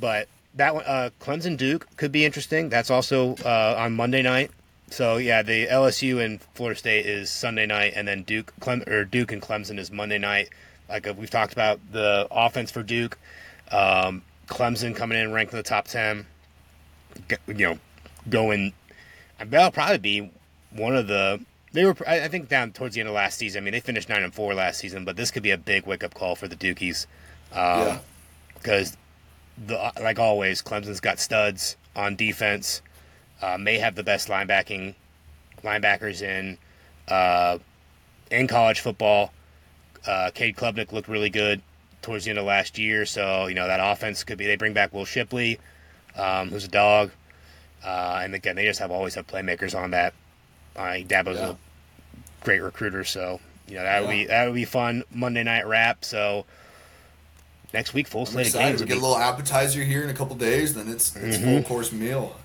but 0.00 0.28
that 0.54 0.74
one 0.74 0.84
uh, 0.86 1.10
Clemson 1.20 1.56
Duke 1.56 1.86
could 1.96 2.12
be 2.12 2.24
interesting. 2.24 2.68
That's 2.70 2.90
also 2.90 3.36
uh, 3.44 3.74
on 3.78 3.92
Monday 3.94 4.22
night. 4.22 4.50
So 4.90 5.16
yeah, 5.16 5.42
the 5.42 5.66
LSU 5.66 6.24
and 6.24 6.40
Florida 6.54 6.78
State 6.78 7.06
is 7.06 7.30
Sunday 7.30 7.66
night, 7.66 7.92
and 7.96 8.06
then 8.06 8.22
Duke 8.22 8.52
Clem, 8.60 8.82
or 8.86 9.04
Duke 9.04 9.32
and 9.32 9.42
Clemson 9.42 9.78
is 9.78 9.90
Monday 9.90 10.18
night. 10.18 10.50
Like 10.88 11.06
uh, 11.08 11.14
we've 11.16 11.30
talked 11.30 11.52
about 11.52 11.80
the 11.92 12.28
offense 12.30 12.70
for 12.70 12.82
Duke, 12.82 13.18
um, 13.72 14.22
Clemson 14.46 14.94
coming 14.94 15.18
in 15.18 15.32
ranked 15.32 15.52
in 15.52 15.56
the 15.56 15.62
top 15.62 15.86
ten. 15.88 16.26
You 17.46 17.54
know, 17.54 17.78
going. 18.28 18.72
That'll 19.38 19.70
probably 19.70 19.98
be 19.98 20.30
one 20.70 20.96
of 20.96 21.08
the. 21.08 21.40
They 21.72 21.84
were, 21.84 21.96
I 22.06 22.28
think, 22.28 22.48
down 22.48 22.72
towards 22.72 22.94
the 22.94 23.00
end 23.00 23.08
of 23.08 23.14
last 23.14 23.36
season. 23.36 23.62
I 23.62 23.64
mean, 23.64 23.72
they 23.72 23.80
finished 23.80 24.08
nine 24.08 24.22
and 24.22 24.32
four 24.32 24.54
last 24.54 24.78
season, 24.78 25.04
but 25.04 25.16
this 25.16 25.30
could 25.30 25.42
be 25.42 25.50
a 25.50 25.58
big 25.58 25.84
wake 25.84 26.02
up 26.02 26.14
call 26.14 26.34
for 26.34 26.48
the 26.48 26.56
Dukies 26.56 27.06
yeah, 27.52 27.98
because 28.54 28.96
the 29.66 29.92
like 30.00 30.18
always, 30.18 30.62
Clemson's 30.62 31.00
got 31.00 31.18
studs 31.18 31.76
on 31.94 32.16
defense. 32.16 32.82
Uh, 33.42 33.58
may 33.58 33.78
have 33.78 33.94
the 33.94 34.02
best 34.02 34.28
linebacking 34.28 34.94
linebackers 35.62 36.22
in 36.22 36.56
uh, 37.08 37.58
in 38.30 38.46
college 38.46 38.80
football. 38.80 39.32
Uh, 40.06 40.30
Cade 40.34 40.56
Klubnik 40.56 40.92
looked 40.92 41.08
really 41.08 41.30
good 41.30 41.60
towards 42.02 42.24
the 42.24 42.30
end 42.30 42.38
of 42.38 42.44
last 42.46 42.78
year, 42.78 43.04
so 43.04 43.46
you 43.46 43.54
know 43.54 43.66
that 43.66 43.80
offense 43.80 44.24
could 44.24 44.38
be. 44.38 44.46
They 44.46 44.56
bring 44.56 44.72
back 44.72 44.92
Will 44.94 45.04
Shipley, 45.04 45.58
um, 46.16 46.48
who's 46.50 46.64
a 46.64 46.68
dog, 46.68 47.10
uh, 47.84 48.20
and 48.22 48.34
again, 48.34 48.56
they 48.56 48.64
just 48.64 48.78
have 48.80 48.90
always 48.90 49.14
have 49.16 49.26
playmakers 49.26 49.76
on 49.78 49.90
that. 49.90 50.14
Uh, 50.74 50.82
Dabo's 51.06 51.38
Yeah. 51.38 51.50
a 51.50 51.56
great 52.44 52.60
recruiter, 52.60 53.04
so 53.04 53.40
you 53.68 53.74
know 53.74 53.82
that 53.82 54.00
would 54.02 54.10
Yeah. 54.16 54.22
be 54.22 54.26
that 54.28 54.44
would 54.46 54.54
be 54.54 54.64
fun 54.64 55.02
Monday 55.12 55.42
night 55.42 55.66
wrap. 55.66 56.04
So 56.04 56.46
next 57.74 57.92
week, 57.92 58.06
full 58.08 58.24
slate 58.26 58.46
of 58.46 58.52
games. 58.54 58.80
We 58.80 58.86
get 58.86 58.94
be- 58.94 58.98
a 59.00 59.02
little 59.02 59.18
appetizer 59.18 59.82
here 59.82 60.02
in 60.02 60.08
a 60.08 60.14
couple 60.14 60.36
days, 60.36 60.74
then 60.74 60.88
it's 60.88 61.14
it's 61.16 61.36
Mm-hmm. 61.36 61.44
full 61.44 61.62
course 61.64 61.92
meal. 61.92 62.36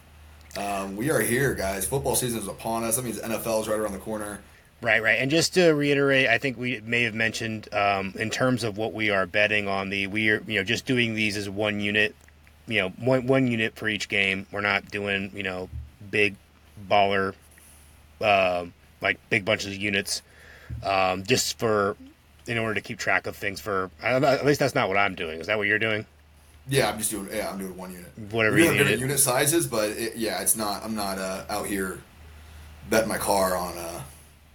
Um, 0.57 0.95
we 0.95 1.09
are 1.11 1.21
here, 1.21 1.53
guys. 1.53 1.85
Football 1.85 2.15
season 2.15 2.39
is 2.39 2.47
upon 2.47 2.83
us. 2.83 2.97
That 2.97 3.05
means 3.05 3.19
NFL 3.19 3.61
is 3.61 3.67
right 3.67 3.79
around 3.79 3.93
the 3.93 3.99
corner. 3.99 4.41
Right, 4.81 5.01
right. 5.01 5.19
And 5.19 5.29
just 5.29 5.53
to 5.53 5.71
reiterate, 5.71 6.27
I 6.27 6.39
think 6.39 6.57
we 6.57 6.81
may 6.81 7.03
have 7.03 7.13
mentioned 7.13 7.73
um, 7.73 8.13
in 8.17 8.29
terms 8.29 8.63
of 8.63 8.77
what 8.77 8.93
we 8.93 9.11
are 9.11 9.27
betting 9.27 9.67
on 9.67 9.89
the 9.89 10.07
we 10.07 10.29
are 10.29 10.43
you 10.47 10.57
know 10.57 10.63
just 10.63 10.85
doing 10.85 11.13
these 11.13 11.37
as 11.37 11.49
one 11.49 11.79
unit, 11.79 12.15
you 12.67 12.81
know 12.81 12.89
one 12.89 13.27
one 13.27 13.47
unit 13.47 13.75
for 13.75 13.87
each 13.87 14.09
game. 14.09 14.47
We're 14.51 14.61
not 14.61 14.89
doing 14.89 15.31
you 15.35 15.43
know 15.43 15.69
big 16.09 16.35
baller, 16.89 17.35
um 18.21 18.73
like 19.01 19.19
big 19.29 19.45
bunches 19.45 19.67
of 19.67 19.77
units, 19.79 20.23
um, 20.83 21.23
just 21.23 21.59
for 21.59 21.95
in 22.47 22.57
order 22.57 22.73
to 22.73 22.81
keep 22.81 22.97
track 22.97 23.27
of 23.27 23.35
things. 23.35 23.59
For 23.61 23.91
at 24.01 24.45
least 24.45 24.59
that's 24.59 24.75
not 24.75 24.87
what 24.87 24.97
I'm 24.97 25.13
doing. 25.13 25.39
Is 25.39 25.47
that 25.47 25.59
what 25.59 25.67
you're 25.67 25.79
doing? 25.79 26.07
Yeah, 26.69 26.89
I'm 26.89 26.97
just 26.97 27.11
doing. 27.11 27.29
Yeah, 27.33 27.49
I'm 27.49 27.57
doing 27.57 27.75
one 27.75 27.91
unit. 27.91 28.11
Whatever 28.29 28.57
you 28.57 28.71
different 28.71 28.99
unit 28.99 29.19
sizes, 29.19 29.67
but 29.67 29.89
it, 29.89 30.15
yeah, 30.15 30.41
it's 30.41 30.55
not. 30.55 30.83
I'm 30.83 30.95
not 30.95 31.17
uh, 31.17 31.43
out 31.49 31.67
here 31.67 31.99
betting 32.89 33.09
my 33.09 33.17
car 33.17 33.55
on. 33.55 33.77
Uh, 33.77 34.01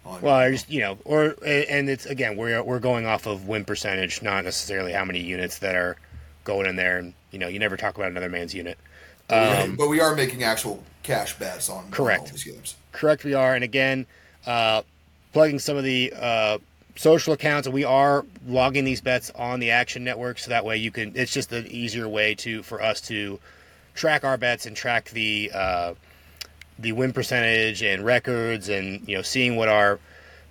on 0.05 0.23
Well, 0.23 0.35
I 0.35 0.51
just 0.51 0.71
you 0.71 0.81
know, 0.81 0.99
or 1.05 1.37
and 1.45 1.89
it's 1.91 2.07
again 2.07 2.37
we're 2.37 2.63
we're 2.63 2.79
going 2.79 3.07
off 3.07 3.27
of 3.27 3.49
win 3.49 3.65
percentage, 3.65 4.23
not 4.23 4.45
necessarily 4.45 4.93
how 4.93 5.05
many 5.05 5.21
units 5.21 5.59
that 5.59 5.75
are 5.75 5.97
going 6.45 6.67
in 6.67 6.77
there. 6.77 6.99
And 6.99 7.13
you 7.33 7.39
know, 7.39 7.49
you 7.49 7.59
never 7.59 7.77
talk 7.77 7.97
about 7.97 8.11
another 8.11 8.29
man's 8.29 8.55
unit. 8.55 8.79
Um, 9.29 9.75
but 9.75 9.89
we 9.89 10.01
are 10.01 10.15
making 10.15 10.45
actual 10.45 10.83
cash 11.03 11.37
bets 11.37 11.69
on, 11.69 11.85
on 11.85 11.91
Correct. 11.91 12.21
all 12.21 12.27
these 12.29 12.45
games. 12.45 12.77
correct, 12.93 13.25
we 13.25 13.35
are. 13.35 13.57
And 13.57 13.65
again, 13.65 14.07
uh, 14.47 14.83
plugging 15.33 15.59
some 15.59 15.77
of 15.77 15.83
the 15.83 16.13
uh, 16.17 16.59
social 16.97 17.35
accounts, 17.35 17.67
and 17.67 17.75
we 17.75 17.85
are 17.85 18.25
logging 18.47 18.85
these 18.85 19.01
bets 19.01 19.31
on 19.35 19.61
the 19.61 19.71
Action 19.71 20.03
Network, 20.03 20.39
so 20.39 20.51
that 20.51 20.65
way 20.65 20.77
you 20.77 20.91
can. 20.91 21.13
It's 21.15 21.33
just 21.33 21.53
an 21.53 21.67
easier 21.69 22.09
way 22.09 22.35
to 22.37 22.63
for 22.63 22.83
us 22.83 23.01
to 23.03 23.39
track 23.95 24.25
our 24.25 24.37
bets 24.37 24.67
and 24.67 24.77
track 24.77 25.11
the 25.11 25.51
uh, 25.55 25.95
the 26.79 26.93
win 26.93 27.13
percentage 27.13 27.83
and 27.83 28.05
records, 28.05 28.69
and 28.69 29.07
you 29.07 29.17
know, 29.17 29.23
seeing 29.23 29.57
what 29.57 29.69
our 29.69 30.01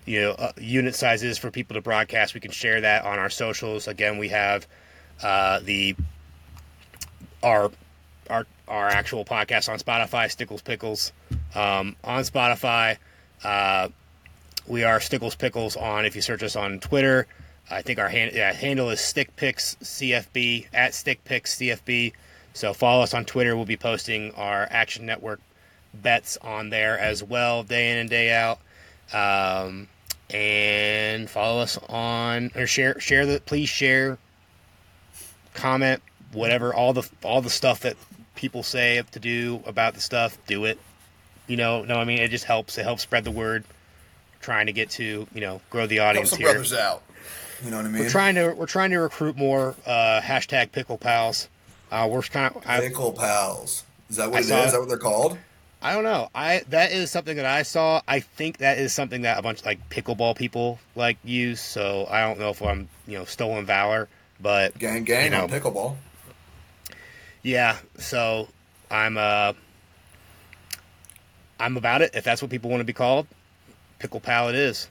you 0.06 0.22
know 0.22 0.32
uh, 0.32 0.52
unit 0.58 0.96
size 0.96 1.24
is 1.24 1.38
for 1.38 1.52
people 1.52 1.74
to 1.74 1.82
broadcast. 1.82 2.34
We 2.34 2.40
can 2.40 2.52
share 2.52 2.82
that 2.82 3.04
on 3.04 3.20
our 3.20 3.30
socials. 3.30 3.88
Again, 3.88 4.18
we 4.18 4.30
have 4.30 4.68
uh, 5.22 5.60
the 5.60 5.96
our 7.44 7.72
our 8.30 8.46
our 8.68 8.88
actual 8.88 9.26
podcast 9.26 9.70
on 9.70 9.80
Spotify, 9.80 10.30
Stickles 10.32 10.62
Pickles, 10.62 11.12
um, 11.54 11.96
on 12.04 12.24
Spotify. 12.24 12.98
Uh, 13.44 13.90
we 14.68 14.84
are 14.84 15.00
Stickles 15.00 15.36
Pickles 15.36 15.76
on. 15.76 16.06
If 16.06 16.16
you 16.16 16.22
search 16.22 16.44
us 16.44 16.56
on 16.56 16.80
Twitter, 16.80 17.28
I 17.70 17.82
think 17.82 18.00
our 18.00 18.10
hand, 18.10 18.32
yeah, 18.34 18.54
handle 18.54 18.90
is 18.90 19.00
StickPicks 19.00 19.78
CFB 19.78 20.68
at 20.74 20.92
StickPicks 20.92 21.58
CFB. 21.58 22.14
So 22.54 22.74
follow 22.74 23.04
us 23.04 23.14
on 23.14 23.26
Twitter. 23.26 23.56
We'll 23.56 23.66
be 23.66 23.78
posting 23.78 24.34
our 24.36 24.68
Action 24.70 25.06
Network 25.06 25.42
bets 25.94 26.38
on 26.38 26.70
there 26.70 26.98
as 26.98 27.24
well, 27.24 27.64
day 27.64 27.92
in 27.92 27.98
and 28.00 28.10
day 28.10 28.34
out. 28.34 28.60
Um, 29.14 29.88
and 30.34 31.30
follow 31.30 31.62
us 31.62 31.78
on 31.90 32.52
or 32.56 32.66
share 32.66 33.00
share 33.00 33.26
the 33.26 33.40
please 33.40 33.70
share 33.70 34.18
comment 35.54 36.02
whatever 36.34 36.74
all 36.74 36.94
the 36.94 37.08
all 37.24 37.42
the 37.42 37.50
stuff 37.50 37.82
that 37.82 37.96
people 38.34 38.64
say 38.64 39.02
to 39.12 39.20
do 39.20 39.62
about 39.68 39.94
the 39.94 40.02
stuff 40.02 40.38
do 40.48 40.66
it 40.66 40.80
you 41.48 41.56
know 41.56 41.84
no 41.84 41.96
i 41.96 42.04
mean 42.04 42.18
it 42.18 42.30
just 42.30 42.46
helps 42.46 42.78
it 42.78 42.84
helps 42.84 43.04
spread 43.04 43.24
the 43.24 43.32
word 43.32 43.64
trying 44.46 44.68
to 44.68 44.74
get 44.74 44.90
to 44.92 45.28
you 45.34 45.42
know 45.42 45.60
grow 45.70 45.88
the 45.88 45.98
Help 45.98 46.10
audience 46.10 46.30
some 46.30 46.40
here 46.40 46.50
brothers 46.50 46.72
out. 46.74 47.02
You 47.64 47.72
know 47.72 47.78
what 47.78 47.86
I 47.86 47.90
mean? 47.90 48.04
we're 48.04 48.10
trying 48.10 48.36
to 48.36 48.54
we're 48.54 48.66
trying 48.68 48.92
to 48.92 48.98
recruit 48.98 49.36
more 49.36 49.76
uh 49.86 50.22
hashtag 50.22 50.72
pickle 50.72 50.98
pals 50.98 51.50
uh 51.92 52.08
we're 52.10 52.22
kind 52.22 52.56
of 52.56 52.64
I, 52.68 52.80
Pickle 52.80 53.12
pals. 53.14 53.84
Is 54.10 54.18
that 54.18 54.30
what 54.30 54.38
I 54.38 54.40
it 54.40 54.42
is? 54.42 54.48
saw 54.50 54.60
Is 54.64 54.68
it. 54.68 54.72
that 54.74 54.80
what 54.80 54.90
they're 54.90 54.98
called? 54.98 55.38
I 55.82 55.94
don't 55.94 56.04
know 56.04 56.30
i 56.34 56.64
that 56.70 56.92
is 56.92 57.12
something 57.12 57.38
that 57.38 57.46
i 57.46 57.62
saw 57.62 58.02
i 58.08 58.20
think 58.20 58.58
that 58.58 58.80
is 58.80 58.92
something 58.92 59.22
that 59.22 59.38
a 59.38 59.44
bunch 59.44 59.64
like 59.66 59.88
pickleball 59.90 60.36
people 60.36 60.80
like 60.96 61.18
use 61.24 61.62
so 61.62 62.08
i 62.10 62.22
don't 62.22 62.40
know 62.40 62.50
if 62.50 62.60
i'm 62.64 62.88
you 63.06 63.20
know 63.20 63.26
stolen 63.26 63.66
valor 63.68 64.08
But 64.42 64.78
Gang, 64.80 65.04
gang 65.04 65.26
you 65.26 65.30
know, 65.32 65.44
on 65.44 65.50
pickleball. 65.50 65.96
Yeah, 67.44 67.78
so 68.00 68.48
I'm 68.90 69.16
uh 69.18 69.54
I'm 71.60 71.78
about 71.78 72.02
it. 72.02 72.12
If 72.16 72.24
that's 72.24 72.42
what 72.42 72.50
people 72.52 72.70
want 72.72 72.82
to 72.82 72.86
be 72.86 72.94
called, 72.94 73.28
Pickle 74.00 74.20
Pal 74.20 74.50
it 74.50 74.56
is. 74.56 74.90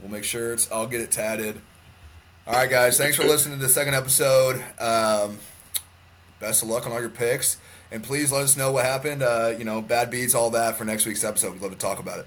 We'll 0.00 0.10
make 0.10 0.24
sure 0.24 0.52
it's. 0.52 0.70
I'll 0.70 0.86
get 0.86 1.00
it 1.00 1.10
tatted. 1.10 1.60
All 2.46 2.54
right, 2.54 2.68
guys. 2.68 2.98
Thanks 2.98 3.16
for 3.16 3.24
listening 3.24 3.58
to 3.58 3.62
the 3.64 3.72
second 3.72 3.94
episode. 3.94 4.56
Um, 4.80 5.38
best 6.40 6.62
of 6.62 6.68
luck 6.68 6.86
on 6.86 6.92
all 6.92 7.00
your 7.00 7.08
picks, 7.08 7.58
and 7.92 8.02
please 8.02 8.32
let 8.32 8.42
us 8.42 8.56
know 8.56 8.72
what 8.72 8.84
happened. 8.84 9.22
Uh, 9.22 9.54
you 9.56 9.64
know, 9.64 9.80
bad 9.80 10.10
beats, 10.10 10.34
all 10.34 10.50
that 10.50 10.76
for 10.76 10.84
next 10.84 11.06
week's 11.06 11.22
episode. 11.22 11.52
We'd 11.52 11.62
love 11.62 11.70
to 11.70 11.78
talk 11.78 12.00
about 12.00 12.18
it. 12.18 12.26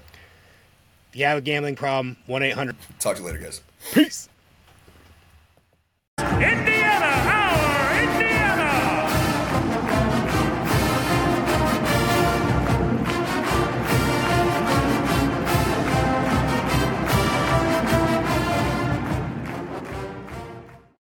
If 1.10 1.16
you 1.16 1.26
have 1.26 1.38
a 1.38 1.42
gambling 1.42 1.76
problem, 1.76 2.16
one 2.26 2.42
eight 2.42 2.54
hundred. 2.54 2.76
Talk 2.98 3.16
to 3.16 3.22
you 3.22 3.28
later, 3.28 3.38
guys. 3.38 3.60
Peace. 3.92 4.28
India. 6.18 6.85